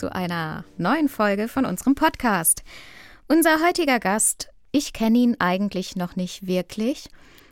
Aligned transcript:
zu 0.00 0.14
einer 0.14 0.64
neuen 0.78 1.10
Folge 1.10 1.46
von 1.46 1.66
unserem 1.66 1.94
Podcast. 1.94 2.62
Unser 3.28 3.60
heutiger 3.62 4.00
Gast, 4.00 4.48
ich 4.72 4.94
kenne 4.94 5.18
ihn 5.18 5.36
eigentlich 5.38 5.94
noch 5.94 6.16
nicht 6.16 6.46
wirklich. 6.46 7.10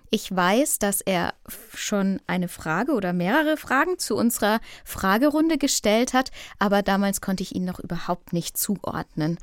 Ich 0.09 0.35
weiß, 0.35 0.79
dass 0.79 1.03
er 1.03 1.35
schon 1.75 2.23
eine 2.27 2.49
Frage 2.49 2.93
oder 2.93 3.13
mehrere 3.13 3.59
Fragen 3.59 3.99
zu 3.99 4.17
unserer 4.17 4.61
Fragerunde 4.87 5.59
gestellt 5.59 6.15
hat, 6.15 6.31
aber 6.59 6.81
damals 6.81 7.21
konnte 7.21 7.43
ich 7.43 7.55
ihn 7.55 7.67
noch 7.67 7.81
überhaupt 7.81 8.33
nicht 8.33 8.57
zuordnen. 8.57 9.37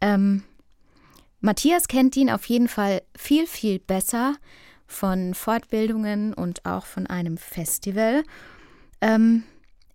Ähm, 0.00 0.44
Matthias 1.40 1.88
kennt 1.88 2.16
ihn 2.16 2.30
auf 2.30 2.44
jeden 2.44 2.68
Fall 2.68 3.02
viel, 3.16 3.48
viel 3.48 3.80
besser 3.80 4.36
von 4.86 5.34
Fortbildungen 5.34 6.32
und 6.32 6.64
auch 6.64 6.86
von 6.86 7.08
einem 7.08 7.38
Festival. 7.38 8.22
Ähm, 9.00 9.42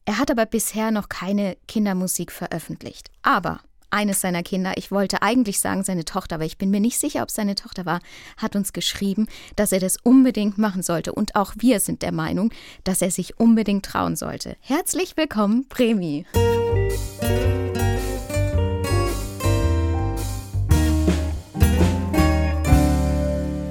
er 0.06 0.18
hat 0.18 0.32
aber 0.32 0.46
bisher 0.46 0.92
noch 0.92 1.10
keine 1.10 1.58
Kindermusik 1.68 2.32
veröffentlicht. 2.32 3.12
Aber 3.22 3.60
eines 3.92 4.22
seiner 4.22 4.42
Kinder, 4.42 4.74
ich 4.78 4.92
wollte 4.92 5.22
eigentlich 5.22 5.60
sagen 5.60 5.84
seine 5.84 6.06
Tochter, 6.06 6.36
aber 6.36 6.46
ich 6.46 6.58
bin 6.58 6.72
mir 6.72 6.80
nicht 6.80 6.98
sicher, 6.98 7.22
ob 7.22 7.30
es 7.30 7.36
seine 7.36 7.56
Tochter 7.56 7.86
war, 7.86 8.00
hat 8.38 8.56
uns 8.56 8.74
geschrieben, 8.74 9.28
dass 9.58 9.72
er 9.72 9.80
das 9.80 9.98
unbedingt 10.02 10.58
machen 10.58 10.82
sollte. 10.82 11.14
Und 11.14 11.36
auch 11.36 11.54
wir 11.58 11.80
sind 11.80 12.02
der 12.02 12.14
Meinung, 12.14 12.52
dass 12.84 13.02
er 13.02 13.12
sich 13.12 13.40
unbedingt 13.40 13.86
trauen 13.86 14.16
sollte. 14.16 14.56
Herzlich 14.62 15.18
willkommen, 15.18 15.68
Premi. 15.68 16.26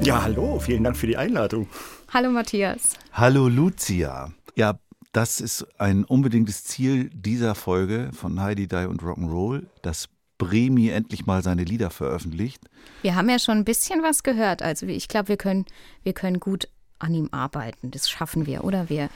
Ja, 0.03 0.23
hallo, 0.23 0.59
vielen 0.61 0.85
Dank 0.85 0.97
für 0.97 1.07
die 1.07 1.17
Einladung. 1.17 1.69
Hallo 2.13 2.31
Matthias. 2.31 2.95
Hallo 3.13 3.49
Lucia. 3.49 4.33
Ja, 4.55 4.79
das 5.13 5.41
ist 5.41 5.67
ein 5.79 6.05
unbedingtes 6.05 6.65
Ziel 6.65 7.11
dieser 7.13 7.55
Folge 7.55 8.11
von 8.13 8.41
Heidi 8.41 8.69
Die 8.69 8.87
und 8.87 9.03
Rock'n'Roll, 9.03 9.67
dass 9.83 10.09
Bremi 10.39 10.89
endlich 10.89 11.27
mal 11.27 11.43
seine 11.43 11.65
Lieder 11.65 11.91
veröffentlicht. 11.91 12.63
Wir 13.03 13.15
haben 13.15 13.29
ja 13.29 13.39
schon 13.39 13.59
ein 13.59 13.65
bisschen 13.65 14.03
was 14.03 14.23
gehört. 14.23 14.63
Also 14.63 14.87
ich 14.87 15.09
glaube, 15.09 15.29
wir 15.29 15.37
können, 15.37 15.67
wir 16.03 16.13
können 16.13 16.41
gut 16.41 16.69
an 16.99 17.13
ihm 17.13 17.29
arbeiten. 17.33 17.91
Das 17.91 18.09
schaffen 18.09 18.47
wir, 18.47 18.65
oder 18.65 18.89
wir? 18.89 19.11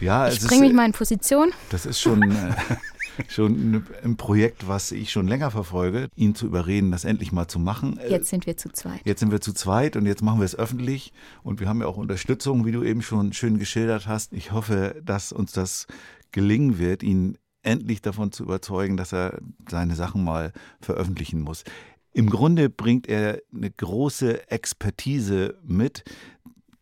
Ja, 0.00 0.28
ich 0.28 0.40
bringe 0.40 0.62
mich 0.62 0.72
mal 0.72 0.86
in 0.86 0.92
Position. 0.92 1.52
Das 1.70 1.86
ist 1.86 2.00
schon, 2.00 2.22
äh, 2.22 2.54
schon 3.28 3.84
ein 4.04 4.16
Projekt, 4.16 4.68
was 4.68 4.92
ich 4.92 5.10
schon 5.10 5.28
länger 5.28 5.50
verfolge, 5.50 6.08
ihn 6.16 6.34
zu 6.34 6.46
überreden, 6.46 6.90
das 6.90 7.04
endlich 7.04 7.32
mal 7.32 7.48
zu 7.48 7.58
machen. 7.58 7.98
Jetzt 8.08 8.28
sind 8.28 8.46
wir 8.46 8.56
zu 8.56 8.70
zweit. 8.70 9.00
Jetzt 9.04 9.20
sind 9.20 9.30
wir 9.30 9.40
zu 9.40 9.52
zweit 9.52 9.96
und 9.96 10.06
jetzt 10.06 10.22
machen 10.22 10.40
wir 10.40 10.44
es 10.44 10.56
öffentlich. 10.56 11.12
Und 11.42 11.60
wir 11.60 11.68
haben 11.68 11.80
ja 11.80 11.86
auch 11.86 11.96
Unterstützung, 11.96 12.64
wie 12.64 12.72
du 12.72 12.82
eben 12.82 13.02
schon 13.02 13.32
schön 13.32 13.58
geschildert 13.58 14.06
hast. 14.06 14.32
Ich 14.32 14.52
hoffe, 14.52 15.00
dass 15.04 15.32
uns 15.32 15.52
das 15.52 15.86
gelingen 16.30 16.78
wird, 16.78 17.02
ihn 17.02 17.38
endlich 17.62 18.02
davon 18.02 18.32
zu 18.32 18.42
überzeugen, 18.42 18.96
dass 18.96 19.12
er 19.12 19.38
seine 19.68 19.94
Sachen 19.94 20.24
mal 20.24 20.52
veröffentlichen 20.80 21.40
muss. 21.40 21.64
Im 22.12 22.28
Grunde 22.28 22.68
bringt 22.68 23.08
er 23.08 23.40
eine 23.54 23.70
große 23.70 24.50
Expertise 24.50 25.58
mit, 25.64 26.04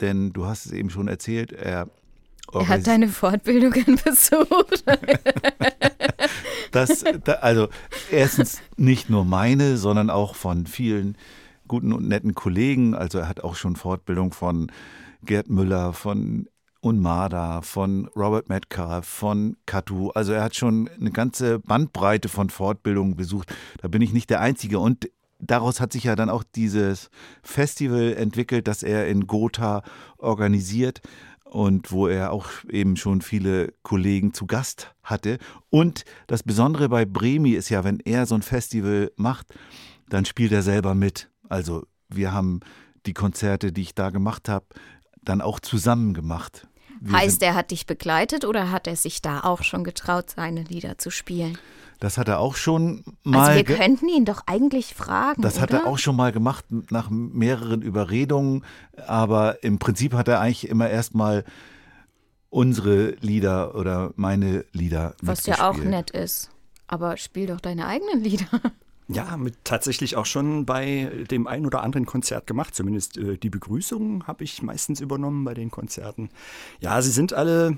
denn 0.00 0.32
du 0.32 0.46
hast 0.46 0.66
es 0.66 0.72
eben 0.72 0.90
schon 0.90 1.08
erzählt, 1.08 1.52
er 1.52 1.88
er 2.52 2.68
hat 2.68 2.86
deine 2.86 3.08
Fortbildungen 3.08 3.98
besucht. 4.04 4.84
das, 6.70 7.04
also 7.40 7.68
erstens 8.10 8.60
nicht 8.76 9.10
nur 9.10 9.24
meine, 9.24 9.76
sondern 9.76 10.10
auch 10.10 10.34
von 10.34 10.66
vielen 10.66 11.16
guten 11.68 11.92
und 11.92 12.08
netten 12.08 12.34
Kollegen. 12.34 12.94
Also 12.94 13.18
er 13.18 13.28
hat 13.28 13.42
auch 13.42 13.54
schon 13.54 13.76
Fortbildung 13.76 14.32
von 14.32 14.72
Gerd 15.24 15.48
Müller, 15.48 15.92
von 15.92 16.48
Unmada, 16.80 17.60
von 17.62 18.08
Robert 18.16 18.48
Metcalf, 18.48 19.06
von 19.06 19.56
Katu. 19.66 20.10
Also 20.10 20.32
er 20.32 20.42
hat 20.42 20.56
schon 20.56 20.88
eine 20.98 21.10
ganze 21.10 21.58
Bandbreite 21.58 22.28
von 22.28 22.50
Fortbildungen 22.50 23.16
besucht. 23.16 23.54
Da 23.82 23.88
bin 23.88 24.02
ich 24.02 24.12
nicht 24.12 24.30
der 24.30 24.40
Einzige. 24.40 24.78
Und 24.78 25.10
daraus 25.38 25.80
hat 25.80 25.92
sich 25.92 26.04
ja 26.04 26.16
dann 26.16 26.30
auch 26.30 26.42
dieses 26.42 27.10
Festival 27.42 28.14
entwickelt, 28.14 28.66
das 28.66 28.82
er 28.82 29.08
in 29.08 29.26
Gotha 29.26 29.82
organisiert 30.16 31.02
und 31.50 31.90
wo 31.90 32.06
er 32.06 32.32
auch 32.32 32.48
eben 32.70 32.96
schon 32.96 33.22
viele 33.22 33.74
Kollegen 33.82 34.32
zu 34.32 34.46
Gast 34.46 34.94
hatte. 35.02 35.38
Und 35.68 36.04
das 36.28 36.42
Besondere 36.42 36.88
bei 36.88 37.04
Bremi 37.04 37.50
ist 37.50 37.68
ja, 37.70 37.82
wenn 37.82 37.98
er 38.00 38.26
so 38.26 38.36
ein 38.36 38.42
Festival 38.42 39.10
macht, 39.16 39.48
dann 40.08 40.24
spielt 40.24 40.52
er 40.52 40.62
selber 40.62 40.94
mit. 40.94 41.28
Also 41.48 41.86
wir 42.08 42.32
haben 42.32 42.60
die 43.06 43.14
Konzerte, 43.14 43.72
die 43.72 43.82
ich 43.82 43.94
da 43.94 44.10
gemacht 44.10 44.48
habe, 44.48 44.66
dann 45.22 45.40
auch 45.40 45.58
zusammen 45.60 46.14
gemacht. 46.14 46.68
Wir 47.00 47.18
heißt, 47.18 47.42
er 47.42 47.54
hat 47.54 47.70
dich 47.70 47.86
begleitet 47.86 48.44
oder 48.44 48.70
hat 48.70 48.86
er 48.86 48.96
sich 48.96 49.22
da 49.22 49.40
auch 49.40 49.62
schon 49.62 49.84
getraut, 49.84 50.30
seine 50.36 50.62
Lieder 50.62 50.98
zu 50.98 51.10
spielen? 51.10 51.58
Das 51.98 52.16
hat 52.16 52.28
er 52.28 52.40
auch 52.40 52.56
schon 52.56 53.04
mal. 53.24 53.48
Also 53.50 53.56
wir 53.56 53.76
könnten 53.76 54.08
ihn 54.08 54.24
doch 54.24 54.42
eigentlich 54.46 54.94
fragen. 54.94 55.42
Das 55.42 55.54
oder? 55.54 55.62
hat 55.62 55.72
er 55.72 55.86
auch 55.86 55.98
schon 55.98 56.16
mal 56.16 56.32
gemacht 56.32 56.64
nach 56.90 57.10
mehreren 57.10 57.82
Überredungen, 57.82 58.64
aber 59.06 59.62
im 59.62 59.78
Prinzip 59.78 60.14
hat 60.14 60.28
er 60.28 60.40
eigentlich 60.40 60.68
immer 60.68 60.88
erstmal 60.88 61.44
unsere 62.48 63.10
Lieder 63.20 63.74
oder 63.74 64.12
meine 64.16 64.64
Lieder 64.72 65.14
Was 65.22 65.46
ja 65.46 65.68
auch 65.68 65.76
nett 65.76 66.10
ist. 66.10 66.50
Aber 66.86 67.16
spiel 67.16 67.46
doch 67.46 67.60
deine 67.60 67.86
eigenen 67.86 68.22
Lieder. 68.22 68.46
Ja, 69.12 69.36
mit 69.36 69.56
tatsächlich 69.64 70.16
auch 70.16 70.26
schon 70.26 70.66
bei 70.66 71.10
dem 71.30 71.46
ein 71.46 71.66
oder 71.66 71.82
anderen 71.82 72.06
Konzert 72.06 72.46
gemacht. 72.46 72.74
Zumindest 72.74 73.16
äh, 73.16 73.36
die 73.38 73.50
Begrüßung 73.50 74.26
habe 74.26 74.44
ich 74.44 74.62
meistens 74.62 75.00
übernommen 75.00 75.44
bei 75.44 75.54
den 75.54 75.70
Konzerten. 75.70 76.30
Ja, 76.80 77.02
sie 77.02 77.10
sind 77.10 77.32
alle, 77.32 77.76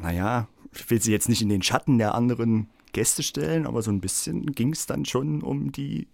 naja, 0.00 0.48
ich 0.72 0.88
will 0.88 1.02
sie 1.02 1.12
jetzt 1.12 1.28
nicht 1.28 1.42
in 1.42 1.50
den 1.50 1.62
Schatten 1.62 1.98
der 1.98 2.14
anderen 2.14 2.70
Gäste 2.92 3.22
stellen, 3.22 3.66
aber 3.66 3.82
so 3.82 3.90
ein 3.90 4.00
bisschen 4.00 4.46
ging 4.52 4.72
es 4.72 4.86
dann 4.86 5.04
schon 5.04 5.42
um 5.42 5.70
die 5.70 6.08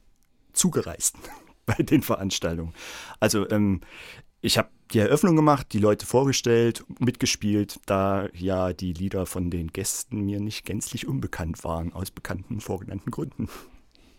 Zugereisten 0.52 1.20
bei 1.66 1.82
den 1.82 2.02
Veranstaltungen. 2.02 2.74
Also 3.20 3.48
ähm, 3.50 3.82
ich 4.40 4.58
habe 4.58 4.70
die 4.92 4.98
Eröffnung 4.98 5.36
gemacht, 5.36 5.68
die 5.72 5.78
Leute 5.78 6.06
vorgestellt, 6.06 6.84
mitgespielt, 6.98 7.80
da 7.86 8.28
ja 8.32 8.72
die 8.72 8.92
Lieder 8.92 9.26
von 9.26 9.50
den 9.50 9.68
Gästen 9.68 10.24
mir 10.24 10.40
nicht 10.40 10.64
gänzlich 10.64 11.06
unbekannt 11.06 11.62
waren, 11.64 11.92
aus 11.92 12.10
bekannten 12.10 12.60
vorgenannten 12.60 13.10
Gründen. 13.10 13.48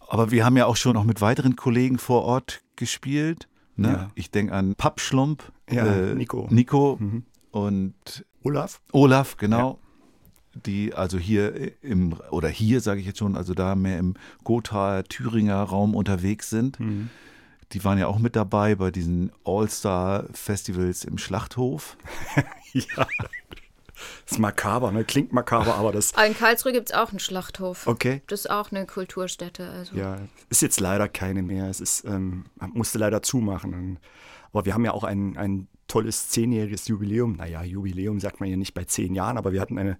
Aber 0.07 0.31
wir 0.31 0.45
haben 0.45 0.57
ja 0.57 0.66
auch 0.66 0.78
schon 0.78 0.97
auch 0.97 1.03
mit 1.03 1.22
weiteren 1.22 1.56
Kollegen 1.56 1.97
vor 1.97 2.23
Ort 2.23 2.62
gespielt. 2.75 3.47
Ne? 3.75 3.90
Ja. 3.90 4.12
Ich 4.16 4.31
denke 4.31 4.53
an 4.53 4.75
Pappschlump, 4.75 5.51
ja, 5.69 5.85
äh, 5.85 6.16
Nico, 6.16 6.47
Nico 6.50 6.97
mhm. 7.00 7.23
und 7.51 8.25
Olaf. 8.44 8.81
Olaf, 8.91 9.38
genau. 9.38 9.72
Ja. 9.72 10.62
Die 10.66 10.94
also 10.96 11.19
hier 11.19 11.84
im, 11.84 12.16
oder 12.31 12.50
hier 12.50 12.81
sage 12.81 13.00
ich 13.00 13.06
jetzt 13.06 13.19
schon, 13.19 13.35
also 13.35 13.53
da 13.53 13.75
mehr 13.75 14.00
im 14.00 14.16
Gothaer, 14.44 15.03
Thüringer 15.03 15.61
Raum 15.61 15.93
unterwegs 15.93 16.49
sind. 16.49 16.79
Mhm. 16.79 17.09
Die 17.73 17.84
waren 17.84 17.99
ja 17.99 18.08
auch 18.08 18.17
mit 18.17 18.35
dabei 18.35 18.76
bei 18.76 18.90
diesen 18.90 19.32
All-Star-Festivals 19.43 21.03
im 21.03 21.17
Schlachthof. 21.17 21.97
ja. 22.73 23.08
Das 24.26 24.34
ist 24.34 24.40
makaber, 24.40 24.91
ne? 24.91 25.03
Klingt 25.03 25.34
makaber, 25.34 25.76
aber 25.76 25.91
das. 25.91 26.14
In 26.26 26.38
Karlsruhe 26.38 26.72
gibt 26.72 26.90
es 26.90 26.96
auch 26.96 27.09
einen 27.09 27.20
Schlachthof. 27.20 27.88
Okay. 27.88 28.22
Das 28.28 28.41
ist 28.41 28.49
auch 28.49 28.72
eine 28.72 28.85
Kulturstätte. 28.85 29.70
Also. 29.70 29.96
Ja, 29.96 30.17
ist 30.49 30.61
jetzt 30.61 30.79
leider 30.79 31.08
keine 31.08 31.44
mehr. 31.44 31.70
Es 31.70 31.82
ist, 31.82 32.05
ähm, 32.05 32.46
musste 32.73 32.97
leider 32.99 33.22
zumachen. 33.22 33.99
Aber 34.52 34.66
wir 34.66 34.73
haben 34.73 34.85
ja 34.85 34.91
auch 34.91 35.03
ein, 35.03 35.38
ein 35.38 35.67
tolles 35.88 36.29
zehnjähriges 36.29 36.88
Jubiläum. 36.88 37.38
Naja, 37.38 37.64
Jubiläum 37.64 38.20
sagt 38.20 38.40
man 38.40 38.49
ja 38.49 38.58
nicht 38.58 38.73
bei 38.73 38.84
zehn 38.84 39.16
Jahren, 39.16 39.38
aber 39.38 39.53
wir 39.53 39.61
hatten 39.61 39.78
eine 39.78 39.97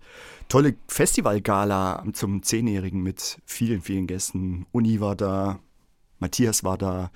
tolle 0.50 0.76
Festivalgala 0.88 2.04
zum 2.14 2.44
Zehnjährigen 2.44 3.02
mit 3.02 3.40
vielen, 3.46 3.82
vielen 3.82 4.08
Gästen. 4.08 4.66
Uni 4.72 5.00
war 5.00 5.16
da, 5.16 5.60
Matthias 6.20 6.64
war 6.64 6.78
da, 6.78 7.12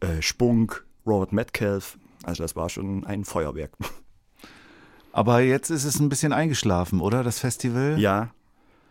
äh, 0.00 0.22
Spunk, 0.22 0.86
Robert 1.06 1.32
Metcalf. 1.32 1.98
Also 2.22 2.42
das 2.42 2.56
war 2.56 2.68
schon 2.68 3.04
ein 3.04 3.24
Feuerwerk. 3.24 3.72
Aber 5.14 5.40
jetzt 5.40 5.70
ist 5.70 5.84
es 5.84 6.00
ein 6.00 6.08
bisschen 6.08 6.32
eingeschlafen, 6.32 7.00
oder, 7.00 7.22
das 7.22 7.38
Festival? 7.38 8.00
Ja, 8.00 8.30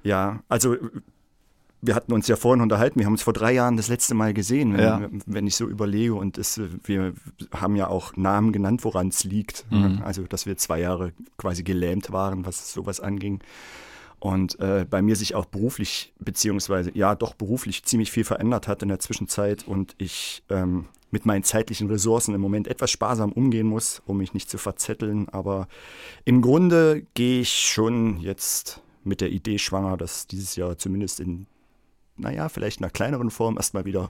ja. 0.04 0.40
Also 0.48 0.78
wir 1.82 1.96
hatten 1.96 2.14
uns 2.14 2.30
ja 2.30 2.38
vorhin 2.38 2.62
unterhalten, 2.62 2.98
wir 2.98 3.06
haben 3.06 3.12
uns 3.14 3.24
vor 3.24 3.34
drei 3.34 3.52
Jahren 3.52 3.76
das 3.76 3.90
letzte 3.90 4.14
Mal 4.16 4.34
gesehen, 4.34 4.72
wenn, 4.72 4.80
Ja. 4.80 5.02
wenn 5.26 5.46
ich 5.48 5.58
so 5.58 5.68
überlege. 5.68 6.16
Und 6.16 6.38
es, 6.38 6.62
wir 6.86 7.14
haben 7.54 7.76
ja 7.76 7.88
auch 7.90 8.16
Namen 8.16 8.54
genannt, 8.54 8.86
woran 8.86 9.10
es 9.10 9.26
liegt. 9.26 9.66
Mhm. 9.70 10.02
Also, 10.06 10.24
dass 10.24 10.46
wir 10.46 10.56
zwei 10.56 10.80
Jahre 10.80 11.12
quasi 11.38 11.64
gelähmt 11.64 12.14
waren, 12.14 12.46
was 12.46 12.72
sowas 12.72 13.02
anging. 13.02 13.42
Und 14.20 14.58
äh, 14.62 14.86
bei 14.90 15.02
mir 15.02 15.18
sich 15.18 15.36
auch 15.36 15.44
beruflich, 15.44 16.14
beziehungsweise 16.20 16.90
ja 16.98 17.16
doch 17.16 17.34
beruflich 17.34 17.84
ziemlich 17.84 18.12
viel 18.12 18.24
verändert 18.24 18.70
hat 18.70 18.82
in 18.82 18.88
der 18.88 19.00
Zwischenzeit 19.00 19.68
und 19.68 19.94
ich 19.98 20.42
ähm, 20.50 20.86
mit 21.14 21.26
meinen 21.28 21.44
zeitlichen 21.44 21.88
Ressourcen 21.90 22.34
im 22.34 22.42
Moment 22.42 22.68
etwas 22.68 22.90
sparsam 22.90 23.32
umgehen 23.32 23.68
muss, 23.68 24.02
um 24.08 24.18
mich 24.18 24.34
nicht 24.34 24.50
zu 24.50 24.58
verzetteln. 24.58 25.30
Aber 25.30 25.68
im 26.26 26.42
Grunde 26.42 27.06
gehe 27.14 27.42
ich 27.42 27.52
schon 27.54 28.20
jetzt 28.20 28.82
mit 29.04 29.22
der 29.22 29.30
Idee 29.32 29.60
schwanger, 29.60 29.96
dass 29.96 30.26
dieses 30.28 30.56
Jahr 30.56 30.76
zumindest 30.78 31.20
in, 31.20 31.46
naja, 32.18 32.50
vielleicht 32.50 32.80
einer 32.82 32.90
kleineren 32.90 33.30
Form 33.30 33.58
erstmal 33.58 33.86
wieder 33.86 34.10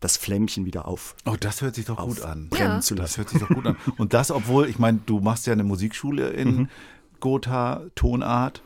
das 0.00 0.16
Flämmchen 0.16 0.66
wieder 0.66 0.88
auf, 0.88 1.14
Oh, 1.26 1.36
das 1.38 1.62
hört 1.62 1.76
sich 1.76 1.84
doch 1.84 2.04
gut 2.04 2.22
an. 2.22 2.48
brennen 2.48 2.72
Ja. 2.72 2.80
zu 2.80 2.96
Das 2.96 3.16
lassen. 3.16 3.18
hört 3.18 3.28
sich 3.30 3.40
doch 3.40 3.48
gut 3.48 3.66
an. 3.68 3.76
Und 3.98 4.12
das, 4.12 4.32
obwohl, 4.32 4.68
ich 4.68 4.80
meine, 4.80 4.98
du 5.06 5.20
machst 5.20 5.46
ja 5.46 5.52
eine 5.52 5.62
Musikschule 5.62 6.30
in 6.30 6.68
Gotha, 7.20 7.82
Tonart. 7.94 8.62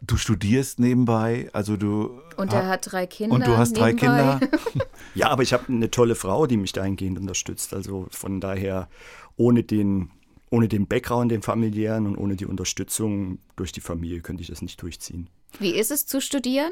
Du 0.00 0.16
studierst 0.16 0.78
nebenbei, 0.78 1.50
also 1.52 1.76
du. 1.76 2.20
Und 2.36 2.52
er 2.52 2.68
hat 2.68 2.92
drei 2.92 3.06
Kinder. 3.06 3.34
Und 3.34 3.46
du 3.46 3.56
hast 3.56 3.76
drei 3.76 3.92
nebenbei. 3.92 4.38
Kinder. 4.38 4.86
Ja, 5.14 5.30
aber 5.30 5.42
ich 5.42 5.52
habe 5.52 5.64
eine 5.68 5.90
tolle 5.90 6.14
Frau, 6.14 6.46
die 6.46 6.56
mich 6.56 6.72
dahingehend 6.72 7.18
unterstützt. 7.18 7.74
Also 7.74 8.06
von 8.10 8.40
daher, 8.40 8.88
ohne 9.36 9.64
den, 9.64 10.10
ohne 10.50 10.68
den 10.68 10.86
Background, 10.86 11.32
den 11.32 11.42
familiären 11.42 12.06
und 12.06 12.16
ohne 12.16 12.36
die 12.36 12.46
Unterstützung 12.46 13.38
durch 13.56 13.72
die 13.72 13.80
Familie 13.80 14.20
könnte 14.20 14.42
ich 14.42 14.48
das 14.48 14.62
nicht 14.62 14.80
durchziehen. 14.80 15.28
Wie 15.58 15.70
ist 15.70 15.90
es 15.90 16.06
zu 16.06 16.20
studieren? 16.20 16.70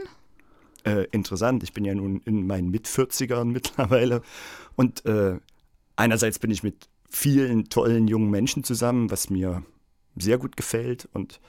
Äh, 0.84 1.06
interessant, 1.10 1.64
ich 1.64 1.72
bin 1.72 1.84
ja 1.84 1.94
nun 1.94 2.20
in 2.24 2.46
meinen 2.46 2.70
Mit-40ern 2.70 3.46
mittlerweile. 3.46 4.22
Und 4.76 5.04
äh, 5.04 5.38
einerseits 5.96 6.38
bin 6.38 6.52
ich 6.52 6.62
mit 6.62 6.88
vielen 7.10 7.68
tollen 7.68 8.06
jungen 8.06 8.30
Menschen 8.30 8.62
zusammen, 8.62 9.10
was 9.10 9.30
mir 9.30 9.64
sehr 10.16 10.38
gut 10.38 10.56
gefällt. 10.56 11.08
Und 11.12 11.40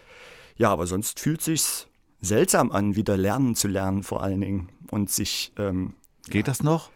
ja, 0.57 0.69
aber 0.69 0.87
sonst 0.87 1.19
fühlt 1.19 1.41
sich's 1.41 1.87
seltsam 2.21 2.71
an, 2.71 2.95
wieder 2.95 3.17
lernen 3.17 3.55
zu 3.55 3.67
lernen 3.67 4.03
vor 4.03 4.23
allen 4.23 4.41
Dingen 4.41 4.69
und 4.89 5.09
sich 5.11 5.51
ähm, 5.57 5.93
Geht 6.29 6.47
das 6.47 6.61
noch? 6.63 6.89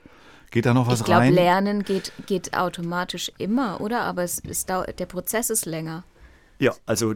Geht 0.52 0.66
da 0.66 0.74
noch 0.74 0.88
was 0.88 1.00
ich 1.00 1.06
glaube, 1.06 1.22
rein? 1.22 1.34
Lernen 1.34 1.84
geht, 1.84 2.12
geht 2.26 2.54
automatisch 2.54 3.32
immer, 3.38 3.80
oder? 3.80 4.02
Aber 4.02 4.24
es, 4.24 4.42
es 4.46 4.66
dauert, 4.66 5.00
der 5.00 5.06
Prozess 5.06 5.50
ist 5.50 5.66
länger. 5.66 6.04
Ja, 6.60 6.74
also 6.86 7.16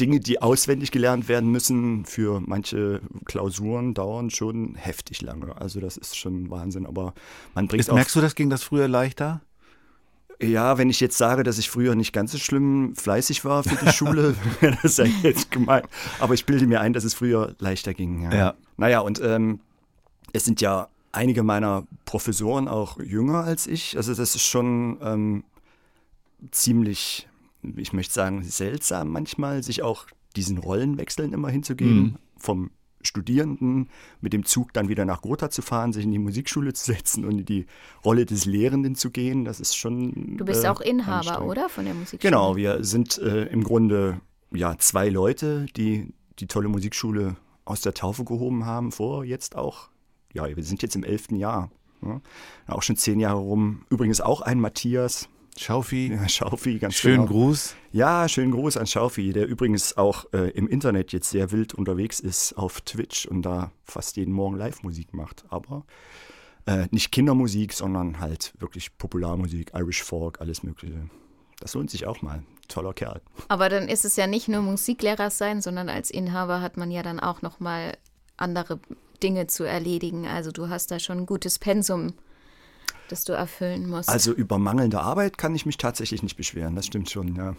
Dinge, 0.00 0.20
die 0.20 0.40
auswendig 0.40 0.90
gelernt 0.90 1.28
werden 1.28 1.50
müssen 1.50 2.06
für 2.06 2.40
manche 2.40 3.00
Klausuren, 3.26 3.92
dauern 3.92 4.30
schon 4.30 4.74
heftig 4.74 5.20
lange. 5.22 5.56
Also 5.60 5.80
das 5.80 5.96
ist 5.98 6.16
schon 6.16 6.50
Wahnsinn. 6.50 6.86
Aber 6.86 7.12
man 7.54 7.68
bringt 7.68 7.80
Ist, 7.80 7.90
auch. 7.90 7.94
merkst 7.94 8.16
du 8.16 8.20
das, 8.20 8.34
ging 8.34 8.48
das 8.48 8.62
früher 8.62 8.88
leichter? 8.88 9.42
Ja, 10.42 10.76
wenn 10.76 10.90
ich 10.90 11.00
jetzt 11.00 11.16
sage, 11.16 11.42
dass 11.42 11.58
ich 11.58 11.70
früher 11.70 11.94
nicht 11.94 12.12
ganz 12.12 12.32
so 12.32 12.38
schlimm 12.38 12.94
fleißig 12.94 13.44
war 13.44 13.62
für 13.62 13.76
die 13.76 13.92
Schule, 13.92 14.34
wäre 14.60 14.76
das 14.82 14.98
ja 14.98 15.04
jetzt 15.22 15.50
gemein. 15.50 15.82
Aber 16.18 16.34
ich 16.34 16.44
bilde 16.44 16.66
mir 16.66 16.80
ein, 16.80 16.92
dass 16.92 17.04
es 17.04 17.14
früher 17.14 17.54
leichter 17.58 17.94
ging. 17.94 18.22
Ja. 18.22 18.34
Ja. 18.34 18.54
Naja, 18.76 19.00
und 19.00 19.20
ähm, 19.22 19.60
es 20.32 20.44
sind 20.44 20.60
ja 20.60 20.88
einige 21.12 21.42
meiner 21.42 21.86
Professoren 22.04 22.68
auch 22.68 23.00
jünger 23.00 23.44
als 23.44 23.66
ich. 23.66 23.96
Also 23.96 24.14
das 24.14 24.34
ist 24.34 24.44
schon 24.44 24.98
ähm, 25.02 25.44
ziemlich, 26.50 27.28
ich 27.76 27.92
möchte 27.92 28.12
sagen, 28.12 28.42
seltsam 28.42 29.08
manchmal, 29.08 29.62
sich 29.62 29.82
auch 29.82 30.06
diesen 30.36 30.58
Rollenwechseln 30.58 31.32
immer 31.32 31.48
hinzugeben. 31.48 31.96
Mhm. 31.96 32.16
Vom 32.36 32.70
Studierenden 33.06 33.88
mit 34.20 34.32
dem 34.32 34.44
Zug 34.44 34.72
dann 34.72 34.88
wieder 34.88 35.04
nach 35.04 35.22
Gotha 35.22 35.50
zu 35.50 35.62
fahren, 35.62 35.92
sich 35.92 36.04
in 36.04 36.12
die 36.12 36.18
Musikschule 36.18 36.72
zu 36.72 36.92
setzen 36.92 37.24
und 37.24 37.38
in 37.38 37.44
die 37.44 37.66
Rolle 38.04 38.26
des 38.26 38.44
Lehrenden 38.44 38.94
zu 38.94 39.10
gehen. 39.10 39.44
Das 39.44 39.60
ist 39.60 39.76
schon. 39.76 40.36
Du 40.36 40.44
bist 40.44 40.64
äh, 40.64 40.68
auch 40.68 40.80
Inhaber, 40.80 41.44
oder? 41.44 41.68
Von 41.68 41.84
der 41.84 41.94
Musikschule. 41.94 42.20
Genau, 42.20 42.56
wir 42.56 42.84
sind 42.84 43.18
äh, 43.18 43.44
im 43.46 43.64
Grunde 43.64 44.20
ja 44.52 44.76
zwei 44.78 45.08
Leute, 45.08 45.66
die 45.76 46.12
die 46.38 46.46
tolle 46.46 46.68
Musikschule 46.68 47.36
aus 47.64 47.80
der 47.80 47.94
Taufe 47.94 48.24
gehoben 48.24 48.64
haben, 48.64 48.92
vor 48.92 49.24
jetzt 49.24 49.56
auch, 49.56 49.88
ja, 50.32 50.54
wir 50.54 50.62
sind 50.62 50.82
jetzt 50.82 50.96
im 50.96 51.04
elften 51.04 51.36
Jahr. 51.36 51.70
Ja, 52.02 52.20
auch 52.68 52.82
schon 52.82 52.96
zehn 52.96 53.18
Jahre 53.20 53.38
rum. 53.38 53.84
Übrigens 53.88 54.20
auch 54.20 54.42
ein 54.42 54.60
Matthias 54.60 55.28
Schaufi, 55.58 56.12
ja, 56.12 56.28
Schaufi, 56.28 56.78
ganz 56.78 56.94
schönen 56.94 57.26
genau. 57.26 57.28
Gruß. 57.28 57.74
Ja, 57.92 58.28
schönen 58.28 58.52
Gruß 58.52 58.76
an 58.76 58.86
Schaufi, 58.86 59.32
der 59.32 59.46
übrigens 59.46 59.96
auch 59.96 60.26
äh, 60.32 60.50
im 60.50 60.68
Internet 60.68 61.12
jetzt 61.12 61.30
sehr 61.30 61.50
wild 61.50 61.74
unterwegs 61.74 62.20
ist 62.20 62.52
auf 62.54 62.82
Twitch 62.82 63.26
und 63.26 63.42
da 63.42 63.72
fast 63.84 64.16
jeden 64.16 64.32
Morgen 64.32 64.56
Live-Musik 64.56 65.14
macht. 65.14 65.44
Aber 65.48 65.84
äh, 66.66 66.86
nicht 66.90 67.10
Kindermusik, 67.10 67.72
sondern 67.72 68.20
halt 68.20 68.52
wirklich 68.58 68.96
Popularmusik, 68.98 69.72
Irish 69.74 70.02
Folk, 70.02 70.40
alles 70.40 70.62
Mögliche. 70.62 71.08
Das 71.60 71.74
lohnt 71.74 71.90
sich 71.90 72.06
auch 72.06 72.22
mal. 72.22 72.42
Toller 72.68 72.92
Kerl. 72.92 73.22
Aber 73.48 73.68
dann 73.68 73.88
ist 73.88 74.04
es 74.04 74.16
ja 74.16 74.26
nicht 74.26 74.48
nur 74.48 74.60
Musiklehrer 74.60 75.30
sein, 75.30 75.62
sondern 75.62 75.88
als 75.88 76.10
Inhaber 76.10 76.60
hat 76.60 76.76
man 76.76 76.90
ja 76.90 77.02
dann 77.02 77.20
auch 77.20 77.40
noch 77.40 77.60
mal 77.60 77.96
andere 78.36 78.80
Dinge 79.22 79.46
zu 79.46 79.64
erledigen. 79.64 80.26
Also 80.26 80.50
du 80.50 80.68
hast 80.68 80.90
da 80.90 80.98
schon 80.98 81.18
ein 81.18 81.26
gutes 81.26 81.58
Pensum, 81.58 82.12
das 83.08 83.24
du 83.24 83.32
erfüllen 83.32 83.88
musst. 83.88 84.08
Also 84.08 84.32
über 84.32 84.58
mangelnde 84.58 85.00
Arbeit 85.00 85.38
kann 85.38 85.54
ich 85.54 85.66
mich 85.66 85.78
tatsächlich 85.78 86.22
nicht 86.22 86.36
beschweren, 86.36 86.74
das 86.74 86.86
stimmt 86.86 87.10
schon, 87.10 87.34
ja. 87.34 87.56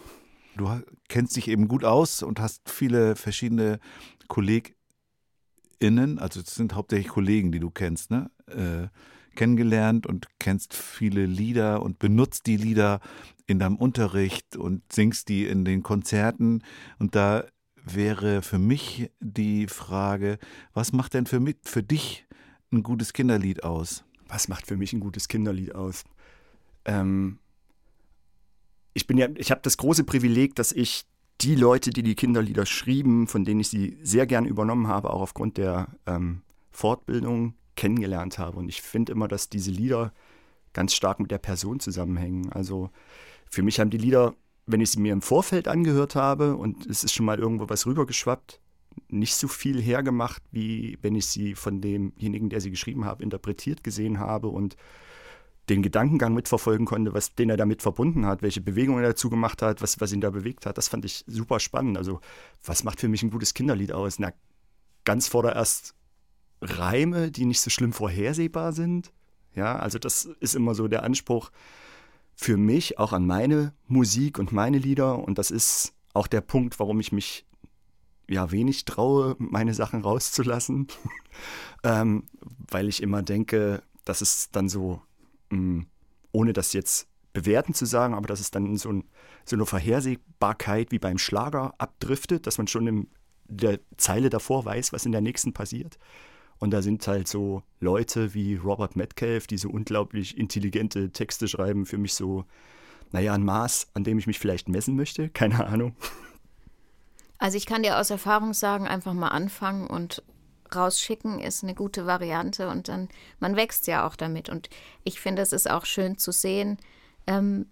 Du 0.56 0.68
kennst 1.08 1.36
dich 1.36 1.48
eben 1.48 1.68
gut 1.68 1.84
aus 1.84 2.22
und 2.22 2.40
hast 2.40 2.68
viele 2.68 3.14
verschiedene 3.14 3.78
KollegInnen, 4.26 6.18
also 6.18 6.40
es 6.40 6.54
sind 6.54 6.74
hauptsächlich 6.74 7.08
Kollegen, 7.08 7.52
die 7.52 7.60
du 7.60 7.70
kennst, 7.70 8.10
ne? 8.10 8.30
Äh, 8.46 8.88
kennengelernt 9.36 10.04
und 10.04 10.26
kennst 10.40 10.74
viele 10.74 11.24
Lieder 11.24 11.82
und 11.82 12.00
benutzt 12.00 12.46
die 12.46 12.56
Lieder 12.56 12.98
in 13.46 13.60
deinem 13.60 13.76
Unterricht 13.76 14.56
und 14.56 14.82
singst 14.92 15.28
die 15.28 15.46
in 15.46 15.64
den 15.64 15.84
Konzerten. 15.84 16.64
Und 16.98 17.14
da 17.14 17.44
wäre 17.76 18.42
für 18.42 18.58
mich 18.58 19.12
die 19.20 19.68
Frage, 19.68 20.38
was 20.74 20.92
macht 20.92 21.14
denn 21.14 21.26
für, 21.26 21.38
mit, 21.38 21.68
für 21.68 21.84
dich 21.84 22.26
ein 22.72 22.82
gutes 22.82 23.12
Kinderlied 23.12 23.62
aus? 23.62 24.04
Was 24.28 24.48
macht 24.48 24.66
für 24.66 24.76
mich 24.76 24.92
ein 24.92 25.00
gutes 25.00 25.28
Kinderlied 25.28 25.74
aus? 25.74 26.04
Ähm, 26.84 27.38
ich 28.94 29.06
bin 29.06 29.18
ja, 29.18 29.28
ich 29.36 29.50
habe 29.50 29.60
das 29.62 29.76
große 29.76 30.04
Privileg, 30.04 30.54
dass 30.54 30.72
ich 30.72 31.06
die 31.40 31.54
Leute, 31.54 31.90
die 31.90 32.02
die 32.02 32.14
Kinderlieder 32.14 32.66
schrieben, 32.66 33.26
von 33.26 33.44
denen 33.44 33.60
ich 33.60 33.68
sie 33.68 33.98
sehr 34.02 34.26
gern 34.26 34.44
übernommen 34.44 34.88
habe, 34.88 35.10
auch 35.10 35.20
aufgrund 35.20 35.56
der 35.56 35.88
ähm, 36.06 36.42
Fortbildung 36.70 37.54
kennengelernt 37.76 38.38
habe. 38.38 38.58
Und 38.58 38.68
ich 38.68 38.82
finde 38.82 39.12
immer, 39.12 39.28
dass 39.28 39.48
diese 39.48 39.70
Lieder 39.70 40.12
ganz 40.72 40.94
stark 40.94 41.20
mit 41.20 41.30
der 41.30 41.38
Person 41.38 41.80
zusammenhängen. 41.80 42.52
Also 42.52 42.90
für 43.48 43.62
mich 43.62 43.78
haben 43.78 43.90
die 43.90 43.98
Lieder, 43.98 44.34
wenn 44.66 44.80
ich 44.80 44.90
sie 44.90 45.00
mir 45.00 45.12
im 45.12 45.22
Vorfeld 45.22 45.68
angehört 45.68 46.14
habe 46.14 46.56
und 46.56 46.86
es 46.86 47.04
ist 47.04 47.14
schon 47.14 47.26
mal 47.26 47.38
irgendwo 47.38 47.68
was 47.68 47.86
rübergeschwappt, 47.86 48.60
nicht 49.08 49.34
so 49.34 49.48
viel 49.48 49.80
hergemacht, 49.80 50.42
wie 50.50 50.98
wenn 51.02 51.14
ich 51.14 51.26
sie 51.26 51.54
von 51.54 51.80
demjenigen, 51.80 52.48
der 52.48 52.60
sie 52.60 52.70
geschrieben 52.70 53.04
hat, 53.04 53.20
interpretiert 53.20 53.84
gesehen 53.84 54.18
habe 54.18 54.48
und 54.48 54.76
den 55.68 55.82
Gedankengang 55.82 56.34
mitverfolgen 56.34 56.86
konnte, 56.86 57.12
was 57.12 57.34
den 57.34 57.50
er 57.50 57.56
damit 57.56 57.82
verbunden 57.82 58.26
hat, 58.26 58.42
welche 58.42 58.60
Bewegungen 58.60 59.02
er 59.02 59.10
dazu 59.10 59.28
gemacht 59.28 59.62
hat, 59.62 59.82
was, 59.82 60.00
was 60.00 60.12
ihn 60.12 60.20
da 60.20 60.30
bewegt 60.30 60.66
hat. 60.66 60.78
Das 60.78 60.88
fand 60.88 61.04
ich 61.04 61.24
super 61.26 61.60
spannend. 61.60 61.98
Also, 61.98 62.20
was 62.64 62.84
macht 62.84 63.00
für 63.00 63.08
mich 63.08 63.22
ein 63.22 63.30
gutes 63.30 63.54
Kinderlied 63.54 63.92
aus? 63.92 64.18
Na, 64.18 64.32
ganz 65.04 65.28
vordererst 65.28 65.94
Reime, 66.60 67.30
die 67.30 67.44
nicht 67.44 67.60
so 67.60 67.70
schlimm 67.70 67.92
vorhersehbar 67.92 68.72
sind. 68.72 69.12
Ja, 69.54 69.76
also 69.76 69.98
das 69.98 70.24
ist 70.40 70.54
immer 70.54 70.74
so 70.74 70.88
der 70.88 71.02
Anspruch 71.02 71.50
für 72.34 72.56
mich, 72.56 72.98
auch 72.98 73.12
an 73.12 73.26
meine 73.26 73.74
Musik 73.86 74.38
und 74.38 74.52
meine 74.52 74.78
Lieder. 74.78 75.18
Und 75.18 75.38
das 75.38 75.50
ist 75.50 75.92
auch 76.14 76.26
der 76.26 76.40
Punkt, 76.40 76.78
warum 76.78 77.00
ich 77.00 77.12
mich 77.12 77.44
ja 78.28 78.50
wenig 78.50 78.84
traue, 78.84 79.36
meine 79.38 79.74
Sachen 79.74 80.02
rauszulassen. 80.02 80.88
ähm, 81.82 82.24
weil 82.70 82.88
ich 82.88 83.02
immer 83.02 83.22
denke, 83.22 83.82
dass 84.04 84.20
es 84.20 84.50
dann 84.50 84.68
so, 84.68 85.02
mh, 85.50 85.84
ohne 86.32 86.52
das 86.52 86.72
jetzt 86.72 87.08
bewerten 87.32 87.74
zu 87.74 87.86
sagen, 87.86 88.14
aber 88.14 88.26
dass 88.26 88.40
es 88.40 88.50
dann 88.50 88.76
so, 88.76 88.90
ein, 88.90 89.04
so 89.44 89.56
eine 89.56 89.66
Vorhersehbarkeit 89.66 90.90
wie 90.90 90.98
beim 90.98 91.18
Schlager 91.18 91.74
abdriftet, 91.78 92.46
dass 92.46 92.58
man 92.58 92.66
schon 92.66 92.86
in 92.86 93.08
der 93.48 93.80
Zeile 93.96 94.30
davor 94.30 94.64
weiß, 94.64 94.92
was 94.92 95.06
in 95.06 95.12
der 95.12 95.20
nächsten 95.20 95.52
passiert. 95.52 95.98
Und 96.58 96.72
da 96.72 96.82
sind 96.82 97.06
halt 97.06 97.28
so 97.28 97.62
Leute 97.80 98.34
wie 98.34 98.56
Robert 98.56 98.96
Metcalf, 98.96 99.46
die 99.46 99.58
so 99.58 99.70
unglaublich 99.70 100.36
intelligente 100.36 101.10
Texte 101.10 101.46
schreiben, 101.48 101.86
für 101.86 101.98
mich 101.98 102.14
so, 102.14 102.44
naja, 103.12 103.32
ein 103.32 103.44
Maß, 103.44 103.88
an 103.94 104.04
dem 104.04 104.18
ich 104.18 104.26
mich 104.26 104.38
vielleicht 104.38 104.68
messen 104.68 104.96
möchte. 104.96 105.28
Keine 105.32 105.66
Ahnung. 105.66 105.94
Also 107.38 107.56
ich 107.56 107.66
kann 107.66 107.82
dir 107.82 107.98
aus 107.98 108.10
Erfahrung 108.10 108.52
sagen, 108.52 108.86
einfach 108.86 109.14
mal 109.14 109.28
anfangen 109.28 109.86
und 109.86 110.22
rausschicken 110.74 111.40
ist 111.40 111.62
eine 111.62 111.74
gute 111.74 112.06
Variante 112.06 112.68
und 112.68 112.88
dann, 112.88 113.08
man 113.40 113.56
wächst 113.56 113.86
ja 113.86 114.06
auch 114.06 114.16
damit. 114.16 114.48
Und 114.48 114.68
ich 115.04 115.20
finde, 115.20 115.42
es 115.42 115.52
ist 115.52 115.70
auch 115.70 115.86
schön 115.86 116.18
zu 116.18 116.32
sehen, 116.32 116.78
ähm, 117.26 117.66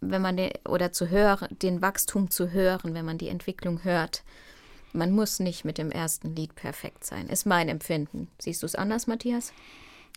wenn 0.00 0.20
man 0.20 0.36
den, 0.36 0.50
oder 0.68 0.92
zu 0.92 1.08
hören, 1.08 1.48
den 1.62 1.80
Wachstum 1.80 2.30
zu 2.30 2.50
hören, 2.50 2.94
wenn 2.94 3.04
man 3.04 3.18
die 3.18 3.28
Entwicklung 3.28 3.84
hört. 3.84 4.24
Man 4.92 5.12
muss 5.12 5.38
nicht 5.38 5.64
mit 5.64 5.78
dem 5.78 5.90
ersten 5.90 6.34
Lied 6.34 6.54
perfekt 6.54 7.04
sein, 7.04 7.28
ist 7.28 7.46
mein 7.46 7.68
Empfinden. 7.68 8.28
Siehst 8.38 8.62
du 8.62 8.66
es 8.66 8.74
anders, 8.74 9.06
Matthias? 9.06 9.52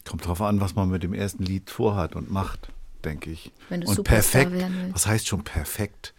Kommt 0.03 0.25
drauf 0.25 0.41
an, 0.41 0.59
was 0.59 0.75
man 0.75 0.89
mit 0.89 1.03
dem 1.03 1.13
ersten 1.13 1.43
Lied 1.43 1.69
vorhat 1.69 2.15
und 2.15 2.29
macht, 2.29 2.69
denke 3.05 3.31
ich. 3.31 3.53
Wenn 3.69 3.81
du 3.81 3.87
und 3.87 3.95
Superstar 3.95 4.41
perfekt, 4.41 4.59
werden 4.59 4.77
willst. 4.81 4.95
was 4.95 5.07
heißt 5.07 5.27
schon 5.27 5.43
perfekt? 5.43 6.13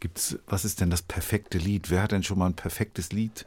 Gibt's, 0.00 0.38
was 0.46 0.64
ist 0.64 0.80
denn 0.80 0.90
das 0.90 1.02
perfekte 1.02 1.58
Lied? 1.58 1.90
Wer 1.90 2.02
hat 2.02 2.12
denn 2.12 2.22
schon 2.22 2.38
mal 2.38 2.46
ein 2.46 2.54
perfektes 2.54 3.12
Lied 3.12 3.46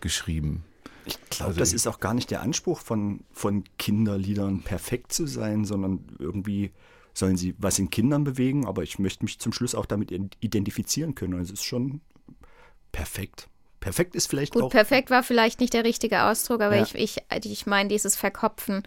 geschrieben? 0.00 0.64
Ich 1.04 1.18
glaube, 1.30 1.50
Also 1.50 1.60
das 1.60 1.72
ist 1.72 1.86
auch 1.86 2.00
gar 2.00 2.14
nicht 2.14 2.30
der 2.30 2.42
Anspruch 2.42 2.80
von, 2.80 3.20
von 3.32 3.64
Kinderliedern, 3.78 4.62
perfekt 4.62 5.12
zu 5.12 5.26
sein, 5.26 5.64
sondern 5.64 6.04
irgendwie 6.18 6.72
sollen 7.14 7.36
sie 7.36 7.54
was 7.58 7.78
in 7.78 7.90
Kindern 7.90 8.24
bewegen, 8.24 8.66
aber 8.66 8.82
ich 8.82 8.98
möchte 8.98 9.24
mich 9.24 9.38
zum 9.38 9.52
Schluss 9.52 9.74
auch 9.74 9.86
damit 9.86 10.10
identifizieren 10.40 11.14
können. 11.14 11.34
Also 11.34 11.54
es 11.54 11.60
ist 11.60 11.64
schon 11.64 12.00
perfekt. 12.92 13.48
Perfekt 13.80 14.16
ist 14.16 14.26
vielleicht 14.26 14.52
Gut, 14.52 14.64
auch. 14.64 14.70
perfekt 14.70 15.10
war 15.10 15.22
vielleicht 15.22 15.60
nicht 15.60 15.72
der 15.72 15.84
richtige 15.84 16.24
Ausdruck, 16.24 16.60
aber 16.60 16.76
Ja. 16.76 16.82
ich, 16.82 16.94
ich, 16.94 17.18
ich 17.44 17.66
meine 17.66 17.88
dieses 17.88 18.16
Verkopfen, 18.16 18.82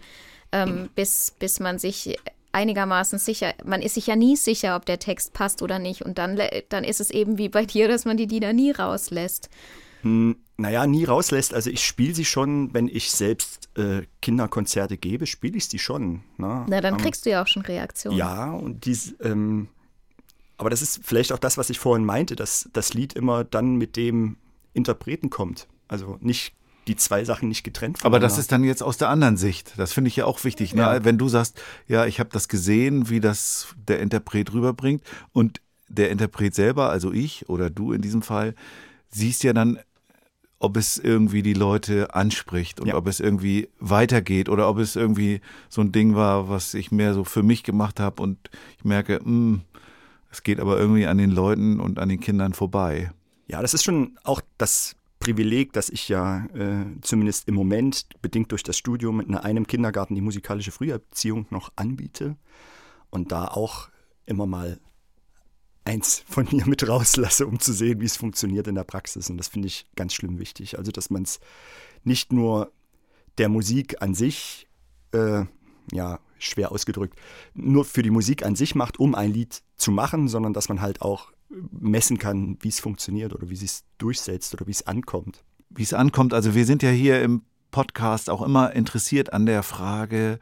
ähm, 0.52 0.90
bis, 0.94 1.32
bis 1.38 1.58
man 1.58 1.78
sich 1.78 2.18
einigermaßen 2.52 3.18
sicher, 3.18 3.54
man 3.64 3.82
ist 3.82 3.94
sich 3.94 4.06
ja 4.06 4.16
nie 4.16 4.36
sicher, 4.36 4.76
ob 4.76 4.86
der 4.86 4.98
Text 4.98 5.32
passt 5.32 5.62
oder 5.62 5.78
nicht. 5.78 6.02
Und 6.02 6.18
dann, 6.18 6.40
dann 6.68 6.84
ist 6.84 7.00
es 7.00 7.10
eben 7.10 7.38
wie 7.38 7.48
bei 7.48 7.64
dir, 7.66 7.88
dass 7.88 8.04
man 8.04 8.16
die 8.16 8.26
Lieder 8.26 8.52
nie 8.52 8.70
rauslässt. 8.70 9.48
Hm, 10.02 10.36
naja, 10.56 10.86
nie 10.86 11.04
rauslässt. 11.04 11.54
Also 11.54 11.70
ich 11.70 11.84
spiele 11.84 12.14
sie 12.14 12.24
schon, 12.24 12.72
wenn 12.74 12.88
ich 12.88 13.10
selbst 13.10 13.68
äh, 13.76 14.02
Kinderkonzerte 14.22 14.96
gebe, 14.96 15.26
spiele 15.26 15.56
ich 15.56 15.68
sie 15.68 15.78
schon. 15.78 16.22
Ne? 16.38 16.64
Na, 16.68 16.80
dann 16.80 16.94
Ähm, 16.94 17.00
kriegst 17.00 17.26
du 17.26 17.30
ja 17.30 17.42
auch 17.42 17.46
schon 17.46 17.62
Reaktionen. 17.62 18.16
Ja, 18.16 18.50
und 18.52 18.84
dies, 18.86 19.14
ähm, 19.20 19.68
aber 20.56 20.70
das 20.70 20.82
ist 20.82 21.00
vielleicht 21.02 21.32
auch 21.32 21.38
das, 21.38 21.56
was 21.58 21.70
ich 21.70 21.78
vorhin 21.78 22.04
meinte, 22.04 22.36
dass 22.36 22.68
das 22.72 22.94
Lied 22.94 23.12
immer 23.14 23.44
dann 23.44 23.76
mit 23.76 23.96
dem 23.96 24.36
Interpreten 24.72 25.30
kommt. 25.30 25.68
Also 25.88 26.18
nicht 26.20 26.54
die 26.90 26.96
zwei 26.96 27.24
Sachen 27.24 27.48
nicht 27.48 27.62
getrennt 27.62 28.00
Aber 28.04 28.18
das 28.18 28.36
ist 28.36 28.50
dann 28.52 28.64
jetzt 28.64 28.82
aus 28.82 28.96
der 28.96 29.08
anderen 29.08 29.36
Sicht. 29.36 29.74
Das 29.76 29.92
finde 29.92 30.08
ich 30.08 30.16
ja 30.16 30.24
auch 30.24 30.42
wichtig. 30.44 30.74
Ne? 30.74 30.82
Ja. 30.82 31.04
Wenn 31.04 31.18
du 31.18 31.28
sagst, 31.28 31.62
ja, 31.86 32.04
ich 32.06 32.18
habe 32.18 32.30
das 32.32 32.48
gesehen, 32.48 33.08
wie 33.08 33.20
das 33.20 33.68
der 33.88 34.00
Interpret 34.00 34.52
rüberbringt 34.52 35.02
und 35.32 35.60
der 35.88 36.10
Interpret 36.10 36.54
selber, 36.54 36.90
also 36.90 37.12
ich 37.12 37.48
oder 37.48 37.70
du 37.70 37.92
in 37.92 38.02
diesem 38.02 38.22
Fall, 38.22 38.54
siehst 39.08 39.42
ja 39.44 39.52
dann, 39.52 39.78
ob 40.58 40.76
es 40.76 40.98
irgendwie 40.98 41.42
die 41.42 41.54
Leute 41.54 42.14
anspricht 42.14 42.80
und 42.80 42.88
Ja. 42.88 42.96
ob 42.96 43.06
es 43.06 43.18
irgendwie 43.20 43.68
weitergeht 43.78 44.48
oder 44.48 44.68
ob 44.68 44.78
es 44.78 44.94
irgendwie 44.96 45.40
so 45.68 45.80
ein 45.80 45.90
Ding 45.92 46.14
war, 46.16 46.48
was 46.48 46.74
ich 46.74 46.92
mehr 46.92 47.14
so 47.14 47.24
für 47.24 47.42
mich 47.42 47.62
gemacht 47.62 47.98
habe 47.98 48.22
und 48.22 48.36
ich 48.78 48.84
merke, 48.84 49.20
mh, 49.22 49.60
es 50.30 50.42
geht 50.42 50.60
aber 50.60 50.78
irgendwie 50.78 51.06
an 51.06 51.18
den 51.18 51.30
Leuten 51.30 51.80
und 51.80 51.98
an 51.98 52.08
den 52.08 52.20
Kindern 52.20 52.52
vorbei. 52.52 53.10
Ja, 53.48 53.62
das 53.62 53.74
ist 53.74 53.84
schon 53.84 54.16
auch 54.22 54.40
das 54.58 54.94
Privileg, 55.20 55.74
dass 55.74 55.90
ich 55.90 56.08
ja 56.08 56.46
äh, 56.46 56.86
zumindest 57.02 57.46
im 57.46 57.54
Moment, 57.54 58.06
bedingt 58.22 58.50
durch 58.52 58.62
das 58.62 58.78
Studium, 58.78 59.20
in 59.20 59.34
einem 59.34 59.66
Kindergarten 59.66 60.14
die 60.14 60.22
musikalische 60.22 60.72
Früherziehung 60.72 61.46
noch 61.50 61.70
anbiete 61.76 62.36
und 63.10 63.30
da 63.30 63.46
auch 63.46 63.90
immer 64.24 64.46
mal 64.46 64.80
eins 65.84 66.24
von 66.26 66.48
mir 66.50 66.66
mit 66.66 66.88
rauslasse, 66.88 67.46
um 67.46 67.60
zu 67.60 67.72
sehen, 67.72 68.00
wie 68.00 68.06
es 68.06 68.16
funktioniert 68.16 68.66
in 68.66 68.74
der 68.74 68.84
Praxis. 68.84 69.28
Und 69.28 69.36
das 69.36 69.48
finde 69.48 69.68
ich 69.68 69.86
ganz 69.94 70.14
schlimm 70.14 70.38
wichtig. 70.38 70.78
Also, 70.78 70.90
dass 70.90 71.10
man 71.10 71.22
es 71.22 71.38
nicht 72.02 72.32
nur 72.32 72.72
der 73.38 73.48
Musik 73.48 74.00
an 74.02 74.14
sich, 74.14 74.68
äh, 75.12 75.44
ja, 75.92 76.18
schwer 76.38 76.72
ausgedrückt, 76.72 77.18
nur 77.52 77.84
für 77.84 78.02
die 78.02 78.10
Musik 78.10 78.44
an 78.44 78.56
sich 78.56 78.74
macht, 78.74 78.98
um 78.98 79.14
ein 79.14 79.32
Lied 79.32 79.62
zu 79.76 79.90
machen, 79.90 80.28
sondern 80.28 80.54
dass 80.54 80.70
man 80.70 80.80
halt 80.80 81.02
auch 81.02 81.32
messen 81.70 82.18
kann, 82.18 82.56
wie 82.60 82.68
es 82.68 82.80
funktioniert 82.80 83.34
oder 83.34 83.50
wie 83.50 83.54
es 83.54 83.60
sich 83.60 83.80
durchsetzt 83.98 84.54
oder 84.54 84.66
wie 84.66 84.72
es 84.72 84.86
ankommt. 84.86 85.44
wie 85.70 85.82
es 85.82 85.94
ankommt. 85.94 86.34
Also 86.34 86.54
wir 86.54 86.64
sind 86.64 86.82
ja 86.82 86.90
hier 86.90 87.22
im 87.22 87.42
Podcast 87.70 88.28
auch 88.28 88.42
immer 88.42 88.72
interessiert 88.72 89.32
an 89.32 89.46
der 89.46 89.62
Frage, 89.62 90.40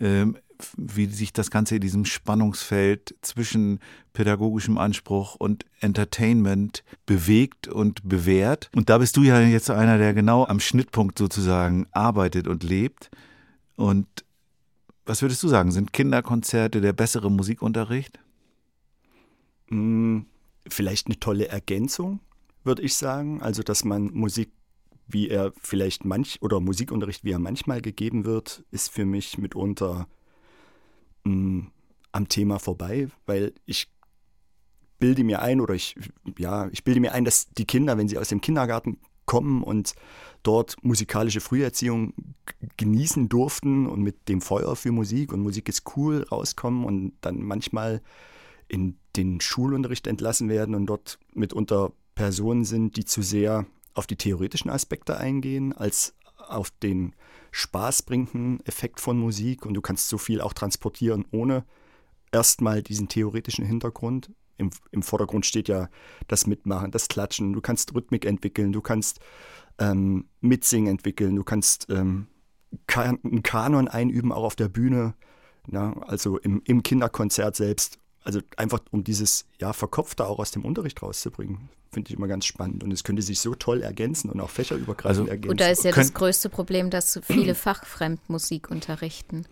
ähm, 0.00 0.36
wie 0.76 1.06
sich 1.06 1.32
das 1.32 1.50
Ganze 1.50 1.76
in 1.76 1.80
diesem 1.80 2.04
Spannungsfeld 2.04 3.14
zwischen 3.22 3.78
pädagogischem 4.12 4.76
Anspruch 4.76 5.36
und 5.36 5.64
Entertainment 5.80 6.82
bewegt 7.06 7.68
und 7.68 8.08
bewährt. 8.08 8.68
Und 8.74 8.90
da 8.90 8.98
bist 8.98 9.16
du 9.16 9.22
ja 9.22 9.40
jetzt 9.40 9.70
einer, 9.70 9.98
der 9.98 10.14
genau 10.14 10.44
am 10.44 10.58
Schnittpunkt 10.58 11.18
sozusagen 11.18 11.86
arbeitet 11.92 12.48
und 12.48 12.64
lebt. 12.64 13.10
Und 13.76 14.08
was 15.06 15.22
würdest 15.22 15.42
du 15.44 15.48
sagen, 15.48 15.70
sind 15.70 15.92
Kinderkonzerte 15.92 16.80
der 16.80 16.92
bessere 16.92 17.30
Musikunterricht? 17.30 18.18
Mm, 19.70 20.20
Vielleicht 20.70 21.06
eine 21.06 21.18
tolle 21.18 21.48
Ergänzung, 21.48 22.20
würde 22.62 22.82
ich 22.82 22.94
sagen. 22.94 23.40
Also, 23.42 23.62
dass 23.62 23.84
man 23.84 24.12
Musik, 24.12 24.50
wie 25.06 25.28
er 25.28 25.52
vielleicht 25.62 26.04
manch, 26.04 26.42
oder 26.42 26.60
Musikunterricht, 26.60 27.24
wie 27.24 27.32
er 27.32 27.38
manchmal 27.38 27.80
gegeben 27.80 28.24
wird, 28.24 28.64
ist 28.70 28.90
für 28.90 29.06
mich 29.06 29.38
mitunter 29.38 30.06
mm, 31.24 31.60
am 32.12 32.28
Thema 32.28 32.58
vorbei, 32.58 33.08
weil 33.26 33.54
ich 33.64 33.88
bilde 34.98 35.24
mir 35.24 35.40
ein 35.40 35.60
oder 35.60 35.74
ich, 35.74 35.94
ja, 36.38 36.68
ich 36.68 36.84
bilde 36.84 37.00
mir 37.00 37.12
ein, 37.12 37.24
dass 37.24 37.48
die 37.50 37.66
Kinder, 37.66 37.96
wenn 37.96 38.08
sie 38.08 38.18
aus 38.18 38.28
dem 38.28 38.40
Kindergarten 38.40 38.98
kommen 39.26 39.62
und 39.62 39.94
dort 40.42 40.76
musikalische 40.82 41.40
Früherziehung 41.40 42.14
genießen 42.76 43.28
durften 43.28 43.86
und 43.86 44.02
mit 44.02 44.28
dem 44.28 44.40
Feuer 44.40 44.74
für 44.74 44.90
Musik 44.90 45.32
und 45.32 45.40
Musik 45.40 45.68
ist 45.68 45.84
cool 45.96 46.26
rauskommen 46.30 46.84
und 46.84 47.12
dann 47.20 47.42
manchmal 47.42 48.02
in 48.68 48.98
den 49.16 49.40
Schulunterricht 49.40 50.06
entlassen 50.06 50.48
werden 50.48 50.74
und 50.74 50.86
dort 50.86 51.18
mitunter 51.34 51.92
Personen 52.14 52.64
sind, 52.64 52.96
die 52.96 53.04
zu 53.04 53.22
sehr 53.22 53.66
auf 53.94 54.06
die 54.06 54.16
theoretischen 54.16 54.70
Aspekte 54.70 55.16
eingehen, 55.16 55.72
als 55.72 56.14
auf 56.36 56.70
den 56.70 57.14
spaßbringenden 57.50 58.64
Effekt 58.66 59.00
von 59.00 59.18
Musik. 59.18 59.66
Und 59.66 59.74
du 59.74 59.80
kannst 59.80 60.08
so 60.08 60.18
viel 60.18 60.40
auch 60.40 60.52
transportieren, 60.52 61.24
ohne 61.30 61.64
erstmal 62.32 62.82
diesen 62.82 63.08
theoretischen 63.08 63.64
Hintergrund. 63.64 64.30
Im, 64.56 64.70
Im 64.90 65.02
Vordergrund 65.02 65.46
steht 65.46 65.68
ja 65.68 65.88
das 66.26 66.46
Mitmachen, 66.46 66.90
das 66.90 67.08
Klatschen. 67.08 67.52
Du 67.52 67.60
kannst 67.60 67.94
Rhythmik 67.94 68.24
entwickeln, 68.24 68.72
du 68.72 68.80
kannst 68.80 69.20
ähm, 69.78 70.28
Mitsingen 70.40 70.90
entwickeln, 70.90 71.36
du 71.36 71.44
kannst 71.44 71.88
ähm, 71.90 72.26
kan 72.86 73.18
einen 73.24 73.42
Kanon 73.42 73.88
einüben, 73.88 74.32
auch 74.32 74.44
auf 74.44 74.56
der 74.56 74.68
Bühne, 74.68 75.14
na, 75.66 75.92
also 76.02 76.38
im, 76.38 76.62
im 76.64 76.82
Kinderkonzert 76.82 77.56
selbst. 77.56 77.98
Also 78.28 78.40
einfach 78.58 78.80
um 78.90 79.04
dieses 79.04 79.46
ja, 79.58 79.72
Verkopfte 79.72 80.26
auch 80.26 80.38
aus 80.38 80.50
dem 80.50 80.66
Unterricht 80.66 81.02
rauszubringen, 81.02 81.70
finde 81.90 82.10
ich 82.10 82.16
immer 82.18 82.28
ganz 82.28 82.44
spannend. 82.44 82.84
Und 82.84 82.92
es 82.92 83.02
könnte 83.02 83.22
sich 83.22 83.40
so 83.40 83.54
toll 83.54 83.80
ergänzen 83.80 84.28
und 84.28 84.38
auch 84.42 84.50
fächerübergreifend 84.50 85.20
Also- 85.20 85.26
ergänzen. 85.30 85.50
Und 85.50 85.60
da 85.62 85.68
ist 85.68 85.82
ja 85.82 85.92
das 85.92 86.12
größte 86.12 86.50
Problem, 86.50 86.90
dass 86.90 87.18
viele 87.24 87.54
fachfremd 87.54 88.28
Musik 88.28 88.70
unterrichten. 88.70 89.46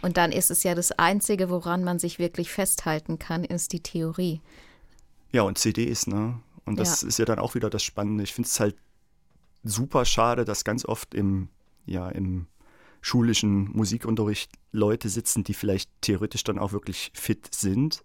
Und 0.00 0.16
dann 0.16 0.30
ist 0.30 0.52
es 0.52 0.62
ja 0.62 0.76
das 0.76 0.92
Einzige, 0.92 1.50
woran 1.50 1.82
man 1.82 1.98
sich 1.98 2.20
wirklich 2.20 2.52
festhalten 2.52 3.18
kann, 3.18 3.42
ist 3.42 3.72
die 3.72 3.80
Theorie. 3.80 4.40
Ja, 5.32 5.42
und 5.42 5.58
CDs, 5.58 6.06
ne? 6.06 6.38
Und 6.64 6.78
das 6.78 7.02
Ja. 7.02 7.08
ist 7.08 7.18
ja 7.18 7.24
dann 7.24 7.40
auch 7.40 7.56
wieder 7.56 7.68
das 7.68 7.82
Spannende. 7.82 8.22
Ich 8.22 8.32
finde 8.32 8.46
es 8.46 8.60
halt 8.60 8.76
super 9.64 10.04
schade, 10.04 10.44
dass 10.44 10.62
ganz 10.62 10.84
oft 10.84 11.16
im, 11.16 11.48
ja, 11.84 12.08
im 12.08 12.46
schulischen 13.00 13.72
Musikunterricht 13.72 14.52
Leute 14.70 15.08
sitzen, 15.08 15.42
die 15.42 15.54
vielleicht 15.54 15.90
theoretisch 16.00 16.44
dann 16.44 16.60
auch 16.60 16.70
wirklich 16.72 17.10
fit 17.12 17.52
sind, 17.52 18.04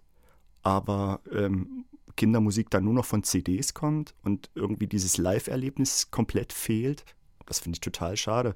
aber 0.65 1.21
ähm, 1.31 1.85
Kindermusik 2.17 2.71
dann 2.71 2.83
nur 2.83 2.93
noch 2.95 3.05
von 3.05 3.23
CDs 3.23 3.75
kommt 3.75 4.15
und 4.23 4.49
irgendwie 4.55 4.87
dieses 4.87 5.17
Live-Erlebnis 5.17 6.09
komplett 6.09 6.51
fehlt. 6.51 7.05
Das 7.45 7.59
finde 7.59 7.75
ich 7.75 7.81
total 7.81 8.17
schade. 8.17 8.55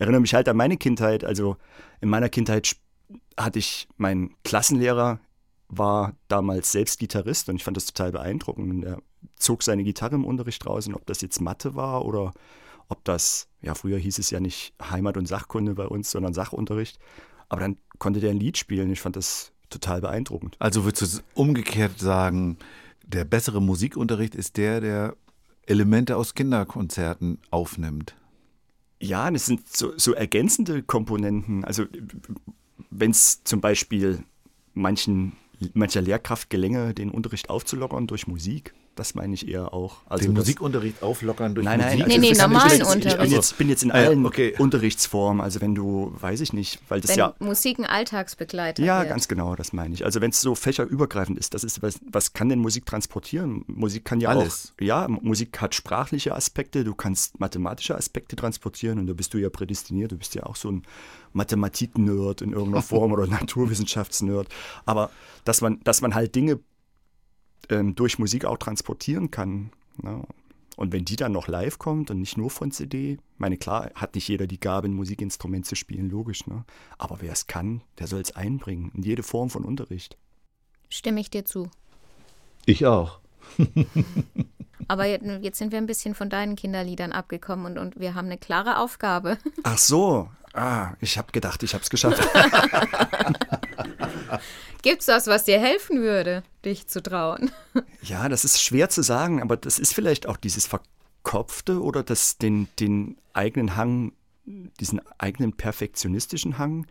Erinnere 0.00 0.20
mich 0.20 0.34
halt 0.34 0.48
an 0.48 0.56
meine 0.56 0.76
Kindheit. 0.76 1.24
Also 1.24 1.56
in 2.00 2.08
meiner 2.08 2.28
Kindheit 2.28 2.76
hatte 3.38 3.60
ich 3.60 3.86
meinen 3.96 4.34
Klassenlehrer, 4.42 5.20
war 5.68 6.16
damals 6.26 6.72
selbst 6.72 6.98
Gitarrist 6.98 7.48
und 7.48 7.56
ich 7.56 7.64
fand 7.64 7.76
das 7.76 7.86
total 7.86 8.10
beeindruckend. 8.10 8.84
Er 8.84 9.00
zog 9.36 9.62
seine 9.62 9.84
Gitarre 9.84 10.16
im 10.16 10.24
Unterricht 10.24 10.66
raus 10.66 10.88
und 10.88 10.94
ob 10.94 11.06
das 11.06 11.20
jetzt 11.20 11.40
Mathe 11.40 11.76
war 11.76 12.04
oder 12.04 12.32
ob 12.88 13.04
das, 13.04 13.48
ja, 13.62 13.76
früher 13.76 13.98
hieß 13.98 14.18
es 14.18 14.30
ja 14.30 14.40
nicht 14.40 14.74
Heimat- 14.82 15.16
und 15.16 15.26
Sachkunde 15.26 15.74
bei 15.74 15.86
uns, 15.86 16.10
sondern 16.10 16.34
Sachunterricht. 16.34 16.98
Aber 17.48 17.60
dann 17.60 17.76
konnte 18.00 18.18
der 18.18 18.30
ein 18.30 18.40
Lied 18.40 18.58
spielen. 18.58 18.90
Ich 18.90 19.00
fand 19.00 19.14
das 19.14 19.52
total 19.70 20.00
beeindruckend. 20.00 20.56
Also 20.58 20.84
würdest 20.84 21.18
du 21.18 21.22
umgekehrt 21.34 21.98
sagen, 21.98 22.58
der 23.04 23.24
bessere 23.24 23.62
Musikunterricht 23.62 24.34
ist 24.34 24.56
der, 24.56 24.80
der 24.80 25.16
Elemente 25.66 26.16
aus 26.16 26.34
Kinderkonzerten 26.34 27.38
aufnimmt. 27.50 28.14
Ja, 29.00 29.30
das 29.30 29.46
sind 29.46 29.68
so, 29.68 29.92
so 29.96 30.12
ergänzende 30.12 30.82
Komponenten. 30.82 31.64
Also 31.64 31.84
wenn 32.90 33.10
es 33.10 33.42
zum 33.44 33.60
Beispiel 33.60 34.22
manchen, 34.74 35.32
mancher 35.74 36.00
Lehrkraft 36.00 36.50
gelänge, 36.50 36.94
den 36.94 37.10
Unterricht 37.10 37.50
aufzulockern 37.50 38.06
durch 38.06 38.26
Musik, 38.26 38.74
das 38.96 39.14
meine 39.14 39.34
ich 39.34 39.46
eher 39.48 39.72
auch. 39.72 39.98
Also 40.06 40.24
Den 40.26 40.34
das- 40.34 40.46
Musikunterricht 40.46 41.02
auflockern 41.02 41.54
durch 41.54 41.64
Nein, 41.64 41.78
nein, 41.80 41.98
Musik. 41.98 42.06
Nee, 42.08 42.14
also 42.14 42.20
nee, 42.20 42.26
kann 42.26 42.32
ich- 42.32 42.52
normalen 42.54 42.66
ich, 42.66 42.72
ich, 42.74 42.78
bin 42.88 42.92
Unterricht. 43.12 43.32
jetzt, 43.32 43.58
bin 43.58 43.68
jetzt 43.68 43.82
in 43.84 43.90
Ah 43.92 44.00
ja, 44.02 44.08
allen 44.08 44.26
okay. 44.26 44.54
Unterrichtsformen, 44.58 45.40
also 45.40 45.60
wenn 45.60 45.74
du, 45.74 46.12
weiß 46.18 46.40
ich 46.40 46.52
nicht, 46.52 46.80
weil 46.88 47.00
das 47.00 47.10
Wenn 47.12 47.18
ja 47.18 47.34
Musik 47.38 47.78
ein 47.78 47.84
Alltagsbegleiter 47.84 48.82
Ja, 48.82 48.98
wird. 49.00 49.10
ganz 49.10 49.28
genau, 49.28 49.54
das 49.54 49.72
meine 49.72 49.94
ich. 49.94 50.04
Also 50.04 50.20
wenn 50.20 50.30
es 50.30 50.40
so 50.40 50.54
fächerübergreifend 50.54 51.38
ist, 51.38 51.54
das 51.54 51.62
ist 51.62 51.82
was, 51.82 51.98
was 52.10 52.32
kann 52.32 52.48
denn 52.48 52.58
Musik 52.58 52.86
transportieren? 52.86 53.64
Musik 53.68 54.04
kann 54.04 54.20
ja 54.20 54.30
Alles. 54.30 54.72
auch, 54.76 54.82
ja, 54.82 55.06
Musik 55.08 55.60
hat 55.60 55.74
sprachliche 55.74 56.34
Aspekte, 56.34 56.82
du 56.82 56.94
kannst 56.94 57.38
mathematische 57.38 57.94
Aspekte 57.96 58.34
transportieren 58.36 58.98
und 58.98 59.06
da 59.06 59.12
bist 59.12 59.32
du 59.34 59.38
ja 59.38 59.50
prädestiniert, 59.50 60.12
du 60.12 60.16
bist 60.16 60.34
ja 60.34 60.44
auch 60.44 60.56
so 60.56 60.70
ein 60.70 60.82
Mathematik-Nerd 61.32 62.40
in 62.42 62.52
irgendeiner 62.52 62.82
Form 62.82 63.12
oder 63.12 63.26
Naturwissenschafts-Nerd. 63.26 64.48
Aber 64.84 65.10
dass 65.44 65.60
man, 65.60 65.80
dass 65.84 66.00
man 66.00 66.14
halt 66.14 66.34
Dinge 66.34 66.58
ähm, 67.70 67.94
durch 67.94 68.18
Musik 68.18 68.44
auch 68.44 68.58
transportieren 68.58 69.30
kann. 69.30 69.70
Ne? 70.02 70.22
Und 70.76 70.92
wenn 70.92 71.06
die 71.06 71.16
dann 71.16 71.32
noch 71.32 71.48
live 71.48 71.78
kommt 71.78 72.10
und 72.10 72.20
nicht 72.20 72.36
nur 72.36 72.50
von 72.50 72.70
CD, 72.70 73.18
meine 73.38 73.56
klar, 73.56 73.90
hat 73.94 74.14
nicht 74.14 74.28
jeder 74.28 74.46
die 74.46 74.60
Gabe, 74.60 74.88
ein 74.88 74.94
Musikinstrument 74.94 75.64
zu 75.64 75.74
spielen, 75.74 76.10
logisch, 76.10 76.46
ne? 76.46 76.64
Aber 76.98 77.22
wer 77.22 77.32
es 77.32 77.46
kann, 77.46 77.80
der 77.98 78.06
soll 78.06 78.20
es 78.20 78.36
einbringen, 78.36 78.92
in 78.94 79.02
jede 79.02 79.22
Form 79.22 79.48
von 79.48 79.64
Unterricht. 79.64 80.18
Stimme 80.90 81.20
ich 81.20 81.30
dir 81.30 81.46
zu. 81.46 81.70
Ich 82.66 82.84
auch. 82.84 83.20
Aber 84.88 85.06
jetzt, 85.06 85.24
jetzt 85.40 85.58
sind 85.58 85.72
wir 85.72 85.78
ein 85.78 85.86
bisschen 85.86 86.14
von 86.14 86.28
deinen 86.28 86.56
Kinderliedern 86.56 87.12
abgekommen 87.12 87.66
und, 87.66 87.78
und 87.78 87.98
wir 87.98 88.14
haben 88.14 88.26
eine 88.26 88.38
klare 88.38 88.78
Aufgabe. 88.78 89.38
Ach 89.62 89.78
so, 89.78 90.28
ah, 90.52 90.92
ich 91.00 91.16
habe 91.16 91.32
gedacht, 91.32 91.62
ich 91.62 91.72
habe 91.72 91.82
es 91.82 91.90
geschafft. 91.90 92.22
Gibt's 94.82 95.08
was, 95.08 95.26
was 95.26 95.44
dir 95.44 95.58
helfen 95.58 96.00
würde, 96.00 96.42
dich 96.64 96.86
zu 96.86 97.02
trauen? 97.02 97.50
ja, 98.02 98.28
das 98.28 98.44
ist 98.44 98.62
schwer 98.62 98.88
zu 98.88 99.02
sagen, 99.02 99.42
aber 99.42 99.56
das 99.56 99.78
ist 99.78 99.94
vielleicht 99.94 100.26
auch 100.26 100.36
dieses 100.36 100.66
Verkopfte 100.66 101.82
oder 101.82 102.02
das, 102.02 102.38
den, 102.38 102.68
den 102.78 103.16
eigenen 103.32 103.76
Hang, 103.76 104.12
diesen 104.44 105.00
eigenen 105.18 105.52
perfektionistischen 105.52 106.58
Hang. 106.58 106.86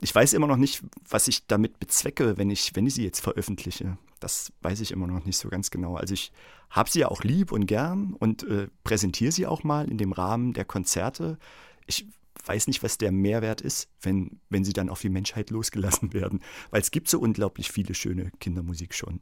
Ich 0.00 0.14
weiß 0.14 0.32
immer 0.32 0.46
noch 0.46 0.56
nicht, 0.56 0.82
was 1.08 1.28
ich 1.28 1.46
damit 1.46 1.78
bezwecke, 1.78 2.36
wenn 2.36 2.50
ich, 2.50 2.74
wenn 2.74 2.86
ich 2.86 2.94
sie 2.94 3.04
jetzt 3.04 3.20
veröffentliche. 3.20 3.98
Das 4.18 4.52
weiß 4.62 4.80
ich 4.80 4.92
immer 4.92 5.06
noch 5.06 5.24
nicht 5.24 5.38
so 5.38 5.48
ganz 5.48 5.70
genau. 5.70 5.96
Also 5.96 6.14
ich 6.14 6.32
habe 6.70 6.90
sie 6.90 7.00
ja 7.00 7.08
auch 7.08 7.22
lieb 7.22 7.52
und 7.52 7.66
gern 7.66 8.14
und 8.18 8.42
äh, 8.44 8.68
präsentiere 8.84 9.32
sie 9.32 9.46
auch 9.46 9.64
mal 9.64 9.90
in 9.90 9.98
dem 9.98 10.12
Rahmen 10.12 10.52
der 10.52 10.64
Konzerte. 10.64 11.38
Ich 11.86 12.06
weiß 12.46 12.66
nicht, 12.66 12.82
was 12.82 12.98
der 12.98 13.12
Mehrwert 13.12 13.60
ist, 13.60 13.88
wenn, 14.00 14.40
wenn 14.48 14.64
sie 14.64 14.72
dann 14.72 14.88
auf 14.88 15.00
die 15.00 15.08
Menschheit 15.08 15.50
losgelassen 15.50 16.12
werden. 16.14 16.40
Weil 16.70 16.80
es 16.80 16.90
gibt 16.90 17.08
so 17.08 17.20
unglaublich 17.20 17.70
viele 17.70 17.94
schöne 17.94 18.32
Kindermusik 18.40 18.94
schon. 18.94 19.20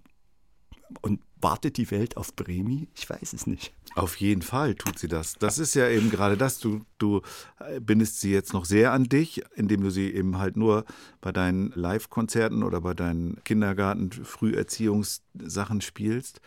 Und 1.03 1.21
wartet 1.41 1.77
die 1.77 1.91
Welt 1.91 2.17
auf 2.17 2.35
Bremi? 2.35 2.89
Ich 2.95 3.11
weiß 3.11 3.35
es 3.35 3.47
nicht. 3.47 3.75
Auf 3.95 4.17
jeden 4.17 4.43
Fall 4.43 4.75
tut 4.75 4.99
sie 4.99 5.09
das. 5.09 5.35
Das 5.35 5.59
ist 5.59 5.75
ja 5.75 5.87
eben 5.89 6.11
gerade 6.11 6.37
das. 6.39 6.61
Du, 6.61 6.81
du 6.97 7.21
bindest 7.81 8.21
sie 8.21 8.33
jetzt 8.33 8.55
noch 8.55 8.65
sehr 8.65 8.93
an 8.93 9.05
dich, 9.05 9.43
indem 9.55 9.83
du 9.83 9.91
sie 9.91 10.11
eben 10.13 10.39
halt 10.39 10.57
nur 10.57 10.87
bei 11.21 11.31
deinen 11.31 11.73
Live-Konzerten 11.75 12.63
oder 12.63 12.81
bei 12.81 12.95
deinen 12.95 13.45
Kindergarten-Früherziehungssachen 13.45 15.83
spielst. 15.83 16.41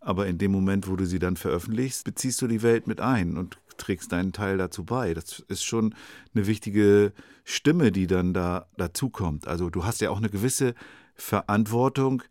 Aber 0.00 0.26
in 0.26 0.38
dem 0.38 0.52
Moment, 0.52 0.88
wo 0.88 0.96
du 0.96 1.04
sie 1.06 1.18
dann 1.18 1.36
veröffentlichst, 1.36 2.04
beziehst 2.04 2.40
du 2.42 2.46
die 2.46 2.62
Welt 2.62 2.86
mit 2.86 3.00
ein 3.00 3.36
und 3.36 3.58
trägst 3.76 4.12
deinen 4.12 4.32
Teil 4.32 4.58
dazu 4.58 4.84
bei. 4.84 5.14
Das 5.14 5.40
ist 5.48 5.64
schon 5.64 5.94
eine 6.34 6.46
wichtige 6.46 7.12
Stimme, 7.44 7.92
die 7.92 8.06
dann 8.06 8.34
da 8.34 8.66
dazukommt. 8.76 9.46
Also 9.46 9.70
du 9.70 9.84
hast 9.84 10.00
ja 10.00 10.10
auch 10.10 10.18
eine 10.18 10.30
gewisse 10.30 10.74
Verantwortung 11.14 12.22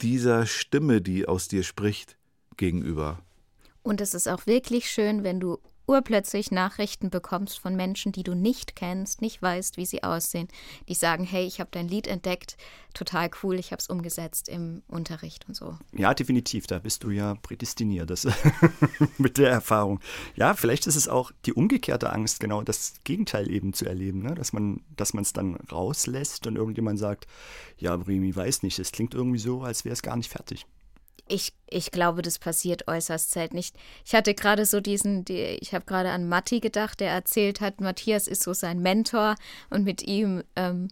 dieser 0.00 0.46
Stimme, 0.46 1.00
die 1.00 1.26
aus 1.26 1.48
dir 1.48 1.62
spricht, 1.62 2.16
gegenüber. 2.56 3.20
Und 3.82 4.00
es 4.00 4.14
ist 4.14 4.28
auch 4.28 4.46
wirklich 4.46 4.90
schön, 4.90 5.24
wenn 5.24 5.40
du 5.40 5.58
urplötzlich 5.86 6.50
Nachrichten 6.50 7.10
bekommst 7.10 7.58
von 7.58 7.76
Menschen, 7.76 8.12
die 8.12 8.22
du 8.22 8.34
nicht 8.34 8.76
kennst, 8.76 9.20
nicht 9.20 9.40
weißt, 9.40 9.76
wie 9.76 9.86
sie 9.86 10.02
aussehen, 10.02 10.48
die 10.88 10.94
sagen, 10.94 11.24
hey, 11.24 11.46
ich 11.46 11.60
habe 11.60 11.70
dein 11.72 11.88
Lied 11.88 12.06
entdeckt, 12.06 12.56
total 12.94 13.30
cool, 13.42 13.58
ich 13.58 13.72
habe 13.72 13.80
es 13.80 13.88
umgesetzt 13.88 14.48
im 14.48 14.82
Unterricht 14.88 15.46
und 15.48 15.54
so. 15.54 15.78
Ja, 15.92 16.14
definitiv, 16.14 16.66
da 16.66 16.78
bist 16.78 17.04
du 17.04 17.10
ja 17.10 17.34
prädestiniert 17.34 18.10
das, 18.10 18.26
mit 19.18 19.38
der 19.38 19.50
Erfahrung. 19.50 20.00
Ja, 20.36 20.54
vielleicht 20.54 20.86
ist 20.86 20.96
es 20.96 21.08
auch 21.08 21.32
die 21.44 21.52
umgekehrte 21.52 22.12
Angst, 22.12 22.40
genau 22.40 22.62
das 22.62 22.94
Gegenteil 23.04 23.50
eben 23.50 23.72
zu 23.72 23.84
erleben, 23.84 24.22
ne? 24.22 24.34
dass 24.34 24.52
man 24.52 24.80
es 24.96 25.32
dann 25.32 25.56
rauslässt 25.56 26.46
und 26.46 26.56
irgendjemand 26.56 26.98
sagt, 26.98 27.26
ja, 27.78 27.96
Bremi, 27.96 28.34
weiß 28.34 28.62
nicht, 28.62 28.78
es 28.78 28.92
klingt 28.92 29.14
irgendwie 29.14 29.38
so, 29.38 29.62
als 29.62 29.84
wäre 29.84 29.92
es 29.92 30.02
gar 30.02 30.16
nicht 30.16 30.30
fertig. 30.30 30.66
Ich, 31.26 31.54
ich 31.70 31.90
glaube, 31.90 32.22
das 32.22 32.38
passiert 32.38 32.86
äußerst 32.86 33.30
selten. 33.30 33.56
Ich, 33.56 33.72
ich 34.04 34.14
hatte 34.14 34.34
gerade 34.34 34.66
so 34.66 34.80
diesen, 34.80 35.24
die, 35.24 35.58
ich 35.60 35.74
habe 35.74 35.86
gerade 35.86 36.10
an 36.10 36.28
Matti 36.28 36.60
gedacht, 36.60 37.00
der 37.00 37.10
erzählt 37.10 37.60
hat, 37.60 37.80
Matthias 37.80 38.28
ist 38.28 38.42
so 38.42 38.52
sein 38.52 38.80
Mentor 38.80 39.36
und 39.70 39.84
mit 39.84 40.02
ihm 40.02 40.42
ähm, 40.54 40.88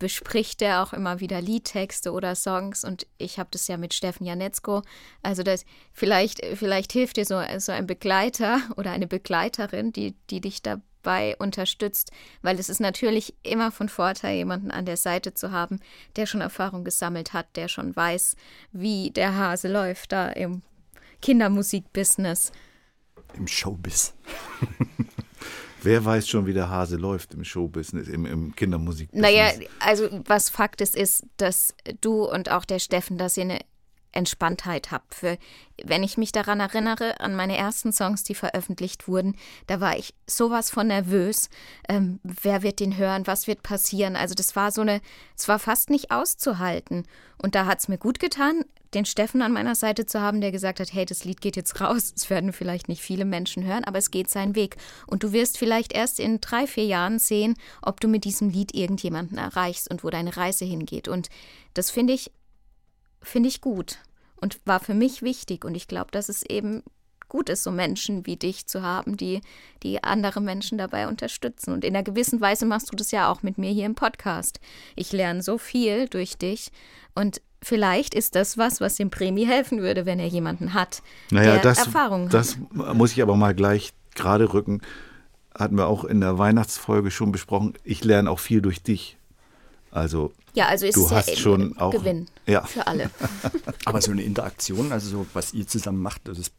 bespricht 0.00 0.62
er 0.62 0.82
auch 0.82 0.92
immer 0.92 1.20
wieder 1.20 1.40
Liedtexte 1.40 2.10
oder 2.10 2.34
Songs 2.34 2.84
und 2.84 3.06
ich 3.18 3.38
habe 3.38 3.50
das 3.52 3.68
ja 3.68 3.76
mit 3.76 3.94
Steffen 3.94 4.26
Janetzko. 4.26 4.82
Also 5.22 5.44
das, 5.44 5.64
vielleicht, 5.92 6.44
vielleicht 6.56 6.92
hilft 6.92 7.18
dir 7.18 7.26
so, 7.26 7.40
so 7.58 7.70
ein 7.70 7.86
Begleiter 7.86 8.60
oder 8.76 8.90
eine 8.90 9.06
Begleiterin, 9.06 9.92
die, 9.92 10.16
die 10.30 10.40
dich 10.40 10.62
dabei 11.02 11.36
unterstützt, 11.36 12.10
weil 12.42 12.58
es 12.58 12.68
ist 12.68 12.80
natürlich 12.80 13.34
immer 13.42 13.70
von 13.72 13.88
Vorteil, 13.88 14.36
jemanden 14.36 14.70
an 14.70 14.86
der 14.86 14.96
Seite 14.96 15.34
zu 15.34 15.50
haben, 15.50 15.80
der 16.16 16.26
schon 16.26 16.40
Erfahrung 16.40 16.84
gesammelt 16.84 17.32
hat, 17.32 17.56
der 17.56 17.68
schon 17.68 17.94
weiß, 17.94 18.36
wie 18.72 19.10
der 19.10 19.36
Hase 19.36 19.68
läuft 19.68 20.12
da 20.12 20.28
im 20.28 20.62
Kindermusikbusiness. 21.22 22.52
Im 23.34 23.46
Showbiz. 23.46 24.14
Wer 25.82 26.04
weiß 26.04 26.28
schon, 26.28 26.46
wie 26.46 26.52
der 26.52 26.68
Hase 26.68 26.96
läuft 26.96 27.32
im 27.32 27.42
Showbusiness, 27.42 28.08
im, 28.08 28.26
im 28.26 28.54
Kindermusikbusiness? 28.54 29.32
Naja, 29.32 29.50
also 29.78 30.08
was 30.26 30.50
Fakt 30.50 30.82
ist, 30.82 30.94
ist, 30.94 31.24
dass 31.38 31.74
du 32.02 32.24
und 32.24 32.50
auch 32.50 32.66
der 32.66 32.80
Steffen, 32.80 33.16
dass 33.16 33.38
ihr 33.38 33.44
eine 33.44 33.60
Entspanntheit 34.12 34.90
habt. 34.90 35.14
Für, 35.14 35.38
wenn 35.84 36.02
ich 36.02 36.16
mich 36.16 36.32
daran 36.32 36.60
erinnere, 36.60 37.20
an 37.20 37.34
meine 37.34 37.56
ersten 37.56 37.92
Songs, 37.92 38.24
die 38.24 38.34
veröffentlicht 38.34 39.08
wurden, 39.08 39.36
da 39.66 39.80
war 39.80 39.96
ich 39.96 40.14
sowas 40.26 40.70
von 40.70 40.88
nervös. 40.88 41.48
Ähm, 41.88 42.20
wer 42.22 42.62
wird 42.62 42.80
den 42.80 42.96
hören? 42.96 43.26
Was 43.26 43.46
wird 43.46 43.62
passieren? 43.62 44.16
Also 44.16 44.34
das 44.34 44.56
war 44.56 44.72
so 44.72 44.80
eine, 44.80 45.00
es 45.36 45.48
war 45.48 45.58
fast 45.58 45.90
nicht 45.90 46.10
auszuhalten. 46.10 47.04
Und 47.38 47.54
da 47.54 47.66
hat 47.66 47.80
es 47.80 47.88
mir 47.88 47.98
gut 47.98 48.18
getan, 48.18 48.64
den 48.94 49.04
Steffen 49.04 49.40
an 49.40 49.52
meiner 49.52 49.74
Seite 49.74 50.04
zu 50.04 50.20
haben, 50.20 50.40
der 50.40 50.50
gesagt 50.50 50.80
hat, 50.80 50.92
hey, 50.92 51.04
das 51.04 51.24
Lied 51.24 51.40
geht 51.40 51.56
jetzt 51.56 51.80
raus. 51.80 52.12
Es 52.14 52.28
werden 52.28 52.52
vielleicht 52.52 52.88
nicht 52.88 53.02
viele 53.02 53.24
Menschen 53.24 53.64
hören, 53.64 53.84
aber 53.84 53.98
es 53.98 54.10
geht 54.10 54.28
seinen 54.28 54.56
Weg. 54.56 54.76
Und 55.06 55.22
du 55.22 55.32
wirst 55.32 55.58
vielleicht 55.58 55.92
erst 55.92 56.18
in 56.18 56.40
drei, 56.40 56.66
vier 56.66 56.86
Jahren 56.86 57.18
sehen, 57.18 57.54
ob 57.82 58.00
du 58.00 58.08
mit 58.08 58.24
diesem 58.24 58.50
Lied 58.50 58.74
irgendjemanden 58.74 59.38
erreichst 59.38 59.90
und 59.90 60.02
wo 60.02 60.10
deine 60.10 60.36
Reise 60.36 60.64
hingeht. 60.64 61.08
Und 61.08 61.28
das 61.74 61.90
finde 61.90 62.12
ich 62.12 62.32
finde 63.22 63.48
ich 63.48 63.60
gut 63.60 63.98
und 64.40 64.60
war 64.64 64.80
für 64.80 64.94
mich 64.94 65.22
wichtig. 65.22 65.64
Und 65.64 65.74
ich 65.74 65.88
glaube, 65.88 66.10
dass 66.10 66.28
es 66.28 66.42
eben 66.42 66.82
gut 67.28 67.48
ist, 67.48 67.62
so 67.62 67.70
Menschen 67.70 68.26
wie 68.26 68.36
dich 68.36 68.66
zu 68.66 68.82
haben, 68.82 69.16
die, 69.16 69.40
die 69.82 70.02
andere 70.02 70.40
Menschen 70.40 70.78
dabei 70.78 71.06
unterstützen. 71.08 71.72
Und 71.72 71.84
in 71.84 71.94
einer 71.94 72.02
gewissen 72.02 72.40
Weise 72.40 72.66
machst 72.66 72.90
du 72.92 72.96
das 72.96 73.12
ja 73.12 73.30
auch 73.30 73.42
mit 73.42 73.56
mir 73.56 73.70
hier 73.70 73.86
im 73.86 73.94
Podcast. 73.94 74.60
Ich 74.96 75.12
lerne 75.12 75.42
so 75.42 75.56
viel 75.56 76.08
durch 76.08 76.36
dich 76.38 76.72
und 77.14 77.40
vielleicht 77.62 78.14
ist 78.14 78.34
das 78.34 78.58
was, 78.58 78.80
was 78.80 78.96
dem 78.96 79.10
Prämie 79.10 79.46
helfen 79.46 79.80
würde, 79.80 80.06
wenn 80.06 80.18
er 80.18 80.26
jemanden 80.26 80.74
hat, 80.74 81.02
Naja, 81.30 81.52
der 81.52 81.62
das, 81.62 81.78
Erfahrung 81.78 82.26
hat. 82.26 82.34
das 82.34 82.58
muss 82.72 83.12
ich 83.12 83.22
aber 83.22 83.36
mal 83.36 83.54
gleich 83.54 83.92
gerade 84.14 84.52
rücken. 84.52 84.80
Hatten 85.56 85.76
wir 85.76 85.86
auch 85.86 86.04
in 86.04 86.20
der 86.20 86.38
Weihnachtsfolge 86.38 87.10
schon 87.10 87.32
besprochen. 87.32 87.74
Ich 87.84 88.02
lerne 88.02 88.30
auch 88.30 88.38
viel 88.38 88.60
durch 88.62 88.82
dich. 88.82 89.18
Also 89.90 90.32
Ja, 90.54 90.66
also 90.66 90.86
ist 90.86 90.96
du 90.96 91.04
es 91.04 91.10
ja 91.10 91.16
hast 91.16 91.28
eben 91.28 91.36
schon 91.38 91.76
auch 91.78 91.92
Gewinn 91.92 92.26
Ja. 92.46 92.62
für 92.64 92.86
alle. 92.86 93.10
Aber 93.84 94.00
so 94.00 94.10
eine 94.10 94.22
Interaktion, 94.22 94.92
also 94.92 95.08
so, 95.10 95.26
was 95.32 95.52
ihr 95.54 95.66
zusammen 95.66 96.02
macht, 96.02 96.28
das 96.28 96.50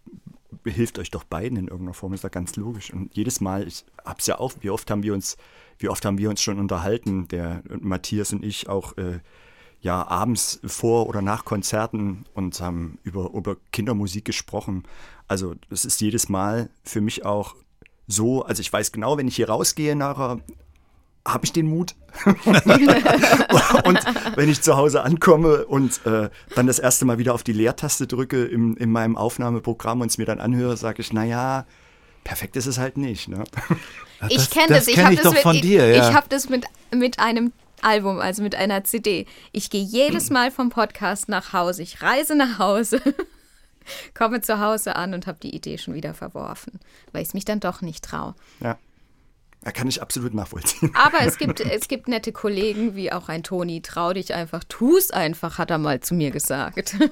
hilft 0.65 0.99
euch 0.99 1.11
doch 1.11 1.23
beiden 1.23 1.57
in 1.57 1.67
irgendeiner 1.67 1.93
Form, 1.93 2.13
ist 2.13 2.23
ja 2.23 2.29
ganz 2.29 2.55
logisch. 2.55 2.91
Und 2.93 3.15
jedes 3.15 3.41
Mal, 3.41 3.67
ich 3.67 3.83
hab's 4.05 4.27
ja 4.27 4.39
auch, 4.39 4.53
wie 4.61 4.69
oft 4.69 4.89
haben 4.91 5.03
wir 5.03 5.13
uns, 5.13 5.37
wie 5.79 5.89
oft 5.89 6.05
haben 6.05 6.17
wir 6.17 6.29
uns 6.29 6.41
schon 6.41 6.59
unterhalten, 6.59 7.27
der 7.27 7.63
Matthias 7.79 8.31
und 8.33 8.45
ich 8.45 8.69
auch 8.69 8.95
äh, 8.97 9.19
ja 9.81 10.07
abends 10.07 10.59
vor 10.63 11.07
oder 11.07 11.21
nach 11.21 11.43
Konzerten 11.45 12.25
und 12.33 12.59
haben 12.61 12.99
über, 13.03 13.31
über 13.33 13.57
Kindermusik 13.71 14.25
gesprochen. 14.25 14.83
Also 15.27 15.55
das 15.69 15.85
ist 15.85 15.99
jedes 16.01 16.29
Mal 16.29 16.69
für 16.83 17.01
mich 17.01 17.25
auch 17.25 17.55
so, 18.07 18.43
also 18.43 18.61
ich 18.61 18.71
weiß 18.71 18.91
genau, 18.91 19.17
wenn 19.17 19.27
ich 19.27 19.35
hier 19.37 19.49
rausgehe 19.49 19.95
nachher, 19.95 20.39
habe 21.27 21.45
ich 21.45 21.53
den 21.53 21.67
Mut. 21.67 21.95
und 22.25 23.99
wenn 24.35 24.49
ich 24.49 24.61
zu 24.61 24.75
Hause 24.75 25.03
ankomme 25.03 25.65
und 25.65 26.05
äh, 26.05 26.29
dann 26.55 26.67
das 26.67 26.79
erste 26.79 27.05
Mal 27.05 27.17
wieder 27.17 27.33
auf 27.33 27.43
die 27.43 27.53
Leertaste 27.53 28.07
drücke 28.07 28.43
im, 28.45 28.75
in 28.77 28.91
meinem 28.91 29.15
Aufnahmeprogramm 29.15 30.01
und 30.01 30.07
es 30.07 30.17
mir 30.17 30.25
dann 30.25 30.39
anhöre, 30.39 30.75
sage 30.77 31.01
ich, 31.01 31.13
naja, 31.13 31.65
perfekt 32.23 32.55
ist 32.55 32.65
es 32.65 32.77
halt 32.77 32.97
nicht. 32.97 33.27
Ne? 33.27 33.43
Ich 34.29 34.37
das- 34.37 34.49
kenne 34.49 34.67
das 34.67 34.77
das. 34.79 34.87
Ich 34.87 34.95
kenn 34.95 35.05
habe 35.05 35.13
ich 35.13 35.21
das, 35.21 35.33
mit, 35.33 35.41
von 35.41 35.55
ich, 35.55 35.61
dir, 35.61 35.87
ja. 35.87 36.09
ich 36.09 36.15
habe 36.15 36.27
das 36.29 36.49
mit, 36.49 36.65
mit 36.93 37.19
einem 37.19 37.53
Album, 37.81 38.19
also 38.19 38.43
mit 38.43 38.55
einer 38.55 38.83
CD. 38.83 39.25
Ich 39.51 39.69
gehe 39.69 39.83
jedes 39.83 40.29
Mal 40.31 40.51
vom 40.51 40.69
Podcast 40.69 41.29
nach 41.29 41.53
Hause. 41.53 41.81
Ich 41.83 42.01
reise 42.01 42.35
nach 42.35 42.59
Hause. 42.59 43.01
komme 44.13 44.41
zu 44.41 44.59
Hause 44.59 44.95
an 44.95 45.13
und 45.13 45.27
habe 45.27 45.39
die 45.41 45.55
Idee 45.55 45.77
schon 45.77 45.93
wieder 45.93 46.13
verworfen, 46.13 46.79
weil 47.11 47.21
ich 47.21 47.29
es 47.29 47.33
mich 47.33 47.45
dann 47.45 47.59
doch 47.59 47.81
nicht 47.81 48.03
traue. 48.03 48.35
Ja. 48.59 48.77
Da 49.63 49.71
kann 49.71 49.87
ich 49.87 50.01
absolut 50.01 50.33
nachvollziehen. 50.33 50.91
Aber 50.95 51.21
es 51.25 51.37
gibt, 51.39 51.59
es 51.59 51.87
gibt 51.87 52.07
nette 52.07 52.31
Kollegen, 52.31 52.95
wie 52.95 53.11
auch 53.11 53.29
ein 53.29 53.43
Toni. 53.43 53.81
Trau 53.81 54.13
dich 54.13 54.33
einfach, 54.33 54.63
tu's 54.67 55.11
einfach, 55.11 55.57
hat 55.57 55.69
er 55.69 55.77
mal 55.77 55.99
zu 55.99 56.13
mir 56.15 56.31
gesagt. 56.31 56.95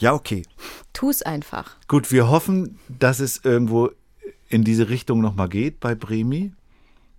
Ja, 0.00 0.14
okay. 0.14 0.44
tu's 0.92 1.22
einfach. 1.22 1.74
Gut, 1.88 2.12
wir 2.12 2.30
hoffen, 2.30 2.78
dass 2.88 3.18
es 3.18 3.44
irgendwo 3.44 3.90
in 4.48 4.62
diese 4.62 4.88
Richtung 4.90 5.20
nochmal 5.20 5.48
geht 5.48 5.80
bei 5.80 5.96
Bremi. 5.96 6.52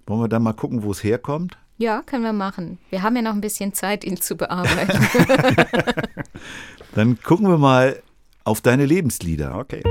Wollen 0.05 0.21
wir 0.21 0.29
dann 0.29 0.43
mal 0.43 0.53
gucken, 0.53 0.81
wo 0.81 0.91
es 0.91 1.03
herkommt? 1.03 1.57
Ja, 1.77 2.01
können 2.01 2.23
wir 2.23 2.31
machen. 2.31 2.77
Wir 2.89 3.03
haben 3.03 3.17
ja 3.17 3.21
noch 3.21 3.33
ein 3.33 3.41
bisschen 3.41 3.73
Zeit, 3.73 4.03
ihn 4.03 4.19
zu 4.19 4.35
bearbeiten. 4.35 4.97
Dann 6.95 7.21
gucken 7.21 7.47
wir 7.47 7.57
mal 7.57 8.01
auf 8.43 8.61
deine 8.61 8.85
Lebenslieder. 8.85 9.57
Okay. 9.57 9.83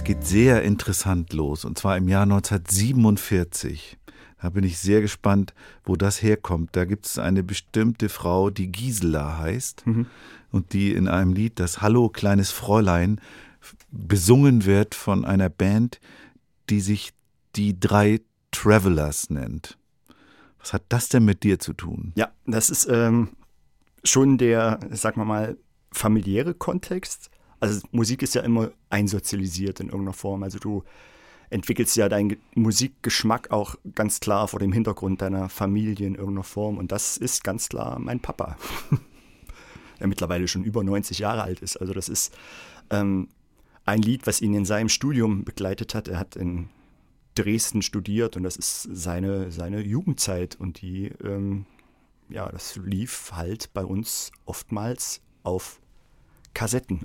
Das 0.00 0.06
geht 0.06 0.24
sehr 0.26 0.62
interessant 0.62 1.34
los 1.34 1.66
und 1.66 1.76
zwar 1.76 1.98
im 1.98 2.08
Jahr 2.08 2.22
1947. 2.22 3.98
Da 4.40 4.48
bin 4.48 4.64
ich 4.64 4.78
sehr 4.78 5.02
gespannt, 5.02 5.52
wo 5.84 5.94
das 5.94 6.22
herkommt. 6.22 6.70
Da 6.72 6.86
gibt 6.86 7.04
es 7.04 7.18
eine 7.18 7.42
bestimmte 7.42 8.08
Frau, 8.08 8.48
die 8.48 8.72
Gisela 8.72 9.36
heißt 9.36 9.84
und 10.52 10.72
die 10.72 10.94
in 10.94 11.06
einem 11.06 11.34
Lied, 11.34 11.60
das 11.60 11.82
Hallo 11.82 12.08
kleines 12.08 12.50
Fräulein, 12.50 13.20
besungen 13.90 14.64
wird 14.64 14.94
von 14.94 15.26
einer 15.26 15.50
Band, 15.50 16.00
die 16.70 16.80
sich 16.80 17.12
die 17.54 17.78
drei 17.78 18.22
Travelers 18.52 19.28
nennt. 19.28 19.76
Was 20.60 20.72
hat 20.72 20.84
das 20.88 21.10
denn 21.10 21.26
mit 21.26 21.42
dir 21.42 21.58
zu 21.58 21.74
tun? 21.74 22.14
Ja, 22.16 22.30
das 22.46 22.70
ist 22.70 22.88
ähm, 22.90 23.28
schon 24.02 24.38
der, 24.38 24.80
sagen 24.92 25.20
wir 25.20 25.26
mal, 25.26 25.58
familiäre 25.92 26.54
Kontext. 26.54 27.30
Also 27.60 27.86
Musik 27.92 28.22
ist 28.22 28.34
ja 28.34 28.42
immer 28.42 28.70
einsozialisiert 28.88 29.80
in 29.80 29.86
irgendeiner 29.88 30.14
Form. 30.14 30.42
Also 30.42 30.58
du 30.58 30.82
entwickelst 31.50 31.96
ja 31.96 32.08
deinen 32.08 32.30
Ge- 32.30 32.38
Musikgeschmack 32.54 33.50
auch 33.50 33.74
ganz 33.94 34.20
klar 34.20 34.48
vor 34.48 34.60
dem 34.60 34.72
Hintergrund 34.72 35.20
deiner 35.20 35.48
Familie 35.48 36.06
in 36.06 36.14
irgendeiner 36.14 36.44
Form. 36.44 36.78
Und 36.78 36.92
das 36.92 37.16
ist 37.16 37.44
ganz 37.44 37.68
klar 37.68 37.98
mein 37.98 38.20
Papa, 38.20 38.56
der 40.00 40.06
mittlerweile 40.06 40.48
schon 40.48 40.64
über 40.64 40.82
90 40.82 41.18
Jahre 41.18 41.42
alt 41.42 41.60
ist. 41.60 41.76
Also 41.76 41.92
das 41.92 42.08
ist 42.08 42.34
ähm, 42.90 43.28
ein 43.84 44.00
Lied, 44.00 44.26
was 44.26 44.40
ihn 44.40 44.54
in 44.54 44.64
seinem 44.64 44.88
Studium 44.88 45.44
begleitet 45.44 45.94
hat. 45.94 46.08
Er 46.08 46.18
hat 46.18 46.36
in 46.36 46.68
Dresden 47.34 47.82
studiert 47.82 48.36
und 48.36 48.42
das 48.44 48.56
ist 48.56 48.88
seine, 48.92 49.50
seine 49.50 49.80
Jugendzeit. 49.80 50.56
Und 50.58 50.80
die, 50.80 51.12
ähm, 51.22 51.66
ja, 52.28 52.48
das 52.50 52.76
lief 52.76 53.32
halt 53.32 53.72
bei 53.74 53.84
uns 53.84 54.30
oftmals 54.46 55.20
auf 55.42 55.80
Kassetten. 56.54 57.00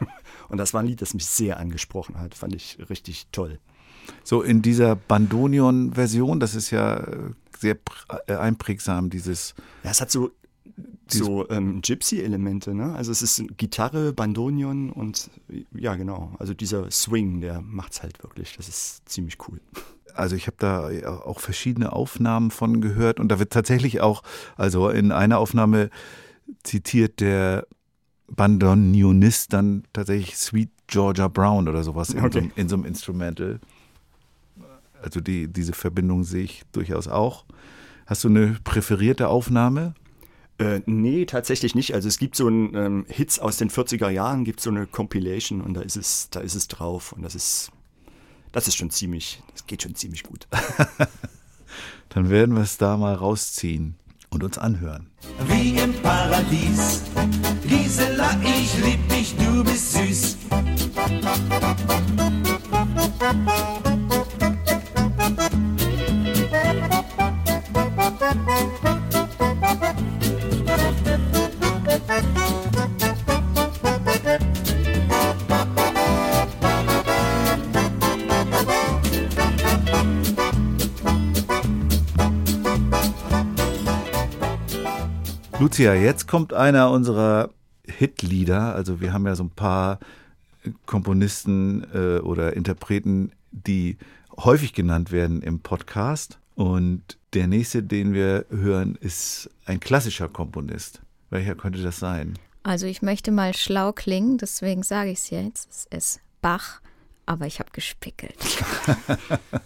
Und 0.48 0.58
das 0.58 0.74
war 0.74 0.80
ein 0.80 0.86
Lied, 0.86 1.00
das 1.00 1.14
mich 1.14 1.26
sehr 1.26 1.58
angesprochen 1.58 2.18
hat. 2.18 2.34
Fand 2.34 2.54
ich 2.54 2.78
richtig 2.90 3.26
toll. 3.30 3.58
So 4.24 4.42
in 4.42 4.62
dieser 4.62 4.96
Bandonion-Version, 4.96 6.40
das 6.40 6.54
ist 6.54 6.70
ja 6.70 6.96
äh, 6.96 7.30
sehr 7.56 7.76
äh, 8.26 8.34
einprägsam, 8.34 9.10
dieses 9.10 9.54
Ja, 9.84 9.90
es 9.90 10.00
hat 10.00 10.10
so, 10.10 10.30
so 11.06 11.48
ähm, 11.50 11.82
Gypsy-Elemente, 11.82 12.74
ne? 12.74 12.94
Also 12.94 13.12
es 13.12 13.22
ist 13.22 13.44
Gitarre, 13.56 14.12
Bandonion 14.12 14.90
und 14.90 15.30
ja, 15.72 15.94
genau. 15.94 16.34
Also 16.38 16.54
dieser 16.54 16.90
Swing, 16.90 17.40
der 17.40 17.60
macht's 17.60 18.02
halt 18.02 18.22
wirklich. 18.22 18.56
Das 18.56 18.68
ist 18.68 19.08
ziemlich 19.08 19.36
cool. 19.48 19.60
also 20.14 20.36
ich 20.36 20.46
habe 20.46 20.56
da 20.58 20.88
auch 21.22 21.40
verschiedene 21.40 21.92
Aufnahmen 21.92 22.50
von 22.50 22.80
gehört 22.80 23.20
und 23.20 23.28
da 23.28 23.38
wird 23.38 23.52
tatsächlich 23.52 24.00
auch, 24.00 24.22
also 24.56 24.88
in 24.88 25.12
einer 25.12 25.38
Aufnahme 25.38 25.90
zitiert 26.62 27.20
der 27.20 27.66
Bandonionist 28.30 29.52
dann 29.52 29.84
tatsächlich 29.92 30.36
Sweet 30.36 30.70
Georgia 30.86 31.28
Brown 31.28 31.68
oder 31.68 31.82
sowas 31.84 32.10
in, 32.10 32.20
so, 32.20 32.26
Okay. 32.26 32.38
einem- 32.38 32.52
in 32.56 32.68
so 32.68 32.76
einem 32.76 32.84
Instrumental. 32.84 33.60
Also 35.02 35.20
die, 35.20 35.48
diese 35.48 35.72
Verbindung 35.72 36.24
sehe 36.24 36.44
ich 36.44 36.62
durchaus 36.72 37.08
auch. 37.08 37.44
Hast 38.06 38.24
du 38.24 38.28
eine 38.28 38.56
präferierte 38.64 39.28
Aufnahme? 39.28 39.94
Äh, 40.58 40.80
nee, 40.86 41.24
tatsächlich 41.24 41.74
nicht. 41.74 41.94
Also 41.94 42.08
es 42.08 42.18
gibt 42.18 42.36
so 42.36 42.48
ein 42.48 42.74
ähm, 42.74 43.06
Hits 43.08 43.38
aus 43.38 43.56
den 43.56 43.70
40er 43.70 44.10
Jahren, 44.10 44.44
gibt 44.44 44.60
so 44.60 44.68
eine 44.70 44.86
Compilation 44.86 45.60
und 45.62 45.74
da 45.74 45.80
ist 45.80 45.96
es, 45.96 46.28
da 46.30 46.40
ist 46.40 46.54
es 46.54 46.68
drauf 46.68 47.12
und 47.12 47.22
das 47.22 47.34
ist, 47.34 47.70
das 48.52 48.68
ist 48.68 48.76
schon 48.76 48.90
ziemlich, 48.90 49.42
das 49.52 49.66
geht 49.66 49.82
schon 49.82 49.94
ziemlich 49.94 50.22
gut. 50.22 50.46
Dann 52.10 52.28
werden 52.28 52.56
wir 52.56 52.62
es 52.62 52.76
da 52.76 52.96
mal 52.96 53.14
rausziehen 53.14 53.94
und 54.30 54.42
uns 54.42 54.58
anhören. 54.58 55.06
wie 55.48 55.76
im 55.78 55.92
Paradies. 56.02 57.02
Gisela, 57.66 58.30
ich 58.42 58.84
lieb 58.84 59.08
dich, 59.08 59.34
du 59.36 59.64
bist 59.64 59.92
süß. 59.92 60.36
Lucia, 85.60 85.92
jetzt 85.92 86.26
kommt 86.26 86.54
einer 86.54 86.90
unserer 86.90 87.50
Hitlieder. 87.84 88.74
Also 88.74 89.02
wir 89.02 89.12
haben 89.12 89.26
ja 89.26 89.36
so 89.36 89.44
ein 89.44 89.50
paar 89.50 89.98
Komponisten 90.86 91.84
äh, 91.92 92.20
oder 92.20 92.56
Interpreten, 92.56 93.32
die 93.50 93.98
häufig 94.38 94.72
genannt 94.72 95.12
werden 95.12 95.42
im 95.42 95.60
Podcast. 95.60 96.38
Und 96.54 97.18
der 97.34 97.46
nächste, 97.46 97.82
den 97.82 98.14
wir 98.14 98.46
hören, 98.48 98.96
ist 99.02 99.50
ein 99.66 99.80
klassischer 99.80 100.28
Komponist. 100.28 101.02
Welcher 101.28 101.54
könnte 101.54 101.82
das 101.82 101.98
sein? 101.98 102.38
Also 102.62 102.86
ich 102.86 103.02
möchte 103.02 103.30
mal 103.30 103.54
schlau 103.54 103.92
klingen, 103.92 104.38
deswegen 104.38 104.82
sage 104.82 105.10
ich 105.10 105.18
es 105.18 105.28
jetzt. 105.28 105.68
Es 105.70 105.86
ist 105.90 106.20
Bach, 106.40 106.80
aber 107.30 107.46
ich 107.46 107.60
habe 107.60 107.70
gespickelt. 107.72 108.34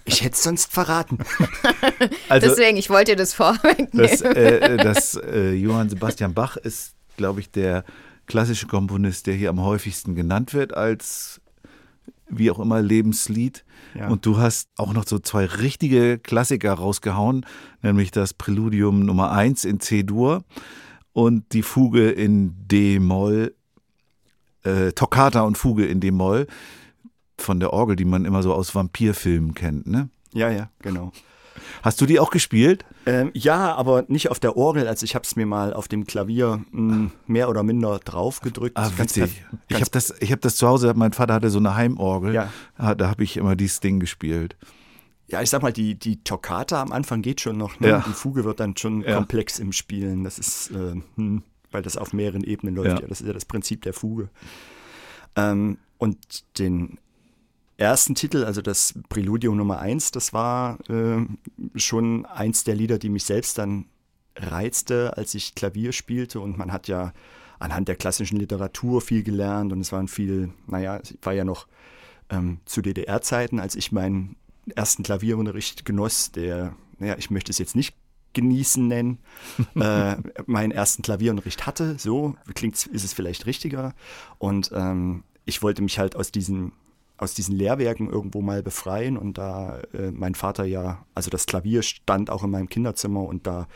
Ich 0.07 0.23
hätte 0.23 0.35
es 0.35 0.43
sonst 0.43 0.71
verraten. 0.71 1.19
Also 2.29 2.49
deswegen, 2.49 2.77
ich 2.77 2.91
wollte 2.91 3.13
dir 3.13 3.17
das 3.17 3.33
vorwegnehmen. 3.33 3.91
das, 3.93 4.21
äh, 4.21 4.77
das 4.77 5.15
äh, 5.15 5.55
Johann 5.55 5.89
Sebastian 5.89 6.35
Bach 6.35 6.57
ist, 6.59 6.95
glaube 7.17 7.41
ich, 7.41 7.51
der 7.51 7.85
klassische 8.27 8.67
Komponist, 8.67 9.27
der 9.27 9.35
hier 9.35 9.49
am 9.49 9.63
häufigsten 9.63 10.15
genannt 10.15 10.53
wird 10.53 10.75
als 10.75 11.41
wie 12.29 12.51
auch 12.51 12.59
immer 12.59 12.83
Lebenslied. 12.83 13.65
Ja. 13.95 14.09
Und 14.09 14.27
du 14.27 14.37
hast 14.37 14.69
auch 14.77 14.93
noch 14.93 15.07
so 15.07 15.19
zwei 15.19 15.47
richtige 15.47 16.19
Klassiker 16.19 16.75
rausgehauen, 16.75 17.47
nämlich 17.83 18.11
das 18.11 18.35
Präludium 18.35 19.07
Nummer 19.07 19.33
1 19.33 19.65
in 19.65 19.81
C-Dur 19.81 20.45
und 21.13 21.53
die 21.53 21.63
Fuge 21.63 22.11
in 22.11 22.55
D-Moll, 22.69 23.55
äh, 24.65 24.93
Toccata 24.93 25.43
und 25.43 25.57
Fuge 25.57 25.87
in 25.87 26.01
D-Moll 26.01 26.47
von 27.39 27.61
der 27.61 27.73
Orgel, 27.73 27.97
die 27.97 28.05
man 28.05 28.25
immer 28.25 28.43
so 28.43 28.53
aus 28.55 28.75
Vampirfilmen 28.75 29.55
kennt. 29.55 29.87
Ne? 29.87 30.09
Ja, 30.33 30.51
ja, 30.51 30.71
genau. 30.81 31.13
Hast 31.83 32.01
du 32.01 32.07
die 32.07 32.19
auch 32.19 32.31
gespielt? 32.31 32.85
Ähm, 33.07 33.31
ja, 33.33 33.75
aber 33.77 34.05
nicht 34.09 34.29
auf 34.31 34.41
der 34.41 34.57
Orgel. 34.57 34.89
Also 34.89 35.05
ich 35.05 35.15
habe 35.15 35.25
es 35.25 35.37
mir 35.37 35.47
mal 35.47 35.73
auf 35.73 35.87
dem 35.87 36.05
Klavier 36.07 36.65
mh, 36.73 37.11
mehr 37.27 37.49
oder 37.49 37.63
minder 37.63 37.99
draufgedrückt. 38.01 38.77
Ah, 38.77 38.91
Ganz 38.97 39.17
witzig. 39.17 39.45
Ich 39.69 39.77
habe 39.81 39.91
das, 39.91 40.15
ich 40.21 40.33
hab 40.33 40.41
das 40.41 40.57
zu 40.57 40.67
Hause, 40.67 40.93
mein 40.97 41.13
Vater 41.13 41.35
hatte 41.35 41.51
so 41.51 41.59
eine 41.59 41.77
Heimorgel. 41.77 42.35
Ja. 42.35 42.53
Ah, 42.77 42.95
Da 42.95 43.09
habe 43.09 43.23
ich 43.23 43.37
immer 43.37 43.55
dieses 43.55 43.79
Ding 43.81 44.01
gespielt. 44.01 44.57
Ja, 45.29 45.43
ich 45.43 45.51
sag 45.51 45.63
mal, 45.63 45.73
die, 45.73 45.95
die 45.95 46.23
Toccata 46.25 46.83
am 46.83 46.93
Anfang 46.93 47.23
geht 47.23 47.41
schon 47.41 47.57
noch. 47.57 47.79
Ne? 47.81 47.89
Ja. 47.89 48.05
Die 48.07 48.13
Fuge 48.13 48.45
wird 48.45 48.59
dann 48.61 48.77
schon 48.77 49.03
Ja. 49.03 49.15
komplex 49.17 49.59
im 49.59 49.73
Spielen. 49.73 50.25
Das 50.25 50.39
ist, 50.39 50.71
äh, 50.73 50.95
hm, 51.17 51.43
weil 51.71 51.83
das 51.83 51.97
auf 51.97 52.13
mehreren 52.13 52.43
Ebenen 52.43 52.75
läuft. 52.75 52.89
Ja. 52.89 53.01
Ja. 53.01 53.07
Das 53.07 53.21
ist 53.21 53.27
ja 53.29 53.33
das 53.33 53.45
Prinzip 53.45 53.83
der 53.83 53.93
Fuge. 53.95 54.29
Ähm, 55.37 55.79
und 55.99 56.19
den 56.59 56.99
ersten 57.77 58.15
Titel, 58.15 58.45
also 58.45 58.63
das 58.63 58.95
Präludium 59.09 59.57
Nummer 59.57 59.79
1, 59.79 60.13
das 60.13 60.33
war 60.33 60.79
äh, 60.89 61.27
schon 61.75 62.27
eins 62.27 62.65
der 62.65 62.75
Lieder, 62.75 62.99
die 62.99 63.09
mich 63.09 63.25
selbst 63.25 63.59
dann 63.59 63.87
reizte, 64.37 65.17
als 65.17 65.35
ich 65.35 65.55
Klavier 65.55 65.93
spielte. 65.93 66.41
Und 66.41 66.59
man 66.59 66.73
hat 66.73 66.89
ja 66.89 67.13
anhand 67.59 67.89
der 67.89 67.97
klassischen 67.97 68.39
Literatur 68.39 69.01
viel 69.01 69.23
gelernt 69.23 69.73
und 69.73 69.81
es 69.81 69.93
waren 69.93 70.09
viel, 70.09 70.51
naja, 70.67 70.99
es 70.99 71.17
war 71.23 71.33
ja 71.33 71.45
noch 71.45 71.67
ähm, 72.31 72.61
zu 72.65 72.83
DDR-Zeiten, 72.83 73.61
als 73.61 73.75
ich 73.77 73.93
meinen 73.93 74.37
ersten 74.75 75.03
Klavierunterricht 75.03 75.85
genoss, 75.85 76.33
der, 76.33 76.75
naja, 76.99 77.17
ich 77.19 77.31
möchte 77.31 77.51
es 77.51 77.59
jetzt 77.59 77.77
nicht 77.77 77.97
genießen 78.33 78.87
nennen, 78.87 79.19
äh, 79.77 80.17
meinen 80.47 80.73
ersten 80.73 81.03
Klavierunterricht 81.03 81.67
hatte, 81.67 81.97
so 81.99 82.35
klingt 82.55 82.87
ist 82.87 83.05
es 83.05 83.13
vielleicht 83.13 83.47
richtiger 83.47 83.95
und 84.39 84.73
ähm, 84.75 85.23
ich 85.45 85.63
wollte 85.63 85.83
mich 85.83 85.99
halt 85.99 86.17
aus 86.17 86.33
diesem 86.33 86.73
aus 87.17 87.35
diesen 87.35 87.55
Lehrwerken 87.55 88.11
irgendwo 88.11 88.43
mal 88.43 88.63
befreien. 88.63 89.17
Und 89.17 89.39
da 89.39 89.81
äh, 89.93 90.11
mein 90.11 90.35
Vater 90.35 90.65
ja, 90.65 91.05
also 91.15 91.31
das 91.31 91.47
Klavier 91.47 91.83
stand 91.83 92.31
auch 92.31 92.45
in 92.45 92.51
meinem 92.51 92.69
Kinderzimmer 92.69 93.25
und 93.25 93.47
da 93.47 93.69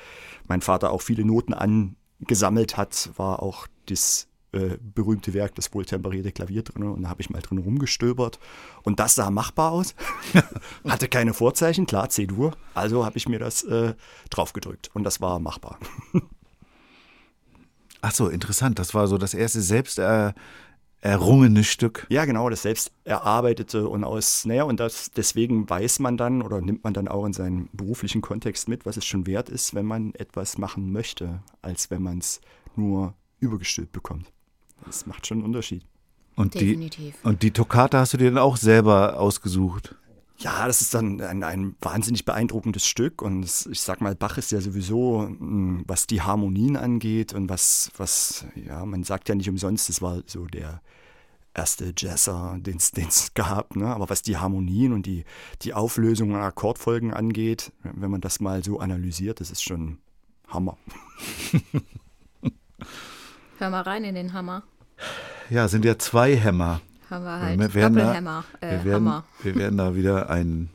mein 0.46 0.61
Vater 0.61 0.90
auch 0.90 1.03
viele 1.03 1.24
Noten 1.24 1.55
angesammelt 1.55 2.77
hat, 2.77 3.11
war 3.16 3.42
auch 3.42 3.66
das 3.87 4.29
äh, 4.53 4.79
berühmte 4.81 5.35
Werk, 5.35 5.55
das 5.57 5.74
wohltemperierte 5.74 6.33
Klavier 6.33 6.62
drin. 6.62 6.83
Und 6.85 7.03
da 7.03 7.11
habe 7.11 7.20
ich 7.20 7.29
mal 7.29 7.42
drin 7.42 7.59
rumgestöbert. 7.59 8.38
Und 8.83 8.98
das 8.98 9.14
sah 9.14 9.31
machbar 9.31 9.72
aus. 9.72 9.94
Hatte 10.88 11.09
keine 11.09 11.35
Vorzeichen, 11.35 11.87
klar, 11.87 12.09
C-Dur. 12.09 12.57
Also 12.74 13.05
habe 13.05 13.18
ich 13.18 13.29
mir 13.29 13.38
das 13.38 13.62
äh, 13.64 13.94
draufgedrückt. 14.31 14.90
Und 14.94 15.05
das 15.05 15.20
war 15.20 15.38
machbar. 15.38 15.79
Ach 18.01 18.14
so, 18.14 18.29
interessant. 18.29 18.79
Das 18.79 18.94
war 18.94 19.07
so 19.07 19.18
das 19.18 19.35
erste 19.35 19.61
selbst 19.61 19.98
äh, 19.98 20.33
errungene 21.01 21.65
Stück. 21.65 22.07
Ja, 22.11 22.25
genau, 22.25 22.49
das 22.51 22.63
selbst 22.63 22.93
erarbeitete 23.05 23.89
und 23.89 24.05
aus, 24.05 24.45
naja, 24.45 24.65
und 24.65 24.81
das, 24.81 25.11
deswegen 25.13 25.69
weiß 25.69 26.01
man 26.01 26.17
dann 26.17 26.43
oder 26.43 26.61
nimmt 26.61 26.85
man 26.85 26.95
dann 26.95 27.09
auch 27.09 27.25
in 27.25 27.33
seinen 27.33 27.69
beruflichen 27.73 28.21
Kontext 28.21 28.69
mit, 28.69 28.85
was 28.85 28.97
es 28.97 29.05
schon 29.05 29.27
wert 29.27 29.49
ist, 29.49 29.75
wenn 29.75 29.87
man 29.87 30.15
etwas 30.15 30.59
machen 30.59 30.93
möchte, 30.93 31.43
als 31.63 31.91
wenn 31.91 32.03
man 32.03 32.19
es 32.19 32.41
nur 32.75 33.15
übergestülpt 33.41 33.93
bekommt. 33.93 34.33
Das 34.85 35.07
macht 35.07 35.27
schon 35.27 35.39
einen 35.39 35.47
Unterschied. 35.47 35.85
Und 36.37 36.55
die, 36.55 36.67
Definitiv. 36.67 37.17
und 37.25 37.43
die 37.43 37.51
Toccata 37.51 37.99
hast 37.99 38.13
du 38.13 38.17
dir 38.17 38.31
dann 38.31 38.39
auch 38.39 38.57
selber 38.57 39.19
ausgesucht. 39.19 39.97
Ja, 40.40 40.68
das 40.68 40.81
ist 40.81 40.94
dann 40.94 41.20
ein, 41.20 41.42
ein 41.42 41.74
wahnsinnig 41.81 42.24
beeindruckendes 42.24 42.87
Stück 42.87 43.22
und 43.22 43.42
es, 43.42 43.66
ich 43.66 43.81
sag 43.81 44.01
mal, 44.01 44.14
Bach 44.14 44.38
ist 44.38 44.53
ja 44.53 44.61
sowieso, 44.61 45.29
mh, 45.29 45.83
was 45.88 46.07
die 46.07 46.22
Harmonien 46.22 46.77
angeht 46.77 47.33
und 47.33 47.48
was, 47.48 47.90
was, 47.96 48.44
ja, 48.55 48.85
man 48.87 49.03
sagt 49.03 49.29
ja 49.29 49.35
nicht 49.35 49.48
umsonst, 49.48 49.90
es 49.90 50.01
war 50.01 50.22
so 50.27 50.46
der 50.46 50.81
erste 51.55 51.92
Jazzer, 51.96 52.57
den 52.61 52.77
es 52.77 52.92
gab, 53.35 53.74
ne? 53.74 53.87
aber 53.87 54.09
was 54.11 54.22
die 54.22 54.37
Harmonien 54.37 54.92
und 54.92 55.07
die, 55.07 55.24
die 55.62 55.74
Auflösung 55.74 56.31
und 56.31 56.37
Akkordfolgen 56.37 57.12
angeht, 57.12 57.72
wenn 57.83 58.11
man 58.11 58.20
das 58.20 58.38
mal 58.38 58.62
so 58.62 58.79
analysiert, 58.79 59.40
das 59.40 59.51
ist 59.51 59.64
schon 59.64 59.98
Hammer. 60.46 60.79
Hör 63.59 63.70
mal 63.70 63.83
rein 63.83 64.05
in 64.05 64.14
den 64.14 64.33
Hammer. 64.35 64.62
Ja, 65.51 65.66
sind 65.66 65.85
ja 65.85 65.98
zwei 65.98 66.37
Hämmer. 66.37 66.81
Haben 67.11 67.25
wir 67.25 67.40
halt. 67.40 67.59
wir 67.59 67.75
werden, 67.75 67.94
da, 67.94 68.01
Doppelhammer. 68.03 68.44
Äh, 68.61 68.71
wir, 68.71 68.85
werden, 68.85 69.23
wir 69.42 69.55
werden 69.55 69.79
da 69.79 69.94
wieder 69.94 70.31
ein, 70.31 70.68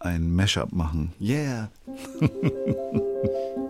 ein 0.00 0.34
Mashup 0.34 0.72
machen. 0.72 1.12
Yeah. 1.20 1.70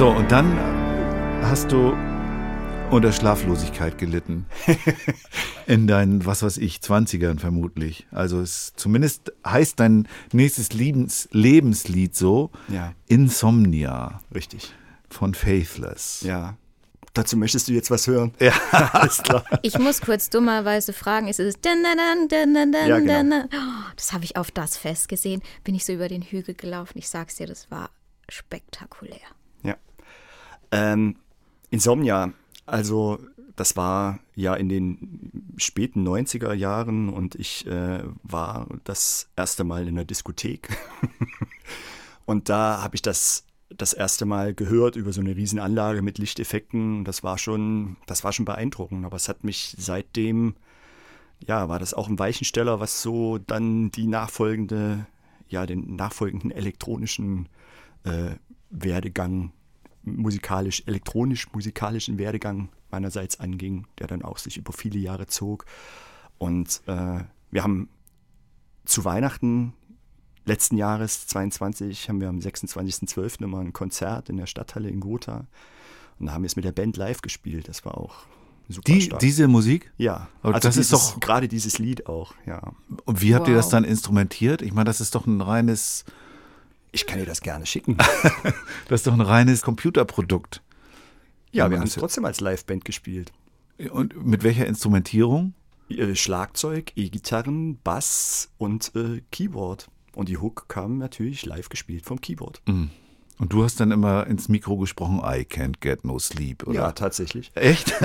So, 0.00 0.08
und 0.08 0.32
dann 0.32 0.58
hast 1.42 1.72
du 1.72 1.92
unter 2.90 3.12
Schlaflosigkeit 3.12 3.98
gelitten. 3.98 4.46
In 5.66 5.86
deinen, 5.86 6.24
was 6.24 6.42
weiß 6.42 6.56
ich, 6.56 6.78
20ern 6.78 7.38
vermutlich. 7.38 8.06
Also 8.10 8.40
es 8.40 8.72
zumindest 8.76 9.30
heißt 9.46 9.78
dein 9.78 10.08
nächstes 10.32 10.72
Lebens, 10.72 11.28
Lebenslied 11.32 12.16
so 12.16 12.50
Ja. 12.68 12.94
Insomnia 13.08 14.22
Richtig. 14.34 14.72
von 15.10 15.34
Faithless. 15.34 16.22
Ja. 16.22 16.56
Dazu 17.12 17.36
möchtest 17.36 17.68
du 17.68 17.72
jetzt 17.74 17.90
was 17.90 18.06
hören? 18.06 18.32
Ja. 18.40 18.54
Alles 18.92 19.22
klar. 19.22 19.44
Ich 19.60 19.78
muss 19.78 20.00
kurz 20.00 20.30
dummerweise 20.30 20.94
fragen, 20.94 21.28
ist 21.28 21.40
es 21.40 21.60
dun, 21.60 21.84
dun, 22.30 22.54
dun, 22.54 22.72
Ja, 22.72 22.98
genau. 23.00 23.44
Oh, 23.52 23.90
Das 23.96 24.14
habe 24.14 24.24
ich 24.24 24.38
auf 24.38 24.50
das 24.50 24.78
Fest 24.78 25.10
gesehen. 25.10 25.42
Bin 25.62 25.74
ich 25.74 25.84
so 25.84 25.92
über 25.92 26.08
den 26.08 26.22
Hügel 26.22 26.54
gelaufen. 26.54 26.96
Ich 26.96 27.10
sag's 27.10 27.34
dir, 27.36 27.46
das 27.46 27.70
war 27.70 27.90
spektakulär. 28.30 29.20
Ja. 29.62 29.76
Ähm, 30.72 31.16
Insomnia, 31.70 32.32
also 32.66 33.18
das 33.56 33.76
war 33.76 34.20
ja 34.34 34.54
in 34.54 34.68
den 34.68 35.54
späten 35.56 36.06
90er 36.06 36.52
Jahren 36.52 37.08
und 37.08 37.34
ich 37.34 37.66
äh, 37.66 38.02
war 38.22 38.66
das 38.84 39.28
erste 39.36 39.64
Mal 39.64 39.86
in 39.86 39.96
der 39.96 40.04
Diskothek. 40.04 40.68
und 42.24 42.48
da 42.48 42.82
habe 42.82 42.94
ich 42.94 43.02
das 43.02 43.44
das 43.76 43.92
erste 43.92 44.26
Mal 44.26 44.54
gehört 44.54 44.96
über 44.96 45.12
so 45.12 45.20
eine 45.20 45.36
Riesenanlage 45.36 46.02
mit 46.02 46.18
Lichteffekten. 46.18 47.04
Das 47.04 47.22
war 47.22 47.38
schon, 47.38 47.96
das 48.06 48.24
war 48.24 48.32
schon 48.32 48.44
beeindruckend. 48.44 49.04
Aber 49.04 49.16
es 49.16 49.28
hat 49.28 49.44
mich 49.44 49.76
seitdem, 49.78 50.54
ja, 51.46 51.68
war 51.68 51.78
das 51.78 51.94
auch 51.94 52.08
ein 52.08 52.18
Weichensteller, 52.18 52.80
was 52.80 53.00
so 53.00 53.38
dann 53.38 53.90
die 53.90 54.06
nachfolgende, 54.06 55.06
ja, 55.48 55.66
den 55.66 55.96
nachfolgenden 55.96 56.50
elektronischen 56.50 57.48
äh, 58.04 58.34
Werdegang 58.70 59.52
musikalisch, 60.02 60.82
elektronisch-musikalischen 60.86 62.18
Werdegang 62.18 62.68
meinerseits 62.90 63.38
anging, 63.40 63.86
der 63.98 64.06
dann 64.06 64.22
auch 64.22 64.38
sich 64.38 64.56
über 64.56 64.72
viele 64.72 64.98
Jahre 64.98 65.26
zog. 65.26 65.64
Und 66.38 66.82
äh, 66.86 67.20
wir 67.50 67.62
haben 67.62 67.88
zu 68.84 69.04
Weihnachten 69.04 69.74
letzten 70.46 70.76
Jahres, 70.76 71.26
22, 71.26 72.08
haben 72.08 72.20
wir 72.20 72.28
am 72.28 72.38
26.12. 72.38 73.42
immer 73.44 73.60
ein 73.60 73.72
Konzert 73.72 74.28
in 74.30 74.36
der 74.38 74.46
Stadthalle 74.46 74.88
in 74.88 75.00
Gotha. 75.00 75.46
Und 76.18 76.26
da 76.26 76.32
haben 76.32 76.42
wir 76.42 76.46
es 76.46 76.56
mit 76.56 76.64
der 76.64 76.72
Band 76.72 76.96
live 76.96 77.20
gespielt. 77.22 77.68
Das 77.68 77.84
war 77.84 77.96
auch 77.98 78.24
super 78.68 78.90
Die, 78.92 79.02
stark. 79.02 79.20
diese 79.20 79.48
Musik? 79.48 79.92
ja, 79.98 80.28
Aber 80.42 80.54
also 80.54 80.68
das 80.68 80.76
ist 80.76 80.90
dieses, 80.90 81.12
doch- 81.12 81.20
gerade 81.20 81.46
dieses 81.46 81.78
Lied 81.78 82.06
auch, 82.06 82.34
ja. 82.46 82.72
Und 83.04 83.20
wie 83.20 83.34
habt 83.34 83.48
ihr 83.48 83.54
das 83.54 83.66
Wow. 83.66 83.72
dann 83.72 83.84
instrumentiert? 83.84 84.62
Ich 84.62 84.72
meine, 84.72 84.84
das 84.86 85.00
ist 85.00 85.14
doch 85.14 85.26
ein 85.26 85.40
reines, 85.40 86.04
Ich 86.92 87.06
kann 87.06 87.18
dir 87.18 87.26
das 87.26 87.40
gerne 87.40 87.66
schicken. 87.66 87.96
das 88.88 89.00
ist 89.00 89.06
doch 89.06 89.12
ein 89.12 89.20
reines 89.20 89.62
Computerprodukt. 89.62 90.62
ja, 91.52 91.70
wir 91.70 91.78
haben 91.78 91.86
es 91.86 91.94
trotzdem 91.94 92.24
als 92.24 92.40
Liveband 92.40 92.84
gespielt. 92.84 93.32
Und 93.90 94.24
mit 94.24 94.42
welcher 94.42 94.66
Instrumentierung? 94.66 95.54
äh, 95.88 96.14
Schlagzeug, 96.14 96.92
E-Gitarren, 96.96 97.78
Bass 97.82 98.50
und 98.58 98.92
äh, 98.94 99.22
Keyboard. 99.32 99.88
Und 100.14 100.28
die 100.28 100.38
Hook 100.38 100.68
kam 100.68 100.98
natürlich 100.98 101.46
live 101.46 101.68
gespielt 101.68 102.04
vom 102.04 102.20
Keyboard. 102.20 102.60
Und 102.66 103.52
du 103.52 103.64
hast 103.64 103.80
dann 103.80 103.90
immer 103.90 104.26
ins 104.26 104.48
Mikro 104.48 104.76
gesprochen, 104.76 105.18
I 105.24 105.46
can't 105.48 105.80
get 105.80 106.04
no 106.04 106.18
sleep, 106.18 106.66
oder? 106.66 106.74
Ja, 106.74 106.92
tatsächlich. 106.92 107.50
Echt? 107.54 107.94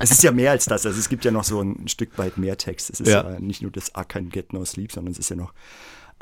Es 0.00 0.10
ist 0.10 0.24
ja 0.24 0.32
mehr 0.32 0.50
als 0.50 0.64
das. 0.64 0.84
Also 0.84 0.98
es 0.98 1.08
gibt 1.08 1.24
ja 1.24 1.30
noch 1.30 1.44
so 1.44 1.60
ein 1.60 1.86
Stück 1.86 2.18
weit 2.18 2.36
mehr 2.36 2.56
Text. 2.58 2.90
Es 2.90 2.98
ist 2.98 3.08
Ja. 3.08 3.34
ja, 3.34 3.38
nicht 3.38 3.62
nur 3.62 3.70
das 3.70 3.90
I 3.90 4.00
can't 4.00 4.30
get 4.30 4.52
no 4.52 4.64
sleep, 4.64 4.90
sondern 4.90 5.12
es 5.12 5.18
ist 5.20 5.30
ja 5.30 5.36
noch 5.36 5.52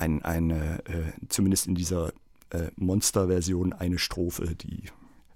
ein, 0.00 0.22
eine, 0.24 0.80
äh, 0.86 1.12
zumindest 1.28 1.66
in 1.66 1.74
dieser 1.74 2.12
äh, 2.50 2.68
Monster-Version, 2.76 3.72
eine 3.72 3.98
Strophe, 3.98 4.54
die, 4.56 4.84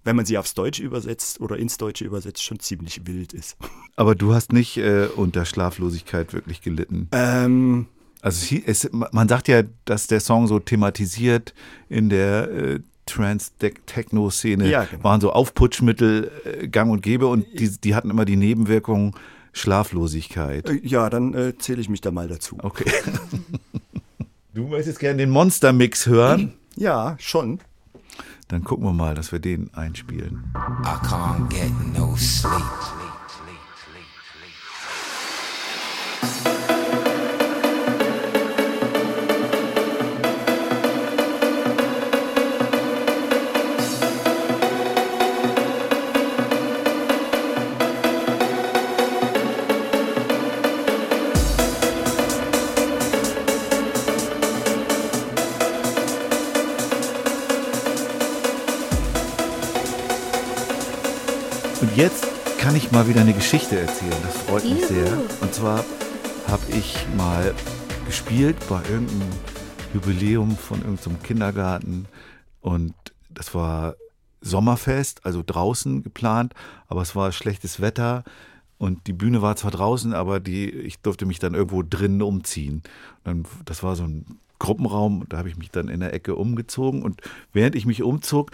wenn 0.05 0.16
man 0.16 0.27
sie 0.27 0.37
aufs 0.38 0.55
Deutsche 0.55 0.83
übersetzt 0.83 1.40
oder 1.40 1.57
ins 1.59 1.77
Deutsche 1.77 2.05
übersetzt, 2.05 2.42
schon 2.42 2.59
ziemlich 2.59 3.07
wild 3.07 3.33
ist. 3.33 3.57
Aber 3.96 4.14
du 4.14 4.35
hast 4.35 4.53
nicht 4.53 4.77
äh, 4.79 5.07
unter 5.14 5.44
Schlaflosigkeit 5.44 6.33
wirklich 6.33 6.61
gelitten. 6.62 7.09
Ähm, 7.12 7.87
Also 8.20 8.57
es, 8.66 8.85
es, 8.85 8.90
man 8.92 9.29
sagt 9.29 9.48
ja, 9.48 9.62
dass 9.85 10.07
der 10.09 10.20
Song 10.20 10.46
so 10.46 10.59
thematisiert 10.59 11.55
in 11.88 12.09
der 12.09 12.50
äh, 12.50 12.81
Trans-Techno-Szene 13.07 14.68
Ja, 14.68 14.85
genau. 14.85 15.05
waren 15.05 15.20
so 15.20 15.31
Aufputschmittel 15.33 16.31
äh, 16.44 16.68
gang 16.68 16.90
und 16.90 17.03
gäbe 17.03 17.27
und 17.27 17.46
die, 17.59 17.68
die 17.70 17.94
hatten 17.94 18.11
immer 18.11 18.24
die 18.24 18.37
Nebenwirkung 18.37 19.14
Schlaflosigkeit. 19.53 20.68
äh, 20.68 20.81
ja, 20.83 21.09
dann 21.11 21.35
äh, 21.35 21.57
zähle 21.59 21.81
ich 21.81 21.88
mich 21.88 22.00
da 22.00 22.11
mal 22.11 22.29
dazu. 22.29 22.57
Okay. 22.62 22.90
Du 24.55 24.69
möchtest 24.69 25.01
gerne 25.01 25.19
den 25.19 25.31
Monster-Mix 25.31 26.07
hören. 26.07 26.55
Ja, 26.77 27.14
schon. 27.21 27.61
dann 28.49 28.64
gucken 28.64 28.85
wir 28.85 28.93
mal, 28.93 29.14
dass 29.14 29.31
wir 29.31 29.38
den 29.38 29.73
einspielen. 29.75 30.43
I 30.57 31.07
can't 31.07 31.49
get 31.49 31.71
no 31.97 32.17
sleep. 32.17 32.64
Jetzt 61.96 62.26
kann 62.59 62.74
ich 62.74 62.90
mal 62.90 63.09
wieder 63.09 63.20
eine 63.20 63.33
Geschichte 63.33 63.78
erzählen. 63.78 64.16
Das 64.22 64.37
freut 64.38 64.64
mich 64.64 64.80
Juhu. 64.80 64.87
sehr. 64.87 65.12
Und 65.40 65.54
zwar 65.54 65.85
habe 66.48 66.62
ich 66.70 67.07
mal 67.16 67.54
gespielt 68.07 68.57
bei 68.68 68.83
irgendeinem 68.90 69.30
Jubiläum 69.92 70.57
von 70.57 70.80
irgendeinem 70.80 71.22
Kindergarten. 71.22 72.07
Und 72.61 72.94
das 73.30 73.54
war 73.54 73.94
Sommerfest, 74.40 75.24
also 75.24 75.42
draußen 75.44 76.02
geplant, 76.02 76.54
aber 76.88 77.02
es 77.02 77.14
war 77.14 77.30
schlechtes 77.33 77.80
Wetter. 77.80 78.24
Und 78.76 79.07
die 79.07 79.12
Bühne 79.12 79.40
war 79.40 79.54
zwar 79.57 79.70
draußen, 79.70 80.14
aber 80.14 80.40
die, 80.40 80.70
ich 80.70 80.98
durfte 81.00 81.26
mich 81.26 81.38
dann 81.38 81.54
irgendwo 81.54 81.83
drinnen 81.83 82.22
umziehen. 82.22 82.83
Dann, 83.22 83.44
das 83.64 83.83
war 83.83 83.94
so 83.94 84.02
ein 84.04 84.40
Gruppenraum 84.59 85.20
und 85.20 85.33
da 85.33 85.38
habe 85.38 85.48
ich 85.48 85.57
mich 85.57 85.70
dann 85.70 85.88
in 85.88 86.00
der 86.00 86.12
Ecke 86.12 86.35
umgezogen. 86.35 87.02
Und 87.02 87.20
während 87.52 87.76
ich 87.76 87.87
mich 87.87 88.02
umzog, 88.02 88.50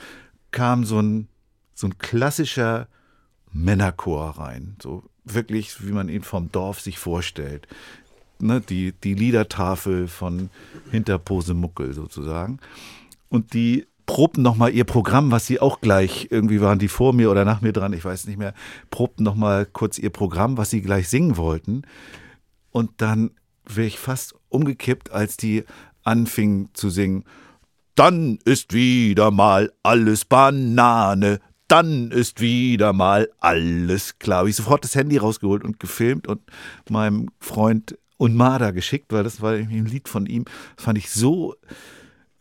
kam 0.50 0.84
so 0.84 1.00
ein, 1.00 1.28
so 1.74 1.86
ein 1.86 1.96
klassischer 1.98 2.86
Männerchor 3.52 4.38
rein. 4.38 4.76
So 4.82 5.04
wirklich, 5.24 5.86
wie 5.86 5.92
man 5.92 6.08
ihn 6.08 6.22
vom 6.22 6.50
Dorf 6.52 6.80
sich 6.80 6.98
vorstellt. 6.98 7.66
Ne, 8.38 8.60
die, 8.60 8.92
die 8.92 9.14
Liedertafel 9.14 10.08
von 10.08 10.48
Hinterposemuckel 10.90 11.92
sozusagen. 11.92 12.58
Und 13.28 13.52
die 13.52 13.86
probten 14.06 14.42
nochmal 14.42 14.72
ihr 14.72 14.84
Programm, 14.84 15.30
was 15.30 15.46
sie 15.46 15.60
auch 15.60 15.80
gleich, 15.80 16.28
irgendwie 16.30 16.60
waren 16.60 16.78
die 16.80 16.88
vor 16.88 17.12
mir 17.12 17.30
oder 17.30 17.44
nach 17.44 17.60
mir 17.60 17.72
dran, 17.72 17.92
ich 17.92 18.04
weiß 18.04 18.26
nicht 18.26 18.38
mehr, 18.38 18.54
probten 18.90 19.22
nochmal 19.22 19.66
kurz 19.66 19.98
ihr 19.98 20.10
Programm, 20.10 20.56
was 20.56 20.70
sie 20.70 20.80
gleich 20.80 21.08
singen 21.08 21.36
wollten. 21.36 21.82
Und 22.72 22.90
dann 22.96 23.30
wäre 23.66 23.86
ich 23.86 23.98
fast 23.98 24.34
umgekippt, 24.48 25.12
als 25.12 25.36
die 25.36 25.64
anfingen 26.02 26.70
zu 26.72 26.90
singen. 26.90 27.24
Dann 27.94 28.38
ist 28.44 28.72
wieder 28.72 29.30
mal 29.30 29.72
alles 29.82 30.24
Banane. 30.24 31.40
Dann 31.70 32.10
ist 32.10 32.40
wieder 32.40 32.92
mal 32.92 33.30
alles 33.38 34.18
klar. 34.18 34.40
Habe 34.40 34.50
ich 34.50 34.56
sofort 34.56 34.82
das 34.82 34.96
Handy 34.96 35.18
rausgeholt 35.18 35.62
und 35.62 35.78
gefilmt 35.78 36.26
und 36.26 36.40
meinem 36.88 37.28
Freund 37.38 37.96
Unmada 38.16 38.72
geschickt, 38.72 39.12
weil 39.12 39.22
das 39.22 39.40
war 39.40 39.52
ein 39.52 39.86
Lied 39.86 40.08
von 40.08 40.26
ihm. 40.26 40.46
Das 40.74 40.86
fand 40.86 40.98
ich 40.98 41.10
so 41.10 41.54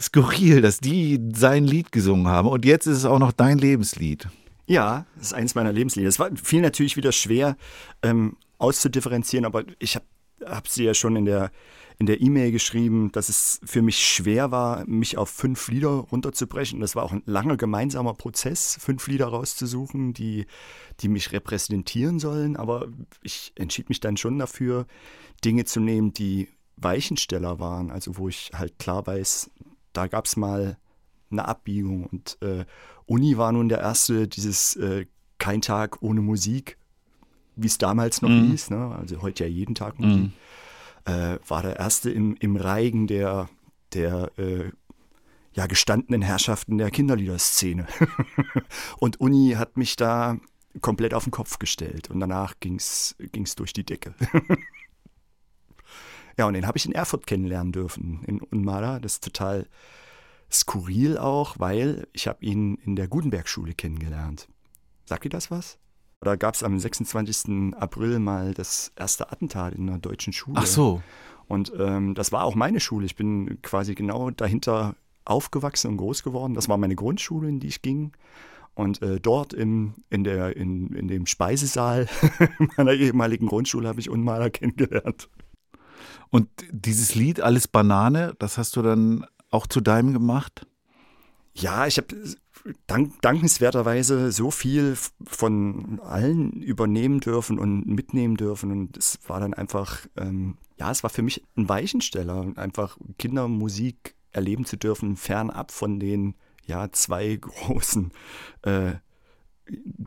skurril, 0.01 0.61
dass 0.61 0.79
die 0.79 1.19
sein 1.35 1.63
Lied 1.65 1.91
gesungen 1.91 2.27
haben. 2.27 2.47
Und 2.47 2.65
jetzt 2.65 2.87
ist 2.87 2.97
es 2.97 3.05
auch 3.05 3.19
noch 3.19 3.31
dein 3.31 3.59
Lebenslied. 3.59 4.27
Ja, 4.65 5.05
das 5.15 5.27
ist 5.27 5.33
eines 5.33 5.53
meiner 5.53 5.73
Lebenslieder. 5.73 6.09
Es 6.09 6.17
war 6.17 6.31
viel 6.35 6.61
natürlich 6.61 6.97
wieder 6.97 7.11
schwer 7.11 7.55
ähm, 8.01 8.35
auszudifferenzieren, 8.57 9.45
aber 9.45 9.63
ich 9.77 9.95
habe 9.95 10.05
hab 10.45 10.67
sie 10.67 10.83
ja 10.83 10.93
schon 10.93 11.15
in 11.15 11.25
der 11.25 11.51
in 11.99 12.05
der 12.05 12.21
E-Mail 12.21 12.53
geschrieben, 12.53 13.11
dass 13.11 13.27
es 13.27 13.59
für 13.65 13.81
mich 13.81 13.99
schwer 13.99 14.51
war, 14.51 14.85
mich 14.87 15.17
auf 15.17 15.29
fünf 15.29 15.67
Lieder 15.67 15.89
runterzubrechen. 15.89 16.79
Das 16.79 16.95
war 16.95 17.03
auch 17.03 17.11
ein 17.11 17.23
langer 17.25 17.57
gemeinsamer 17.57 18.13
Prozess, 18.13 18.77
fünf 18.79 19.05
Lieder 19.07 19.27
rauszusuchen, 19.27 20.13
die, 20.13 20.45
die 21.01 21.09
mich 21.09 21.33
repräsentieren 21.33 22.17
sollen. 22.17 22.55
Aber 22.55 22.87
ich 23.21 23.51
entschied 23.55 23.89
mich 23.89 23.99
dann 23.99 24.15
schon 24.15 24.39
dafür, 24.39 24.85
Dinge 25.43 25.65
zu 25.65 25.81
nehmen, 25.81 26.13
die 26.13 26.47
Weichensteller 26.77 27.59
waren. 27.59 27.91
Also 27.91 28.17
wo 28.17 28.29
ich 28.29 28.51
halt 28.53 28.79
klar 28.79 29.05
weiß, 29.05 29.51
da 29.91 30.07
gab 30.07 30.23
es 30.23 30.37
mal 30.37 30.77
eine 31.31 31.49
Abbiegung. 31.49 32.05
Und 32.05 32.37
äh, 32.41 32.63
Uni 33.07 33.37
war 33.37 33.51
nun 33.51 33.67
der 33.67 33.79
erste, 33.79 34.29
dieses 34.29 34.77
äh, 34.77 35.05
Kein 35.37 35.61
Tag 35.61 36.01
ohne 36.01 36.21
Musik, 36.21 36.77
wie 37.61 37.67
es 37.67 37.77
damals 37.77 38.21
noch 38.21 38.29
Mhm. 38.29 38.51
hieß, 38.51 38.69
ne? 38.71 38.95
also 38.97 39.21
heute 39.21 39.43
ja 39.43 39.49
jeden 39.49 39.75
Tag 39.75 39.99
Musik, 39.99 40.31
äh, 41.05 41.37
war 41.47 41.61
der 41.61 41.77
erste 41.77 42.09
im, 42.11 42.35
im 42.39 42.55
Reigen 42.55 43.07
der, 43.07 43.49
der 43.93 44.31
äh, 44.37 44.71
ja, 45.53 45.65
gestandenen 45.65 46.21
Herrschaften 46.21 46.77
der 46.77 46.91
Kinderliederszene. 46.91 47.87
und 48.99 49.19
Uni 49.19 49.55
hat 49.57 49.77
mich 49.77 49.95
da 49.95 50.37
komplett 50.81 51.13
auf 51.13 51.23
den 51.23 51.31
Kopf 51.31 51.59
gestellt 51.59 52.09
und 52.09 52.19
danach 52.19 52.55
ging 52.59 52.75
es 52.75 53.15
durch 53.55 53.73
die 53.73 53.83
Decke. 53.83 54.13
ja, 56.37 56.45
und 56.45 56.53
den 56.53 56.67
habe 56.67 56.77
ich 56.77 56.85
in 56.85 56.91
Erfurt 56.91 57.25
kennenlernen 57.27 57.71
dürfen, 57.71 58.23
in 58.25 58.39
Unmala. 58.41 58.99
Das 58.99 59.13
ist 59.13 59.23
total 59.23 59.67
skurril 60.51 61.17
auch, 61.17 61.55
weil 61.59 62.07
ich 62.13 62.27
habe 62.27 62.43
ihn 62.45 62.75
in 62.75 62.95
der 62.95 63.07
Gutenberg-Schule 63.07 63.73
kennengelernt. 63.73 64.47
Sagt 65.05 65.25
ihr 65.25 65.31
das 65.31 65.51
was? 65.51 65.77
Da 66.21 66.35
gab 66.35 66.53
es 66.53 66.63
am 66.63 66.77
26. 66.77 67.75
April 67.77 68.19
mal 68.19 68.53
das 68.53 68.91
erste 68.95 69.31
Attentat 69.31 69.73
in 69.73 69.89
einer 69.89 69.99
deutschen 69.99 70.33
Schule. 70.33 70.57
Ach 70.59 70.65
so. 70.65 71.01
Und 71.47 71.71
ähm, 71.79 72.13
das 72.13 72.31
war 72.31 72.43
auch 72.43 72.55
meine 72.55 72.79
Schule. 72.79 73.05
Ich 73.05 73.15
bin 73.15 73.61
quasi 73.61 73.95
genau 73.95 74.29
dahinter 74.29 74.95
aufgewachsen 75.23 75.91
und 75.91 75.97
groß 75.97 76.23
geworden. 76.23 76.55
Das 76.55 76.67
war 76.67 76.77
meine 76.77 76.95
Grundschule, 76.95 77.47
in 77.47 77.59
die 77.59 77.67
ich 77.67 77.81
ging. 77.81 78.11
Und 78.75 79.01
äh, 79.01 79.19
dort 79.19 79.53
im, 79.53 79.93
in, 80.09 80.23
der, 80.23 80.55
in, 80.57 80.93
in 80.93 81.07
dem 81.07 81.25
Speisesaal 81.25 82.07
meiner 82.77 82.93
ehemaligen 82.93 83.47
Grundschule 83.47 83.87
habe 83.87 83.99
ich 83.99 84.09
Unmaler 84.09 84.49
kennengelernt. 84.49 85.29
Und 86.29 86.49
dieses 86.69 87.15
Lied 87.15 87.41
Alles 87.41 87.67
Banane, 87.67 88.35
das 88.39 88.57
hast 88.57 88.75
du 88.75 88.81
dann 88.81 89.25
auch 89.49 89.67
zu 89.67 89.81
deinem 89.81 90.13
gemacht? 90.13 90.67
Ja, 91.53 91.87
ich 91.87 91.97
habe 91.97 92.15
dank, 92.87 93.21
dankenswerterweise 93.21 94.31
so 94.31 94.51
viel 94.51 94.97
von 95.25 95.99
allen 96.03 96.51
übernehmen 96.61 97.19
dürfen 97.19 97.59
und 97.59 97.85
mitnehmen 97.85 98.35
dürfen. 98.35 98.71
Und 98.71 98.97
es 98.97 99.19
war 99.27 99.39
dann 99.39 99.53
einfach, 99.53 100.07
ähm, 100.17 100.57
ja, 100.77 100.91
es 100.91 101.03
war 101.03 101.09
für 101.09 101.21
mich 101.21 101.43
ein 101.55 101.69
Weichensteller, 101.69 102.53
einfach 102.55 102.97
Kindermusik 103.17 104.15
erleben 104.31 104.65
zu 104.65 104.77
dürfen, 104.77 105.15
fernab 105.15 105.71
von 105.71 105.99
den 105.99 106.35
ja, 106.65 106.91
zwei 106.91 107.35
großen 107.41 108.11
äh, 108.63 108.93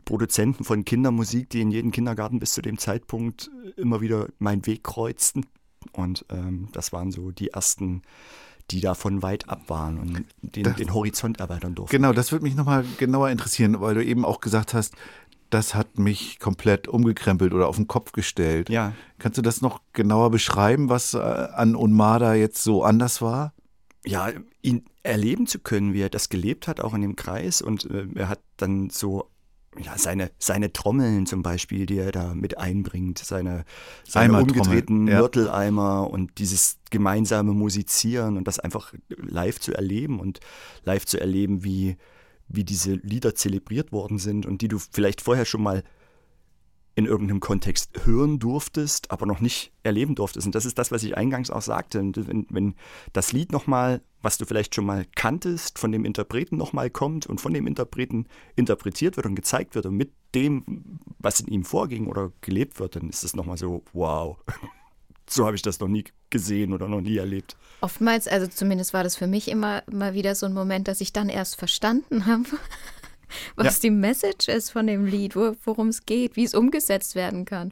Produzenten 0.05 0.63
von 0.63 0.83
Kindermusik, 0.83 1.49
die 1.49 1.61
in 1.61 1.71
jedem 1.71 1.91
Kindergarten 1.91 2.39
bis 2.39 2.53
zu 2.53 2.61
dem 2.61 2.77
Zeitpunkt 2.77 3.49
immer 3.77 4.01
wieder 4.01 4.27
meinen 4.39 4.65
Weg 4.65 4.83
kreuzten. 4.83 5.45
Und 5.91 6.25
ähm, 6.29 6.69
das 6.71 6.91
waren 6.91 7.11
so 7.11 7.31
die 7.31 7.49
ersten, 7.49 8.01
die 8.71 8.79
davon 8.81 9.21
weit 9.21 9.49
ab 9.49 9.61
waren 9.67 9.99
und 9.99 10.25
den, 10.41 10.63
Das- 10.63 10.75
den 10.75 10.93
Horizont 10.93 11.39
erweitern 11.39 11.75
durften. 11.75 11.95
Genau, 11.95 12.13
das 12.13 12.31
würde 12.31 12.43
mich 12.43 12.55
nochmal 12.55 12.85
genauer 12.97 13.29
interessieren, 13.29 13.79
weil 13.81 13.95
du 13.95 14.03
eben 14.03 14.25
auch 14.25 14.39
gesagt 14.41 14.73
hast, 14.73 14.93
das 15.49 15.75
hat 15.75 15.99
mich 15.99 16.39
komplett 16.39 16.87
umgekrempelt 16.87 17.53
oder 17.53 17.67
auf 17.67 17.75
den 17.75 17.87
Kopf 17.87 18.11
gestellt. 18.13 18.69
Ja. 18.69 18.93
Kannst 19.19 19.37
du 19.37 19.41
das 19.43 19.61
noch 19.61 19.81
genauer 19.93 20.31
beschreiben, 20.31 20.89
was 20.89 21.13
äh, 21.13 21.17
an 21.19 21.75
Unmada 21.75 22.33
jetzt 22.33 22.63
so 22.63 22.83
anders 22.83 23.21
war? 23.21 23.53
ja, 24.05 24.31
ihn 24.61 24.83
erleben 25.03 25.47
zu 25.47 25.59
können, 25.59 25.93
wie 25.93 26.01
er 26.01 26.09
das 26.09 26.27
gelebt 26.27 26.67
hat, 26.67 26.81
auch 26.81 26.93
in 26.93 26.99
dem 27.01 27.15
Kreis. 27.15 27.61
Und 27.61 27.89
äh, 27.89 28.05
er 28.15 28.27
hat 28.27 28.41
dann 28.57 28.89
so 28.89 29.29
ja, 29.79 29.97
seine, 29.97 30.31
seine 30.39 30.73
Trommeln 30.73 31.25
zum 31.25 31.41
Beispiel, 31.43 31.85
die 31.85 31.97
er 31.97 32.11
da 32.11 32.33
mit 32.33 32.57
einbringt, 32.57 33.19
seine, 33.19 33.65
seine 34.03 34.39
umgedrehten 34.41 35.07
ja. 35.07 35.19
Mörteleimer 35.19 36.09
und 36.09 36.37
dieses 36.37 36.77
gemeinsame 36.89 37.53
Musizieren 37.53 38.37
und 38.37 38.47
das 38.47 38.59
einfach 38.59 38.93
live 39.09 39.59
zu 39.59 39.73
erleben 39.73 40.19
und 40.19 40.39
live 40.83 41.05
zu 41.05 41.19
erleben, 41.19 41.63
wie, 41.63 41.97
wie 42.47 42.63
diese 42.63 42.93
Lieder 42.93 43.35
zelebriert 43.35 43.91
worden 43.91 44.19
sind 44.19 44.45
und 44.45 44.61
die 44.61 44.67
du 44.67 44.79
vielleicht 44.79 45.21
vorher 45.21 45.45
schon 45.45 45.63
mal 45.63 45.83
in 46.95 47.05
irgendeinem 47.05 47.39
Kontext 47.39 48.05
hören 48.05 48.37
durftest, 48.37 49.09
aber 49.09 49.25
noch 49.25 49.39
nicht 49.39 49.71
erleben 49.81 50.13
durftest. 50.13 50.45
Und 50.45 50.53
das 50.53 50.65
ist 50.65 50.77
das, 50.77 50.91
was 50.91 51.03
ich 51.03 51.17
eingangs 51.17 51.49
auch 51.49 51.63
sagte. 51.63 51.99
Wenn, 52.15 52.45
wenn 52.49 52.75
das 53.13 53.31
Lied 53.33 53.51
nochmal, 53.51 54.01
was 54.23 54.37
du 54.37 54.45
vielleicht 54.45 54.73
schon 54.73 54.85
mal 54.85 55.05
kanntest, 55.15 55.77
von 55.77 55.91
dem 55.91 56.05
Interpreten 56.05 56.57
nochmal 56.57 56.89
kommt 56.89 57.27
und 57.27 57.41
von 57.41 57.53
dem 57.53 57.67
Interpreten 57.67 58.25
interpretiert 58.55 59.17
wird 59.17 59.27
und 59.27 59.35
gezeigt 59.35 59.75
wird 59.75 59.85
und 59.85 59.95
mit 59.95 60.11
dem, 60.33 60.97
was 61.19 61.41
in 61.41 61.47
ihm 61.47 61.65
vorging 61.65 62.07
oder 62.07 62.31
gelebt 62.41 62.79
wird, 62.79 62.95
dann 62.95 63.09
ist 63.09 63.23
es 63.23 63.35
nochmal 63.35 63.57
so, 63.57 63.83
wow. 63.93 64.37
So 65.29 65.45
habe 65.45 65.55
ich 65.55 65.61
das 65.61 65.79
noch 65.79 65.87
nie 65.87 66.03
gesehen 66.29 66.73
oder 66.73 66.89
noch 66.89 66.99
nie 66.99 67.15
erlebt. 67.15 67.55
Oftmals, 67.79 68.27
also 68.27 68.45
zumindest 68.45 68.93
war 68.93 69.03
das 69.03 69.15
für 69.15 69.25
mich 69.25 69.47
immer 69.47 69.81
mal 69.89 70.13
wieder 70.13 70.35
so 70.35 70.45
ein 70.45 70.53
Moment, 70.53 70.89
dass 70.89 70.99
ich 70.99 71.13
dann 71.13 71.29
erst 71.29 71.55
verstanden 71.55 72.25
habe, 72.25 72.43
was 73.55 73.79
die 73.79 73.89
Message 73.89 74.49
ist 74.49 74.71
von 74.71 74.85
dem 74.85 75.05
Lied, 75.05 75.37
wo, 75.37 75.55
worum 75.63 75.87
es 75.87 76.05
geht, 76.05 76.35
wie 76.35 76.43
es 76.43 76.53
umgesetzt 76.53 77.15
werden 77.15 77.45
kann. 77.45 77.71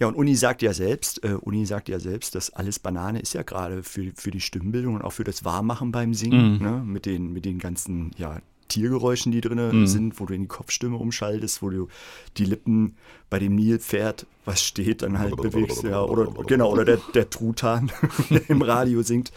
Ja, 0.00 0.06
und 0.06 0.14
Uni 0.14 0.36
sagt 0.36 0.62
ja 0.62 0.72
selbst, 0.72 1.24
äh, 1.24 1.32
Uni 1.32 1.66
sagt 1.66 1.88
ja 1.88 1.98
selbst, 1.98 2.34
dass 2.34 2.50
alles 2.50 2.78
Banane 2.78 3.20
ist 3.20 3.34
ja 3.34 3.42
gerade 3.42 3.82
für, 3.82 4.12
für 4.14 4.30
die 4.30 4.40
Stimmbildung 4.40 4.94
und 4.94 5.02
auch 5.02 5.12
für 5.12 5.24
das 5.24 5.44
Warmmachen 5.44 5.90
beim 5.90 6.14
Singen, 6.14 6.62
ne? 6.62 6.82
mit, 6.84 7.04
den, 7.04 7.32
mit 7.32 7.44
den 7.44 7.58
ganzen 7.58 8.12
ja, 8.16 8.40
Tiergeräuschen, 8.68 9.32
die 9.32 9.40
drin 9.40 9.86
sind, 9.86 10.20
wo 10.20 10.26
du 10.26 10.34
in 10.34 10.42
die 10.42 10.48
Kopfstimme 10.48 10.96
umschaltest, 10.96 11.62
wo 11.62 11.70
du 11.70 11.88
die 12.36 12.44
Lippen 12.44 12.96
bei 13.30 13.38
dem 13.38 13.56
Nilpferd, 13.56 14.26
was 14.44 14.62
steht, 14.62 15.02
dann 15.02 15.18
halt 15.18 15.36
bewegst, 15.36 15.82
ja, 15.82 16.02
oder 16.02 16.32
genau, 16.44 16.70
oder 16.70 16.84
der, 16.84 16.98
der 17.14 17.28
Truthahn 17.28 17.90
der 18.30 18.48
im 18.48 18.62
Radio 18.62 19.02
singt. 19.02 19.32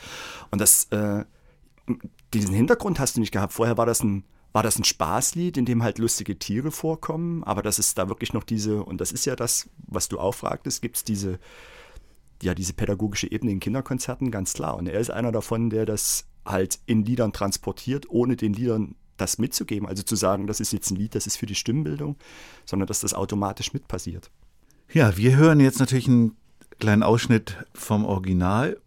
Und 0.51 0.61
das, 0.61 0.85
äh, 0.91 1.23
diesen 2.33 2.53
Hintergrund 2.53 2.99
hast 2.99 3.15
du 3.15 3.19
nicht 3.21 3.31
gehabt. 3.31 3.53
Vorher 3.53 3.77
war 3.77 3.85
das 3.85 4.03
ein 4.03 4.23
war 4.53 4.63
das 4.63 4.77
ein 4.77 4.83
Spaßlied, 4.83 5.57
in 5.57 5.65
dem 5.65 5.83
halt 5.83 5.97
lustige 5.97 6.37
Tiere 6.37 6.71
vorkommen, 6.71 7.43
aber 7.43 7.61
das 7.61 7.79
ist 7.79 7.97
da 7.97 8.09
wirklich 8.09 8.33
noch 8.33 8.43
diese, 8.43 8.83
und 8.83 8.99
das 8.99 9.11
ist 9.11 9.25
ja 9.25 9.35
das, 9.35 9.69
was 9.87 10.09
du 10.09 10.19
auch 10.19 10.35
fragtest, 10.35 10.81
gibt 10.81 10.97
es 10.97 11.03
diese, 11.03 11.39
ja, 12.41 12.53
diese 12.53 12.73
pädagogische 12.73 13.31
Ebene 13.31 13.51
in 13.51 13.59
Kinderkonzerten, 13.59 14.31
ganz 14.31 14.53
klar. 14.53 14.75
Und 14.75 14.87
er 14.87 14.99
ist 14.99 15.11
einer 15.11 15.31
davon, 15.31 15.69
der 15.69 15.85
das 15.85 16.25
halt 16.45 16.79
in 16.85 17.05
Liedern 17.05 17.33
transportiert, 17.33 18.09
ohne 18.09 18.35
den 18.35 18.53
Liedern 18.53 18.95
das 19.17 19.37
mitzugeben. 19.37 19.87
Also 19.87 20.03
zu 20.03 20.15
sagen, 20.15 20.47
das 20.47 20.59
ist 20.59 20.73
jetzt 20.73 20.91
ein 20.91 20.95
Lied, 20.95 21.15
das 21.15 21.27
ist 21.27 21.37
für 21.37 21.45
die 21.45 21.55
Stimmbildung, 21.55 22.17
sondern 22.65 22.87
dass 22.87 23.01
das 23.01 23.13
automatisch 23.13 23.73
mit 23.73 23.87
passiert. 23.87 24.31
Ja, 24.91 25.15
wir 25.15 25.37
hören 25.37 25.59
jetzt 25.59 25.79
natürlich 25.79 26.07
einen 26.07 26.35
kleinen 26.79 27.03
Ausschnitt 27.03 27.57
vom 27.73 28.03
Original. 28.03 28.81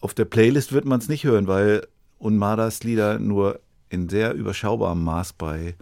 Auf 0.00 0.14
der 0.14 0.26
Playlist 0.26 0.72
wird 0.72 0.84
man 0.84 1.00
es 1.00 1.08
nicht 1.08 1.24
hören, 1.24 1.48
weil 1.48 1.88
Unmadas 2.18 2.84
Lieder 2.84 3.18
nur 3.18 3.60
in 3.90 4.08
sehr 4.08 4.34
überschaubarem 4.34 5.02
Maß 5.02 5.34
bei 5.34 5.76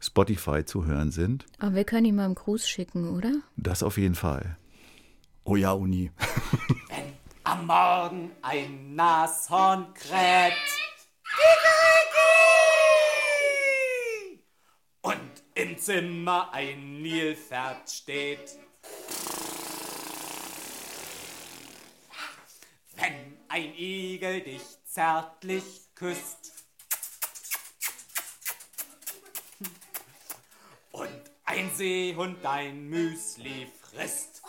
Spotify 0.00 0.64
zu 0.64 0.84
hören 0.84 1.10
sind. 1.10 1.46
Aber 1.58 1.74
wir 1.74 1.84
können 1.84 2.06
ihm 2.06 2.16
mal 2.16 2.26
einen 2.26 2.34
Gruß 2.34 2.68
schicken, 2.68 3.10
oder? 3.16 3.32
Das 3.56 3.82
auf 3.82 3.98
jeden 3.98 4.14
Fall. 4.14 4.56
Oh 5.44 5.56
ja, 5.56 5.72
Uni. 5.72 6.10
Wenn 6.88 7.12
am 7.44 7.66
Morgen 7.66 8.32
ein 8.42 8.94
Nashorn 8.94 9.94
kräht 9.94 10.52
und 15.02 15.20
im 15.54 15.78
Zimmer 15.78 16.52
ein 16.52 17.00
Nilpferd 17.02 17.88
steht. 17.88 18.58
Wenn 22.96 23.36
ein 23.48 23.74
Igel 23.76 24.40
dich 24.40 24.62
zärtlich 24.84 25.64
küsst 25.94 26.55
ein 31.46 31.70
Seehund 31.74 32.38
dein 32.42 32.88
Müsli 32.88 33.68
frisst. 33.80 34.42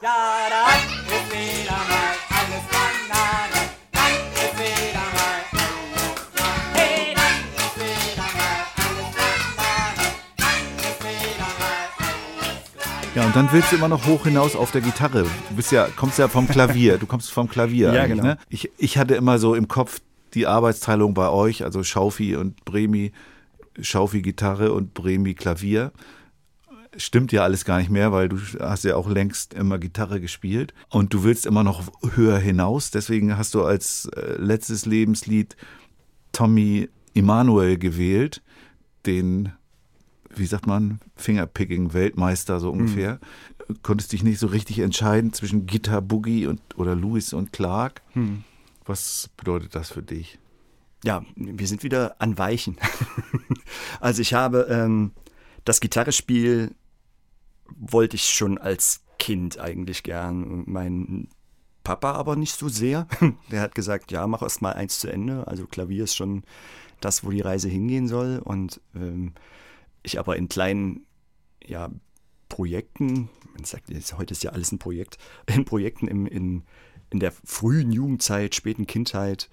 Ja, 0.00 0.48
dann 0.48 0.78
ist 1.06 1.32
wieder 1.32 1.72
mal 1.72 2.14
alles 2.30 2.64
Banane. 2.70 3.68
Dann 3.92 4.14
ist 4.34 4.58
wieder 4.58 5.06
mal 5.12 5.42
alles 5.52 6.72
Hey, 6.72 7.14
dann 7.14 7.38
ist 7.56 7.76
wieder 7.76 8.22
mal 8.22 8.56
alles 8.76 9.08
Banane. 9.16 10.06
Dann 10.36 10.78
ist 10.78 11.00
wieder 11.02 11.48
mal 11.58 11.82
alles. 11.98 13.14
Ja, 13.14 13.26
und 13.26 13.36
dann 13.36 13.52
willst 13.52 13.72
du 13.72 13.76
immer 13.76 13.88
noch 13.88 14.06
hoch 14.06 14.24
hinaus 14.24 14.56
auf 14.56 14.70
der 14.70 14.80
Gitarre. 14.80 15.24
Du 15.24 15.56
bist 15.56 15.72
ja, 15.72 15.88
kommst 15.96 16.18
ja 16.18 16.28
vom 16.28 16.48
Klavier. 16.48 16.98
Du 16.98 17.06
kommst 17.06 17.32
vom 17.32 17.48
Klavier. 17.48 17.92
Ja, 17.92 18.06
genau. 18.06 18.22
Ne? 18.22 18.38
Ich, 18.48 18.70
ich 18.78 18.98
hatte 18.98 19.14
immer 19.14 19.38
so 19.38 19.54
im 19.56 19.66
Kopf 19.68 20.00
die 20.34 20.46
Arbeitsteilung 20.46 21.14
bei 21.14 21.28
euch, 21.28 21.64
also 21.64 21.82
Schaufi 21.82 22.36
und 22.36 22.64
Bremi, 22.64 23.12
Schaufi 23.80 24.22
Gitarre 24.22 24.72
und 24.72 24.94
Bremi 24.94 25.34
Klavier. 25.34 25.92
Stimmt 26.96 27.32
ja 27.32 27.42
alles 27.42 27.64
gar 27.64 27.78
nicht 27.78 27.90
mehr, 27.90 28.12
weil 28.12 28.28
du 28.28 28.38
hast 28.60 28.84
ja 28.84 28.96
auch 28.96 29.08
längst 29.08 29.54
immer 29.54 29.78
Gitarre 29.78 30.20
gespielt 30.20 30.74
und 30.90 31.14
du 31.14 31.24
willst 31.24 31.46
immer 31.46 31.64
noch 31.64 31.82
höher 32.14 32.38
hinaus. 32.38 32.90
Deswegen 32.90 33.36
hast 33.36 33.54
du 33.54 33.64
als 33.64 34.10
äh, 34.14 34.34
letztes 34.36 34.84
Lebenslied 34.84 35.56
Tommy 36.32 36.90
Emanuel 37.14 37.78
gewählt, 37.78 38.42
den 39.06 39.52
wie 40.34 40.46
sagt 40.46 40.66
man, 40.66 41.00
Fingerpicking-Weltmeister 41.16 42.60
so 42.60 42.70
ungefähr. 42.70 43.18
Konntest 43.82 44.12
dich 44.12 44.22
nicht 44.22 44.38
so 44.38 44.46
richtig 44.46 44.78
entscheiden 44.78 45.32
zwischen 45.32 45.66
Gitter 45.66 46.00
Boogie 46.00 46.46
und 46.46 46.60
oder 46.76 46.94
Louis 46.94 47.32
und 47.32 47.52
Clark. 47.52 48.02
Was 48.84 49.30
bedeutet 49.36 49.74
das 49.74 49.90
für 49.90 50.02
dich? 50.02 50.38
Ja, 51.04 51.24
wir 51.36 51.66
sind 51.66 51.82
wieder 51.82 52.16
an 52.20 52.38
Weichen. 52.38 52.76
also 54.00 54.22
ich 54.22 54.34
habe 54.34 54.66
ähm, 54.70 55.12
das 55.64 55.80
Gitarrespiel 55.80 56.74
wollte 57.66 58.16
ich 58.16 58.28
schon 58.30 58.58
als 58.58 59.02
Kind 59.18 59.58
eigentlich 59.58 60.02
gern. 60.02 60.64
Mein 60.66 61.28
Papa 61.84 62.12
aber 62.12 62.36
nicht 62.36 62.54
so 62.54 62.68
sehr. 62.68 63.06
Der 63.50 63.60
hat 63.60 63.74
gesagt, 63.74 64.12
ja, 64.12 64.26
mach 64.26 64.42
erst 64.42 64.62
mal 64.62 64.72
eins 64.72 64.98
zu 64.98 65.08
Ende. 65.08 65.46
Also 65.46 65.66
Klavier 65.66 66.04
ist 66.04 66.16
schon 66.16 66.44
das, 67.00 67.24
wo 67.24 67.30
die 67.30 67.40
Reise 67.40 67.68
hingehen 67.68 68.08
soll. 68.08 68.40
Und 68.44 68.80
ähm, 68.94 69.32
ich 70.02 70.18
aber 70.18 70.36
in 70.36 70.48
kleinen 70.48 71.06
ja, 71.64 71.90
Projekten, 72.48 73.28
man 73.54 73.64
sagt, 73.64 73.90
heute 74.16 74.32
ist 74.32 74.42
ja 74.42 74.50
alles 74.50 74.72
ein 74.72 74.78
Projekt, 74.78 75.18
in 75.46 75.64
Projekten 75.64 76.08
im, 76.08 76.26
in, 76.26 76.62
in 77.12 77.20
der 77.20 77.32
frühen 77.32 77.92
Jugendzeit, 77.92 78.54
späten 78.54 78.86
Kindheit 78.86 79.48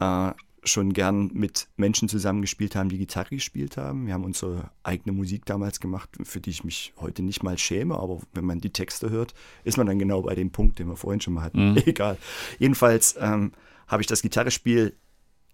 äh, 0.00 0.32
schon 0.64 0.92
gern 0.92 1.30
mit 1.32 1.68
Menschen 1.76 2.08
zusammengespielt 2.08 2.76
haben, 2.76 2.88
die 2.88 2.98
Gitarre 2.98 3.30
gespielt 3.30 3.76
haben. 3.76 4.06
Wir 4.06 4.14
haben 4.14 4.24
unsere 4.24 4.70
eigene 4.84 5.12
Musik 5.12 5.44
damals 5.44 5.80
gemacht, 5.80 6.10
für 6.22 6.40
die 6.40 6.50
ich 6.50 6.62
mich 6.62 6.92
heute 6.98 7.22
nicht 7.22 7.42
mal 7.42 7.58
schäme, 7.58 7.96
aber 7.96 8.20
wenn 8.32 8.44
man 8.44 8.60
die 8.60 8.70
Texte 8.70 9.10
hört, 9.10 9.34
ist 9.64 9.76
man 9.76 9.86
dann 9.86 9.98
genau 9.98 10.22
bei 10.22 10.34
dem 10.34 10.50
Punkt, 10.50 10.78
den 10.78 10.88
wir 10.88 10.96
vorhin 10.96 11.20
schon 11.20 11.34
mal 11.34 11.42
hatten. 11.42 11.76
Egal. 11.86 12.16
Jedenfalls 12.58 13.16
ähm, 13.18 13.52
habe 13.88 14.02
ich 14.02 14.06
das 14.06 14.22
Gitarrespiel 14.22 14.96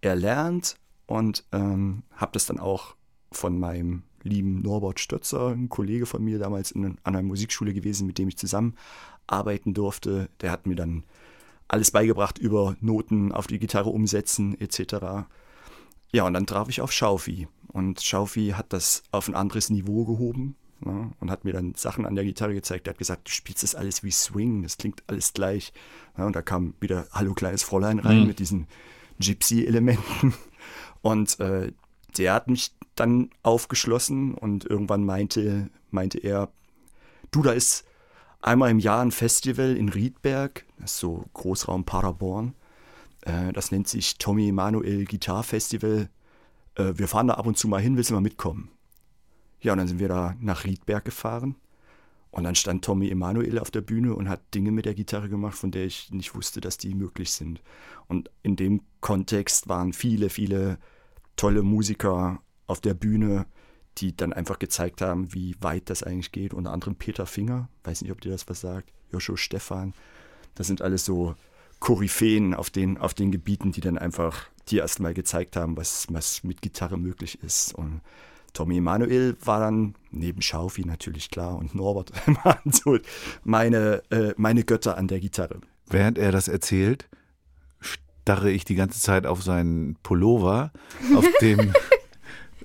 erlernt 0.01 0.77
und 1.07 1.45
ähm, 1.53 2.03
habe 2.15 2.33
das 2.33 2.47
dann 2.47 2.59
auch 2.59 2.95
von 3.33 3.59
meinem 3.59 4.03
lieben 4.23 4.61
Norbert 4.61 5.01
Stötzer, 5.01 5.49
ein 5.49 5.69
Kollege 5.69 6.05
von 6.05 6.23
mir 6.23 6.39
damals 6.39 6.71
in, 6.71 6.85
an 6.85 6.99
einer 7.05 7.23
Musikschule 7.23 7.73
gewesen, 7.73 8.07
mit 8.07 8.19
dem 8.19 8.29
ich 8.29 8.37
zusammenarbeiten 8.37 9.73
durfte. 9.73 10.29
Der 10.41 10.51
hat 10.51 10.67
mir 10.67 10.77
dann 10.77 11.05
alles 11.69 11.91
beigebracht 11.91 12.39
über 12.39 12.77
Noten 12.81 13.33
auf 13.33 13.47
die 13.47 13.59
Gitarre 13.59 13.91
umsetzen 13.91 14.59
etc. 14.61 15.27
Ja, 16.13 16.25
und 16.25 16.35
dann 16.35 16.47
traf 16.47 16.69
ich 16.69 16.81
auf 16.81 16.93
Schaufi. 16.93 17.47
Und 17.69 18.01
Schaufi 18.01 18.55
hat 18.57 18.73
das 18.73 19.03
auf 19.13 19.29
ein 19.29 19.35
anderes 19.35 19.69
Niveau 19.71 20.05
gehoben 20.07 20.57
ne, 20.81 21.13
und 21.21 21.31
hat 21.31 21.45
mir 21.45 21.53
dann 21.53 21.75
Sachen 21.75 22.07
an 22.07 22.15
der 22.15 22.25
Gitarre 22.25 22.55
gezeigt. 22.55 22.87
Er 22.87 22.93
hat 22.93 22.99
gesagt, 22.99 23.29
du 23.29 23.33
spielst 23.33 23.63
das 23.63 23.75
alles 23.75 24.03
wie 24.03 24.11
Swing, 24.11 24.63
das 24.63 24.79
klingt 24.79 25.03
alles 25.07 25.35
gleich. 25.35 25.73
Ja, 26.17 26.27
und 26.27 26.35
da 26.35 26.43
kam 26.43 26.75
wieder 26.81 27.07
Hallo 27.13 27.35
kleines 27.35 27.63
Fräulein 27.63 27.99
rein 27.99 28.27
mit 28.27 28.39
diesen 28.39 28.67
Gypsy-Elementen. 29.21 30.35
Und 31.03 31.39
äh, 31.39 31.73
der 32.17 32.35
hat 32.35 32.49
mich 32.49 32.73
dann 32.95 33.31
aufgeschlossen 33.43 34.35
und 34.35 34.65
irgendwann 34.65 35.05
meinte, 35.05 35.71
meinte 35.91 36.19
er, 36.19 36.51
du, 37.31 37.43
da 37.43 37.53
ist 37.53 37.85
einmal 38.41 38.71
im 38.71 38.79
Jahr 38.79 39.03
ein 39.03 39.11
Festival 39.11 39.77
in 39.77 39.89
Riedberg, 39.89 40.65
das 40.79 40.93
ist 40.93 40.99
so 40.99 41.25
Großraum 41.35 41.85
Paderborn. 41.85 42.55
Äh, 43.23 43.53
das 43.53 43.71
nennt 43.71 43.89
sich 43.89 44.19
Tommy 44.19 44.49
Emanuel 44.49 45.05
Guitar 45.05 45.43
Festival. 45.43 46.09
Äh, 46.75 46.93
wir 46.97 47.09
fahren 47.09 47.29
da 47.29 47.35
ab 47.35 47.47
und 47.47 47.59
zu 47.59 47.69
mal 47.69 47.81
hin, 47.81 47.97
willst 47.97 48.11
du 48.11 48.15
mal 48.15 48.21
mitkommen? 48.21 48.71
Ja, 49.61 49.73
und 49.73 49.79
dann 49.79 49.89
sind 49.89 49.99
wir 49.99 50.09
da 50.09 50.37
nach 50.41 50.65
Riedberg 50.65 51.05
gefahren. 51.05 51.57
Und 52.31 52.45
dann 52.45 52.55
stand 52.55 52.85
Tommy 52.85 53.09
Emanuel 53.09 53.59
auf 53.59 53.71
der 53.71 53.81
Bühne 53.81 54.15
und 54.15 54.29
hat 54.29 54.55
Dinge 54.55 54.71
mit 54.71 54.85
der 54.85 54.95
Gitarre 54.95 55.29
gemacht, 55.29 55.57
von 55.57 55.71
der 55.71 55.87
ich 55.87 56.11
nicht 56.11 56.35
wusste, 56.35 56.61
dass 56.61 56.77
die 56.77 56.95
möglich 56.95 57.31
sind. 57.33 57.63
Und 58.07 58.31
in 58.43 58.55
dem 58.55 58.83
Kontext 59.01 59.69
waren 59.69 59.93
viele, 59.93 60.29
viele 60.29 60.79
tolle 61.37 61.63
Musiker 61.63 62.43
auf 62.67 62.81
der 62.81 62.95
Bühne, 62.95 63.47
die 64.01 64.17
dann 64.17 64.33
einfach 64.33 64.59
gezeigt 64.59 65.01
haben, 65.01 65.33
wie 65.35 65.57
weit 65.61 65.91
das 65.91 66.03
eigentlich 66.03 66.33
geht. 66.33 66.55
Unter 66.55 66.73
anderem 66.73 66.95
Peter 66.95 67.27
Finger, 67.27 67.69
weiß 67.85 68.03
nicht, 68.03 68.13
ob 68.13 68.21
dir 68.21 68.31
das 68.31 68.49
was 68.49 68.61
sagt, 68.61 68.93
Joshua 69.13 69.37
Stefan. 69.37 69.95
Das 70.55 70.67
sind 70.67 70.83
alles 70.83 71.05
so 71.05 71.35
Koryphäen 71.81 72.55
auf 72.55 72.71
den, 72.71 72.99
auf 72.99 73.15
den 73.15 73.31
Gebieten, 73.31 73.73
die 73.73 73.81
dann 73.81 73.99
einfach 73.99 74.47
dir 74.69 74.83
erstmal 74.83 75.15
gezeigt 75.15 75.57
haben, 75.57 75.77
was, 75.77 76.07
was 76.11 76.45
mit 76.45 76.63
Gitarre 76.63 76.99
möglich 76.99 77.43
ist. 77.43 77.75
Und 77.75 78.01
Tommy 78.53 78.79
Emanuel 78.79 79.37
war 79.45 79.61
dann 79.61 79.95
neben 80.11 80.43
Schaufi 80.43 80.85
natürlich 80.85 81.31
klar 81.31 81.57
und 81.57 81.75
Norbert 81.75 82.13
waren 82.45 82.73
so 82.73 82.99
meine, 83.45 84.03
äh, 84.11 84.35
meine 84.37 84.65
Götter 84.65 84.97
an 84.97 85.09
der 85.09 85.21
Gitarre. 85.21 85.61
Während 85.87 86.19
er 86.19 86.33
das 86.33 86.49
erzählt, 86.49 87.09
starre 87.81 88.51
ich 88.51 88.65
die 88.65 88.75
ganze 88.75 89.01
Zeit 89.01 89.27
auf 89.27 89.43
seinen 89.43 89.97
Pullover, 90.03 90.73
auf 91.15 91.27
dem, 91.41 91.73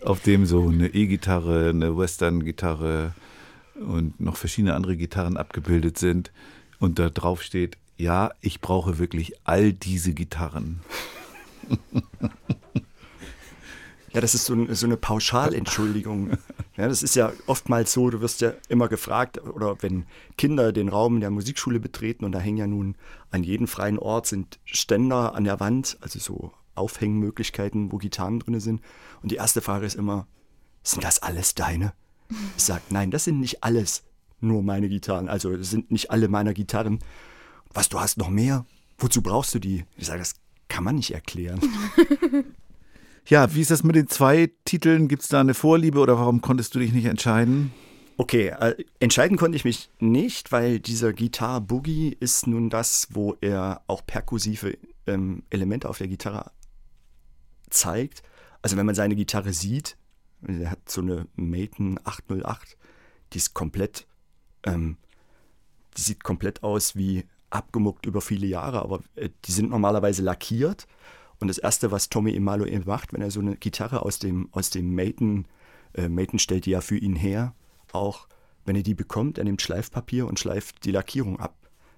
auf 0.06 0.22
dem 0.22 0.46
so 0.46 0.68
eine 0.68 0.88
E-Gitarre, 0.88 1.70
eine 1.70 1.98
Western-Gitarre 1.98 3.14
und 3.76 4.20
noch 4.20 4.36
verschiedene 4.38 4.76
andere 4.76 4.98
Gitarren 4.98 5.38
abgebildet 5.38 5.98
sind. 5.98 6.32
Und 6.80 7.00
da 7.00 7.10
drauf 7.10 7.42
steht, 7.42 7.78
ja, 7.98 8.32
ich 8.42 8.60
brauche 8.62 8.98
wirklich 9.00 9.34
all 9.44 9.72
diese 9.74 10.14
Gitarren. 10.14 10.80
Ja, 14.14 14.22
das 14.22 14.36
ist 14.36 14.46
so, 14.46 14.54
ein- 14.54 14.74
so 14.76 14.86
eine 14.86 14.98
Pauschalentschuldigung. 14.98 16.32
Ja, 16.78 16.88
das 16.88 17.02
ist 17.02 17.16
ja 17.16 17.32
oftmals 17.48 17.94
so, 17.94 18.10
du 18.12 18.22
wirst 18.22 18.42
ja 18.42 18.54
immer 18.70 18.88
gefragt, 18.88 19.40
oder 19.44 19.78
wenn 19.82 20.06
Kinder 20.38 20.72
den 20.72 20.90
Raum 20.90 21.20
der 21.20 21.32
Musikschule 21.32 21.80
betreten 21.80 22.26
und 22.26 22.32
da 22.32 22.40
hängen 22.40 22.58
ja 22.58 22.68
nun 22.68 22.96
an 23.32 23.44
jedem 23.44 23.68
freien 23.68 23.98
Ort 23.98 24.28
sind 24.28 24.60
Ständer 24.66 25.34
an 25.36 25.46
der 25.46 25.60
Wand, 25.60 25.98
also 26.02 26.20
so 26.20 26.52
Aufhängmöglichkeiten, 26.76 27.92
wo 27.92 27.98
Gitarren 27.98 28.40
drin 28.40 28.60
sind. 28.60 28.82
Und 29.22 29.32
die 29.32 29.36
erste 29.36 29.62
Frage 29.62 29.86
ist 29.86 29.96
immer, 29.96 30.28
sind 30.84 31.04
das 31.04 31.22
alles 31.22 31.56
deine? 31.56 31.94
Ich 32.58 32.64
sage, 32.64 32.82
nein, 32.90 33.12
das 33.12 33.26
sind 33.26 33.40
nicht 33.40 33.64
alles 33.64 34.04
nur 34.40 34.64
meine 34.64 34.90
Gitarren. 34.90 35.30
Also 35.30 35.56
das 35.56 35.70
sind 35.70 35.92
nicht 35.92 36.10
alle 36.10 36.30
meiner 36.30 36.54
Gitarren. 36.54 37.00
Was, 37.74 37.90
du 37.90 38.00
hast 38.00 38.18
noch 38.18 38.30
mehr? 38.30 38.66
Wozu 38.98 39.22
brauchst 39.22 39.54
du 39.54 39.60
die? 39.60 39.86
Ich 39.98 40.08
sage, 40.08 40.20
das 40.20 40.36
kann 40.68 40.84
man 40.84 40.96
nicht 40.96 41.12
erklären. 41.12 41.60
Ja, 43.26 43.56
wie 43.56 43.62
ist 43.62 43.72
das 43.72 43.84
mit 43.84 43.96
den 43.96 44.08
zwei 44.08 44.52
Titeln? 44.66 45.08
Gibt 45.08 45.22
es 45.24 45.30
da 45.30 45.40
eine 45.40 45.54
Vorliebe 45.54 46.00
oder 46.00 46.18
warum 46.18 46.42
konntest 46.42 46.76
du 46.76 46.80
dich 46.80 46.92
nicht 46.92 47.06
entscheiden? 47.06 47.74
Okay, 48.18 48.50
äh, 48.50 48.76
entscheiden 49.00 49.38
konnte 49.38 49.56
ich 49.56 49.66
mich 49.66 49.90
nicht, 50.00 50.52
weil 50.52 50.80
dieser 50.80 51.14
Gitarre 51.14 51.62
Boogie 51.62 52.16
ist 52.20 52.48
nun 52.48 52.70
das, 52.70 53.08
wo 53.12 53.36
er 53.42 53.82
auch 53.88 54.06
perkussive 54.06 54.78
ähm, 55.08 55.44
Elemente 55.50 55.90
auf 55.90 55.98
der 55.98 56.10
Gitarre 56.10 56.52
zeigt. 57.74 58.24
Also 58.62 58.78
wenn 58.78 58.86
man 58.86 58.96
seine 58.96 59.16
Gitarre 59.16 59.54
sieht, 59.54 59.98
er 60.48 60.72
hat 60.72 60.90
so 60.90 61.02
eine 61.02 61.28
Maton 61.36 62.00
808, 62.04 62.78
die 63.34 63.38
ist 63.38 63.54
komplett, 63.54 64.08
ähm, 64.64 64.98
die 65.98 66.02
sieht 66.02 66.24
komplett 66.24 66.64
aus 66.64 66.96
wie 66.96 67.26
abgemuckt 67.50 68.06
über 68.06 68.22
viele 68.22 68.48
Jahre, 68.48 68.82
aber 68.82 69.02
äh, 69.16 69.30
die 69.46 69.52
sind 69.52 69.70
normalerweise 69.70 70.22
lackiert. 70.24 70.88
Und 71.40 71.48
das 71.48 71.58
Erste, 71.58 71.92
was 71.92 72.10
Tommy 72.10 72.32
Imalo 72.32 72.66
eben 72.66 72.86
macht, 72.86 73.14
wenn 73.14 73.22
er 73.22 73.32
so 73.32 73.42
eine 73.42 73.58
Gitarre 73.58 74.04
aus 74.04 74.20
dem, 74.20 74.50
aus 74.52 74.70
dem 74.70 74.96
Maton, 74.96 75.46
äh, 75.94 76.10
Maton 76.10 76.40
stellt 76.40 76.66
die 76.66 76.72
ja 76.72 76.82
für 76.82 76.98
ihn 76.98 77.16
her, 77.16 77.54
auch 77.92 78.28
wenn 78.66 78.76
er 78.76 78.84
die 78.84 78.96
bekommt, 78.96 79.38
er 79.38 79.44
nimmt 79.44 79.62
Schleifpapier 79.62 80.26
und 80.26 80.40
schleift 80.40 80.86
die 80.86 80.92
Lackierung 80.92 81.40
ab, 81.40 81.56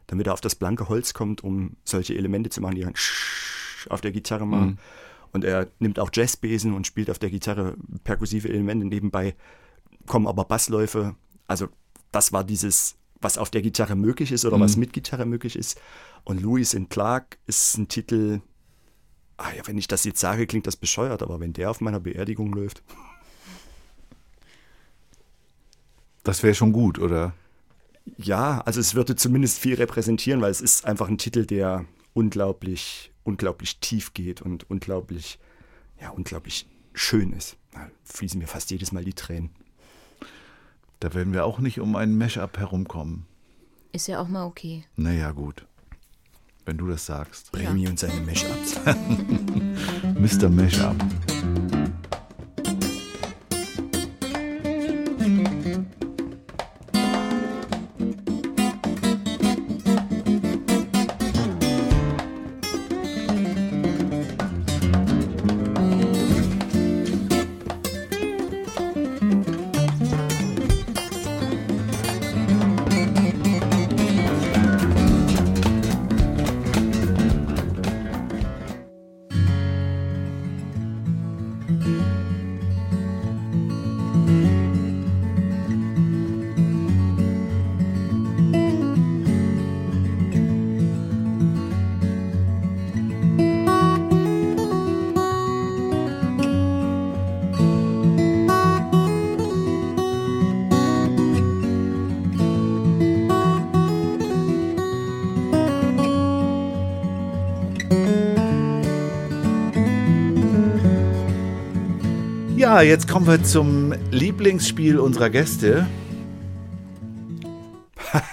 damit 0.07 0.27
er 0.27 0.33
auf 0.33 0.41
das 0.41 0.55
blanke 0.55 0.89
Holz 0.89 1.13
kommt, 1.13 1.43
um 1.43 1.77
solche 1.83 2.15
Elemente 2.15 2.49
zu 2.49 2.61
machen, 2.61 2.75
die 2.75 2.81
dann 2.81 2.95
auf 3.89 4.01
der 4.01 4.11
Gitarre 4.11 4.47
machen. 4.47 4.79
Und 5.35 5.43
er 5.43 5.67
nimmt 5.79 5.99
auch 5.99 6.09
Jazzbesen 6.13 6.73
und 6.73 6.87
spielt 6.87 7.09
auf 7.09 7.19
der 7.19 7.29
Gitarre 7.29 7.75
perkussive 8.05 8.47
Elemente. 8.47 8.85
Nebenbei 8.85 9.35
kommen 10.05 10.27
aber 10.27 10.45
Bassläufe. 10.45 11.15
Also 11.45 11.67
das 12.13 12.31
war 12.31 12.45
dieses, 12.45 12.95
was 13.19 13.37
auf 13.37 13.49
der 13.49 13.61
Gitarre 13.61 13.97
möglich 13.97 14.31
ist 14.31 14.45
oder 14.45 14.57
was 14.61 14.77
mit 14.77 14.93
Gitarre 14.93 15.25
möglich 15.25 15.57
ist. 15.57 15.77
Und 16.23 16.41
Louis 16.41 16.73
in 16.73 16.87
Clark 16.87 17.37
ist 17.47 17.77
ein 17.77 17.89
Titel, 17.89 18.39
ah 19.35 19.51
ja, 19.55 19.67
wenn 19.67 19.77
ich 19.77 19.89
das 19.89 20.05
jetzt 20.05 20.21
sage, 20.21 20.47
klingt 20.47 20.67
das 20.67 20.77
bescheuert, 20.77 21.21
aber 21.21 21.41
wenn 21.41 21.51
der 21.51 21.69
auf 21.69 21.81
meiner 21.81 21.99
Beerdigung 21.99 22.53
läuft, 22.53 22.81
Das 26.23 26.43
wäre 26.43 26.55
schon 26.55 26.71
gut, 26.71 26.97
oder? 26.97 27.33
ja, 28.17 28.61
also 28.61 28.79
es 28.79 28.95
würde 28.95 29.17
zumindest 29.17 29.59
viel 29.59 29.75
repräsentieren, 29.75 30.41
weil 30.41 30.51
es 30.51 30.61
ist 30.61 30.85
einfach 30.85 31.09
ein 31.09 31.17
Titel, 31.17 31.45
der 31.45 31.85
unglaublich, 32.13 33.11
unglaublich 33.25 33.79
tief 33.79 34.13
geht 34.13 34.41
und 34.41 34.69
unglaublich, 34.69 35.39
ja, 35.99 36.11
unglaublich 36.11 36.67
schön 36.93 37.33
ist. 37.33 37.57
Da 37.73 37.89
fließen 38.05 38.39
mir 38.39 38.47
fast 38.47 38.71
jedes 38.71 38.93
Mal 38.93 39.03
die 39.03 39.13
Tränen. 39.13 39.49
Da 41.01 41.13
werden 41.13 41.33
wir 41.33 41.45
auch 41.45 41.59
nicht 41.59 41.81
um 41.81 41.95
ein 41.97 42.17
Mashup 42.17 42.57
herumkommen. 42.57 43.25
Ist 43.91 44.07
ja 44.07 44.19
auch 44.19 44.27
mal 44.27 44.45
okay. 44.45 44.85
Naja, 44.95 45.31
gut. 45.31 45.65
Wenn 46.65 46.77
du 46.77 46.87
das 46.87 47.05
sagst. 47.05 47.51
Bremi 47.51 47.87
und 47.87 47.99
seine 47.99 48.21
Mashups. 48.21 48.79
Mr. 50.39 50.49
Mashup. 50.49 50.95
Ja, 112.75 112.81
jetzt 112.81 113.07
kommen 113.07 113.25
wir 113.25 113.41
zum 113.41 113.93
Lieblingsspiel 114.11 114.99
unserer 114.99 115.29
Gäste, 115.29 115.87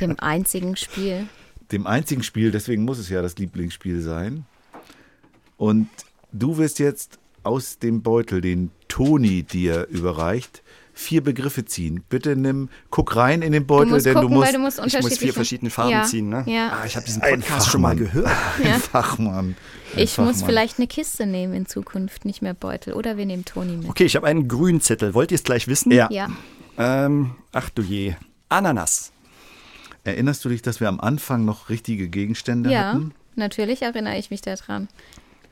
Dem 0.00 0.14
einzigen 0.20 0.76
Spiel. 0.76 1.26
dem 1.72 1.84
einzigen 1.88 2.22
Spiel, 2.22 2.52
deswegen 2.52 2.84
muss 2.84 3.00
es 3.00 3.08
ja 3.08 3.20
das 3.20 3.36
Lieblingsspiel 3.36 4.00
sein. 4.00 4.46
Und 5.56 5.88
du 6.30 6.56
wirst 6.56 6.78
jetzt 6.78 7.18
aus 7.42 7.80
dem 7.80 8.02
Beutel, 8.02 8.42
den 8.42 8.70
Toni 8.86 9.42
dir 9.42 9.88
überreicht, 9.88 10.62
vier 10.98 11.22
Begriffe 11.22 11.64
ziehen. 11.64 12.02
Bitte 12.08 12.34
nimm, 12.34 12.70
guck 12.90 13.14
rein 13.14 13.40
in 13.42 13.52
den 13.52 13.62
Du 13.62 13.66
Beutel, 13.68 13.92
musst 13.92 14.06
denn 14.06 14.14
gucken, 14.14 14.30
du 14.30 14.34
musst 14.34 14.46
weil 14.48 14.52
du 14.54 14.58
musst 14.58 14.80
Ich 14.84 15.00
muss 15.00 15.18
vier 15.18 15.32
verschiedene 15.32 15.70
Farben 15.70 15.90
ja, 15.92 16.02
ziehen, 16.02 16.28
ne? 16.28 16.42
Ja. 16.46 16.72
Ah, 16.72 16.86
ich 16.86 16.96
habe 16.96 17.06
diesen 17.06 17.22
Podcast 17.22 17.68
schon 17.70 17.80
mal 17.82 17.96
Fachmann. 17.96 18.12
gehört. 18.12 18.36
Ja. 18.64 18.74
ein 18.74 18.80
Fachmann. 18.80 19.38
Ein 19.38 19.56
Ich 19.94 20.18
muss 20.18 20.26
Fachmann. 20.38 20.46
vielleicht 20.48 20.78
eine 20.78 20.88
Kiste 20.88 21.26
nehmen 21.26 21.54
in 21.54 21.66
Zukunft, 21.66 22.24
nicht 22.24 22.42
mehr 22.42 22.52
Beutel. 22.54 22.94
Oder 22.94 23.16
wir 23.16 23.26
nehmen 23.26 23.44
Toni 23.44 23.76
mit. 23.76 23.88
Okay, 23.88 24.04
ich 24.06 24.16
habe 24.16 24.26
einen 24.26 24.48
grünen 24.48 24.80
Zettel. 24.80 25.14
Wollt 25.14 25.30
ihr 25.30 25.36
es 25.36 25.44
gleich 25.44 25.68
wissen? 25.68 25.92
Ja. 25.92 26.08
Ja. 26.10 26.28
Ähm, 26.76 27.30
ach 27.52 27.70
du 27.70 27.82
je. 27.82 28.14
Ananas. 28.48 29.12
Erinnerst 30.02 30.44
du 30.44 30.48
dich, 30.48 30.62
dass 30.62 30.80
wir 30.80 30.88
am 30.88 30.98
Anfang 31.00 31.44
noch 31.44 31.68
richtige 31.68 32.08
Gegenstände 32.08 32.70
Ja, 32.72 32.92
hatten? 32.92 33.12
natürlich 33.36 33.82
erinnere 33.82 34.18
ich 34.18 34.30
mich 34.30 34.40
daran. 34.40 34.88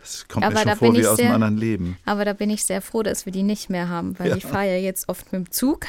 Das 0.06 0.28
kommt 0.28 0.46
Aber 0.46 0.54
mir 0.54 0.64
da 0.64 0.70
schon 0.70 0.78
vor 0.78 0.88
bin 0.88 0.96
wie 0.96 1.00
ich 1.00 1.06
aus 1.08 1.18
einem 1.18 1.26
sehr- 1.26 1.34
anderen 1.34 1.56
Leben. 1.56 1.98
Aber 2.04 2.24
da 2.24 2.32
bin 2.32 2.48
ich 2.48 2.62
sehr 2.64 2.80
froh, 2.80 3.02
dass 3.02 3.26
wir 3.26 3.32
die 3.32 3.42
nicht 3.42 3.70
mehr 3.70 3.88
haben, 3.88 4.16
weil 4.20 4.36
ich 4.36 4.44
fahre 4.46 4.66
ja 4.66 4.76
jetzt 4.76 5.08
oft 5.08 5.32
mit 5.32 5.46
dem 5.46 5.50
Zug. 5.50 5.86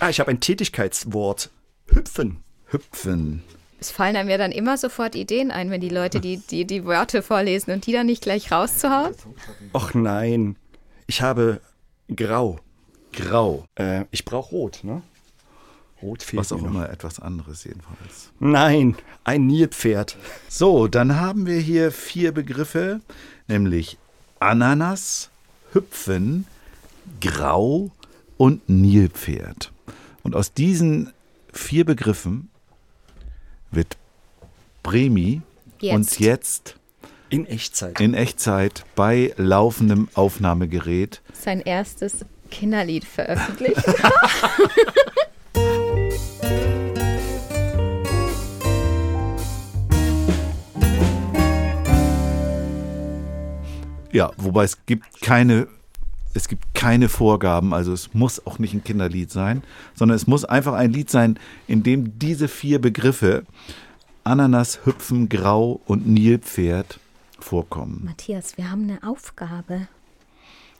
Ah, 0.00 0.08
ich 0.08 0.18
habe 0.18 0.30
ein 0.30 0.40
Tätigkeitswort. 0.40 1.50
Hüpfen. 1.86 2.38
Hüpfen. 2.66 3.44
Es 3.78 3.92
fallen 3.92 4.16
einem 4.16 4.28
ja 4.28 4.36
dann 4.36 4.50
immer 4.50 4.76
sofort 4.76 5.14
Ideen 5.14 5.50
ein, 5.52 5.70
wenn 5.70 5.80
die 5.80 5.88
Leute 5.88 6.20
die, 6.20 6.38
die, 6.38 6.64
die 6.64 6.84
Wörter 6.84 7.22
vorlesen 7.22 7.70
und 7.72 7.86
die 7.86 7.92
dann 7.92 8.06
nicht 8.06 8.22
gleich 8.22 8.50
rauszuhauen. 8.50 9.14
Och 9.74 9.94
nein. 9.94 10.56
Ich 11.06 11.22
habe 11.22 11.60
grau. 12.14 12.58
Grau. 13.12 13.64
Äh, 13.76 14.06
ich 14.10 14.24
brauche 14.24 14.50
rot, 14.50 14.80
ne? 14.82 15.02
Rot 16.02 16.22
fehlt 16.22 16.40
Was 16.40 16.52
auch 16.52 16.62
immer 16.62 16.88
etwas 16.90 17.20
anderes 17.20 17.64
jedenfalls. 17.64 18.30
Nein, 18.38 18.96
ein 19.24 19.46
Nilpferd. 19.46 20.16
So, 20.48 20.88
dann 20.88 21.16
haben 21.16 21.46
wir 21.46 21.58
hier 21.60 21.92
vier 21.92 22.32
Begriffe, 22.32 23.00
nämlich 23.48 23.98
Ananas, 24.38 25.30
Hüpfen, 25.72 26.46
Grau 27.20 27.90
und 28.36 28.68
Nilpferd. 28.68 29.72
Und 30.22 30.34
aus 30.34 30.52
diesen 30.54 31.12
vier 31.52 31.84
Begriffen 31.84 32.48
wird 33.70 33.96
Bremi 34.82 35.42
Jetzt. 35.80 35.94
uns 35.94 36.18
jetzt 36.18 36.76
In 37.28 37.46
Echtzeit. 37.46 38.00
in 38.00 38.14
Echtzeit 38.14 38.84
bei 38.94 39.34
laufendem 39.36 40.08
Aufnahmegerät 40.14 41.20
Sein 41.32 41.60
erstes 41.60 42.24
Kinderlied 42.50 43.04
veröffentlicht. 43.04 43.82
Ja, 54.12 54.32
wobei 54.36 54.64
es 54.64 54.84
gibt 54.86 55.20
keine, 55.20 55.68
es 56.34 56.48
gibt 56.48 56.74
keine 56.74 57.08
Vorgaben, 57.08 57.72
also 57.72 57.92
es 57.92 58.14
muss 58.14 58.44
auch 58.46 58.58
nicht 58.58 58.74
ein 58.74 58.84
Kinderlied 58.84 59.30
sein, 59.30 59.62
sondern 59.94 60.16
es 60.16 60.26
muss 60.26 60.44
einfach 60.44 60.74
ein 60.74 60.92
Lied 60.92 61.10
sein, 61.10 61.38
in 61.66 61.82
dem 61.82 62.18
diese 62.18 62.48
vier 62.48 62.80
Begriffe 62.80 63.44
Ananas, 64.24 64.80
Hüpfen, 64.84 65.28
Grau 65.28 65.80
und 65.86 66.06
Nilpferd 66.06 67.00
vorkommen. 67.38 68.02
Matthias, 68.04 68.56
wir 68.58 68.70
haben 68.70 68.84
eine 68.84 69.02
Aufgabe. 69.02 69.88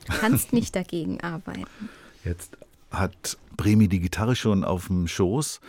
Du 0.05 0.13
kannst 0.13 0.53
nicht 0.53 0.75
dagegen 0.75 1.21
arbeiten. 1.21 1.65
Jetzt 2.23 2.57
hat 2.91 3.37
Bremi 3.57 3.87
die 3.87 3.99
Gitarre 3.99 4.35
schon 4.35 4.63
auf 4.63 4.87
dem 4.87 5.07
Schoß, 5.07 5.59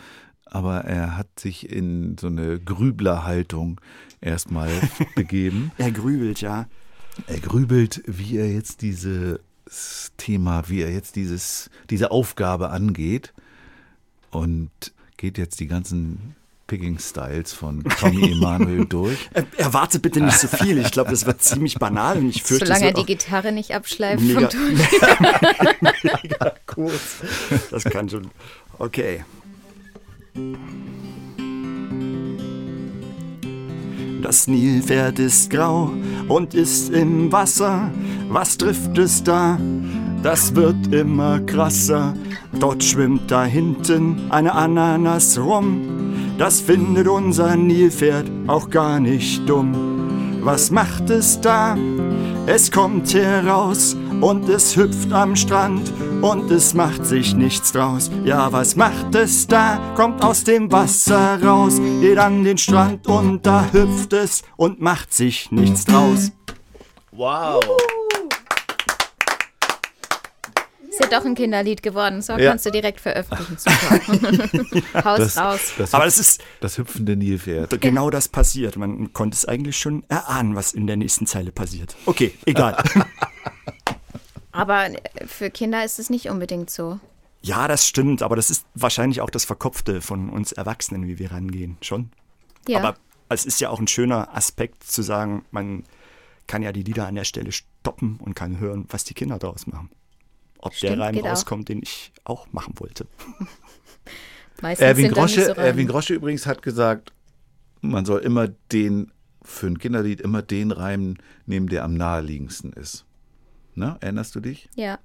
aber 0.45 0.81
er 0.81 1.17
hat 1.17 1.39
sich 1.39 1.69
in 1.69 2.17
so 2.19 2.27
eine 2.27 2.59
Grüblerhaltung 2.59 3.81
erstmal 4.21 4.69
begeben. 5.15 5.71
Er 5.77 5.91
grübelt, 5.91 6.41
ja. 6.41 6.67
Er 7.27 7.39
grübelt, 7.39 8.01
wie 8.05 8.37
er 8.37 8.51
jetzt 8.51 8.81
dieses 8.81 9.39
Thema, 10.17 10.67
wie 10.69 10.81
er 10.81 10.91
jetzt 10.91 11.15
dieses, 11.15 11.69
diese 11.89 12.11
Aufgabe 12.11 12.69
angeht 12.69 13.33
und 14.31 14.71
geht 15.17 15.37
jetzt 15.37 15.59
die 15.59 15.67
ganzen 15.67 16.35
Picking 16.67 16.97
Styles 16.97 17.53
von 17.53 17.83
Tommy 17.83 18.31
Emanuel 18.31 18.85
durch. 18.85 19.17
Er, 19.33 19.45
erwarte 19.57 19.99
bitte 19.99 20.21
nicht 20.21 20.39
so 20.39 20.47
viel. 20.47 20.77
Ich 20.79 20.91
glaube, 20.91 21.11
das 21.11 21.25
wird 21.25 21.41
ziemlich 21.43 21.75
banal 21.75 22.17
und 22.17 22.29
ich 22.29 22.41
fürchte, 22.43 22.65
Solange 22.65 22.85
er 22.87 22.93
die 22.93 23.05
Gitarre 23.05 23.51
nicht 23.51 23.71
abschleift 23.75 24.23
mega, 24.23 24.49
vom 24.49 24.49
Ton. 24.49 24.79
mega 26.03 26.55
kurz. 26.65 27.17
Das 27.69 27.83
kann 27.83 28.09
schon. 28.09 28.31
Okay. 28.79 29.23
Das 34.23 34.47
Nilpferd 34.47 35.19
ist 35.19 35.49
grau 35.49 35.91
und 36.29 36.53
ist 36.53 36.89
im 36.91 37.29
Wasser. 37.33 37.91
Was 38.29 38.57
trifft 38.57 38.97
es 38.97 39.21
da? 39.21 39.59
Das 40.23 40.55
wird 40.55 40.93
immer 40.93 41.41
krasser. 41.41 42.13
Dort 42.57 42.85
schwimmt 42.85 43.29
da 43.29 43.43
hinten 43.43 44.31
eine 44.31 44.53
Ananas 44.53 45.37
rum. 45.37 45.81
Das 46.37 46.61
findet 46.61 47.09
unser 47.09 47.57
Nilpferd 47.57 48.31
auch 48.47 48.69
gar 48.69 49.01
nicht 49.01 49.47
dumm. 49.47 50.39
Was 50.41 50.71
macht 50.71 51.09
es 51.09 51.41
da? 51.41 51.77
Es 52.45 52.71
kommt 52.71 53.13
heraus 53.13 53.97
und 54.23 54.47
es 54.47 54.75
hüpft 54.77 55.11
am 55.11 55.35
Strand 55.35 55.91
und 56.21 56.49
es 56.49 56.73
macht 56.73 57.05
sich 57.05 57.33
nichts 57.35 57.71
draus. 57.73 58.09
Ja, 58.23 58.51
was 58.53 58.75
macht 58.75 59.13
es 59.15 59.47
da? 59.47 59.79
Kommt 59.95 60.23
aus 60.23 60.43
dem 60.45 60.71
Wasser 60.71 61.43
raus, 61.43 61.79
geht 61.99 62.17
an 62.17 62.43
den 62.43 62.57
Strand 62.57 63.05
und 63.07 63.45
da 63.45 63.69
hüpft 63.71 64.13
es 64.13 64.43
und 64.55 64.79
macht 64.81 65.13
sich 65.13 65.51
nichts 65.51 65.85
draus. 65.85 66.31
Wow! 67.11 67.61
Ist 70.89 70.99
ja 70.99 71.07
doch 71.19 71.25
ein 71.25 71.33
Kinderlied 71.35 71.81
geworden. 71.81 72.21
So 72.21 72.33
Ja. 72.33 72.51
kannst 72.51 72.65
du 72.67 72.71
direkt 72.71 73.01
veröffentlichen. 73.01 73.57
Super. 73.57 75.03
Haus 75.05 75.17
Das, 75.19 75.37
raus. 75.37 75.59
das, 75.77 75.93
Aber 75.95 76.05
das 76.05 76.19
ist 76.19 76.41
das 76.61 76.77
hüpfende 76.77 77.15
Nilpferd. 77.15 77.81
genau 77.81 78.09
das 78.11 78.27
passiert. 78.29 78.77
Man 78.77 79.11
konnte 79.11 79.35
es 79.35 79.45
eigentlich 79.45 79.77
schon 79.77 80.03
erahnen, 80.07 80.55
was 80.55 80.71
in 80.73 80.85
der 80.87 80.95
nächsten 80.95 81.25
Zeile 81.25 81.51
passiert. 81.51 81.95
Okay, 82.05 82.33
egal. 82.45 82.77
Aber 84.53 84.87
für 85.25 85.49
Kinder 85.49 85.83
ist 85.83 85.99
es 85.99 86.09
nicht 86.09 86.29
unbedingt 86.29 86.69
so. 86.69 86.99
ja, 87.41 87.67
das 87.67 87.85
stimmt, 87.87 88.21
aber 88.21 88.35
das 88.37 88.49
ist 88.49 88.65
wahrscheinlich 88.73 89.19
auch 89.19 89.29
das 89.29 89.43
Verkopfte 89.43 89.99
von 90.01 90.29
uns 90.29 90.53
Erwachsenen, 90.53 91.07
wie 91.07 91.19
wir 91.19 91.31
rangehen. 91.31 91.77
Schon. 91.81 92.11
Ja. 92.67 92.79
Aber 92.79 92.97
es 93.29 93.45
ist 93.45 93.59
ja 93.59 93.69
auch 93.69 93.79
ein 93.79 93.87
schöner 93.87 94.35
Aspekt 94.35 94.83
zu 94.83 95.01
sagen, 95.01 95.43
man 95.51 95.83
kann 96.47 96.61
ja 96.61 96.71
die 96.71 96.83
Lieder 96.83 97.07
an 97.07 97.15
der 97.15 97.23
Stelle 97.25 97.51
stoppen 97.51 98.17
und 98.17 98.35
kann 98.35 98.59
hören, 98.59 98.85
was 98.89 99.03
die 99.03 99.13
Kinder 99.13 99.39
daraus 99.39 99.67
machen. 99.67 99.89
Ob 100.59 100.73
Stimmt, 100.73 100.93
der 100.93 100.99
Reim 100.99 101.15
geht 101.15 101.25
auch. 101.25 101.31
rauskommt, 101.31 101.67
den 101.67 101.81
ich 101.81 102.13
auch 102.23 102.47
machen 102.51 102.75
wollte. 102.77 103.07
Meistens 104.61 104.85
Erwin 104.85 105.11
Grosche, 105.11 105.45
so. 105.45 105.51
Erwin 105.53 105.87
Grosche 105.87 106.13
übrigens 106.13 106.45
hat 106.45 106.61
gesagt, 106.61 107.11
man 107.81 108.05
soll 108.05 108.21
immer 108.21 108.47
den, 108.71 109.11
für 109.41 109.67
ein 109.67 109.77
Kinderlied 109.77 110.21
immer 110.21 110.41
den 110.41 110.71
Reim 110.71 111.17
nehmen, 111.45 111.67
der 111.67 111.83
am 111.83 111.95
naheliegendsten 111.95 112.71
ist. 112.71 113.05
Ne? 113.75 113.97
Erinnerst 114.01 114.35
du 114.35 114.39
dich? 114.39 114.69
Ja. 114.75 114.99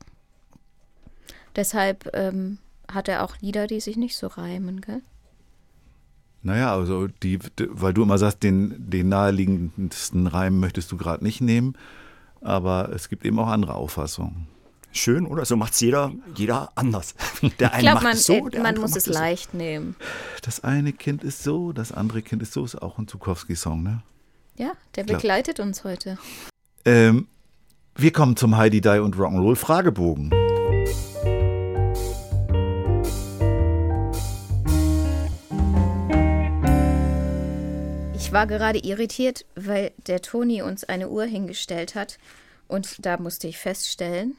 Deshalb 1.56 2.10
ähm, 2.14 2.58
hat 2.92 3.08
er 3.08 3.24
auch 3.24 3.36
Lieder, 3.40 3.66
die 3.66 3.80
sich 3.80 3.96
nicht 3.96 4.16
so 4.16 4.26
reimen, 4.26 4.80
gell? 4.80 5.02
Naja, 6.42 6.72
also 6.72 7.08
die, 7.08 7.38
weil 7.58 7.92
du 7.92 8.02
immer 8.04 8.18
sagst, 8.18 8.42
den, 8.42 8.90
den 8.90 9.08
naheliegendsten 9.08 10.26
Reim 10.28 10.60
möchtest 10.60 10.92
du 10.92 10.96
gerade 10.96 11.24
nicht 11.24 11.40
nehmen, 11.40 11.76
aber 12.40 12.90
es 12.94 13.08
gibt 13.08 13.24
eben 13.24 13.38
auch 13.40 13.48
andere 13.48 13.74
Auffassungen. 13.74 14.46
Schön, 14.92 15.26
oder? 15.26 15.44
So 15.44 15.56
macht 15.56 15.74
es 15.74 15.80
jeder, 15.80 16.12
jeder 16.34 16.70
anders. 16.74 17.14
Der 17.58 17.68
Ich 17.68 17.74
eine 17.74 17.82
glaube, 17.82 17.94
macht 17.94 18.02
man, 18.04 18.12
es 18.14 18.26
so, 18.26 18.48
der 18.48 18.60
man 18.60 18.68
andere 18.68 18.82
muss 18.82 18.90
macht 18.92 18.98
es 18.98 19.04
so. 19.04 19.12
leicht 19.12 19.52
nehmen. 19.54 19.96
Das 20.42 20.64
eine 20.64 20.92
Kind 20.92 21.24
ist 21.24 21.42
so, 21.42 21.72
das 21.72 21.92
andere 21.92 22.22
Kind 22.22 22.42
ist 22.42 22.52
so, 22.52 22.64
ist 22.64 22.80
auch 22.80 22.98
ein 22.98 23.06
Zukowski-Song, 23.06 23.82
ne? 23.82 24.02
Ja, 24.56 24.72
der 24.96 25.04
begleitet 25.04 25.60
uns 25.60 25.84
heute. 25.84 26.18
Ähm, 26.84 27.28
wir 28.00 28.12
kommen 28.12 28.36
zum 28.36 28.56
Heidi 28.56 28.80
Die 28.80 29.00
und 29.00 29.16
Rock'n'Roll 29.16 29.56
Fragebogen. 29.56 30.30
Ich 38.14 38.32
war 38.32 38.46
gerade 38.46 38.78
irritiert, 38.78 39.44
weil 39.56 39.90
der 40.06 40.22
Toni 40.22 40.62
uns 40.62 40.84
eine 40.84 41.08
Uhr 41.08 41.24
hingestellt 41.24 41.96
hat. 41.96 42.18
Und 42.68 43.04
da 43.04 43.18
musste 43.18 43.48
ich 43.48 43.58
feststellen, 43.58 44.36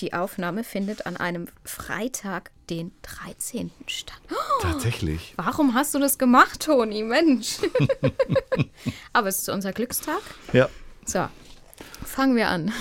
die 0.00 0.12
Aufnahme 0.12 0.62
findet 0.62 1.06
an 1.06 1.16
einem 1.16 1.48
Freitag, 1.64 2.50
den 2.68 2.92
13. 3.02 3.70
statt. 3.86 4.20
Tatsächlich. 4.60 5.32
Warum 5.36 5.72
hast 5.72 5.94
du 5.94 5.98
das 5.98 6.18
gemacht, 6.18 6.60
Toni? 6.60 7.04
Mensch. 7.04 7.56
Aber 9.14 9.28
es 9.28 9.38
ist 9.38 9.48
unser 9.48 9.72
Glückstag. 9.72 10.20
Ja. 10.52 10.68
So, 11.06 11.28
fangen 12.04 12.36
wir 12.36 12.48
an. 12.48 12.72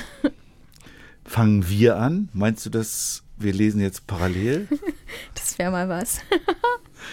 Fangen 1.25 1.67
wir 1.69 1.97
an? 1.97 2.29
Meinst 2.33 2.65
du, 2.65 2.69
dass 2.69 3.23
wir 3.37 3.53
lesen 3.53 3.81
jetzt 3.81 4.07
parallel? 4.07 4.67
Das 5.33 5.57
wäre 5.59 5.71
mal 5.71 5.89
was. 5.89 6.21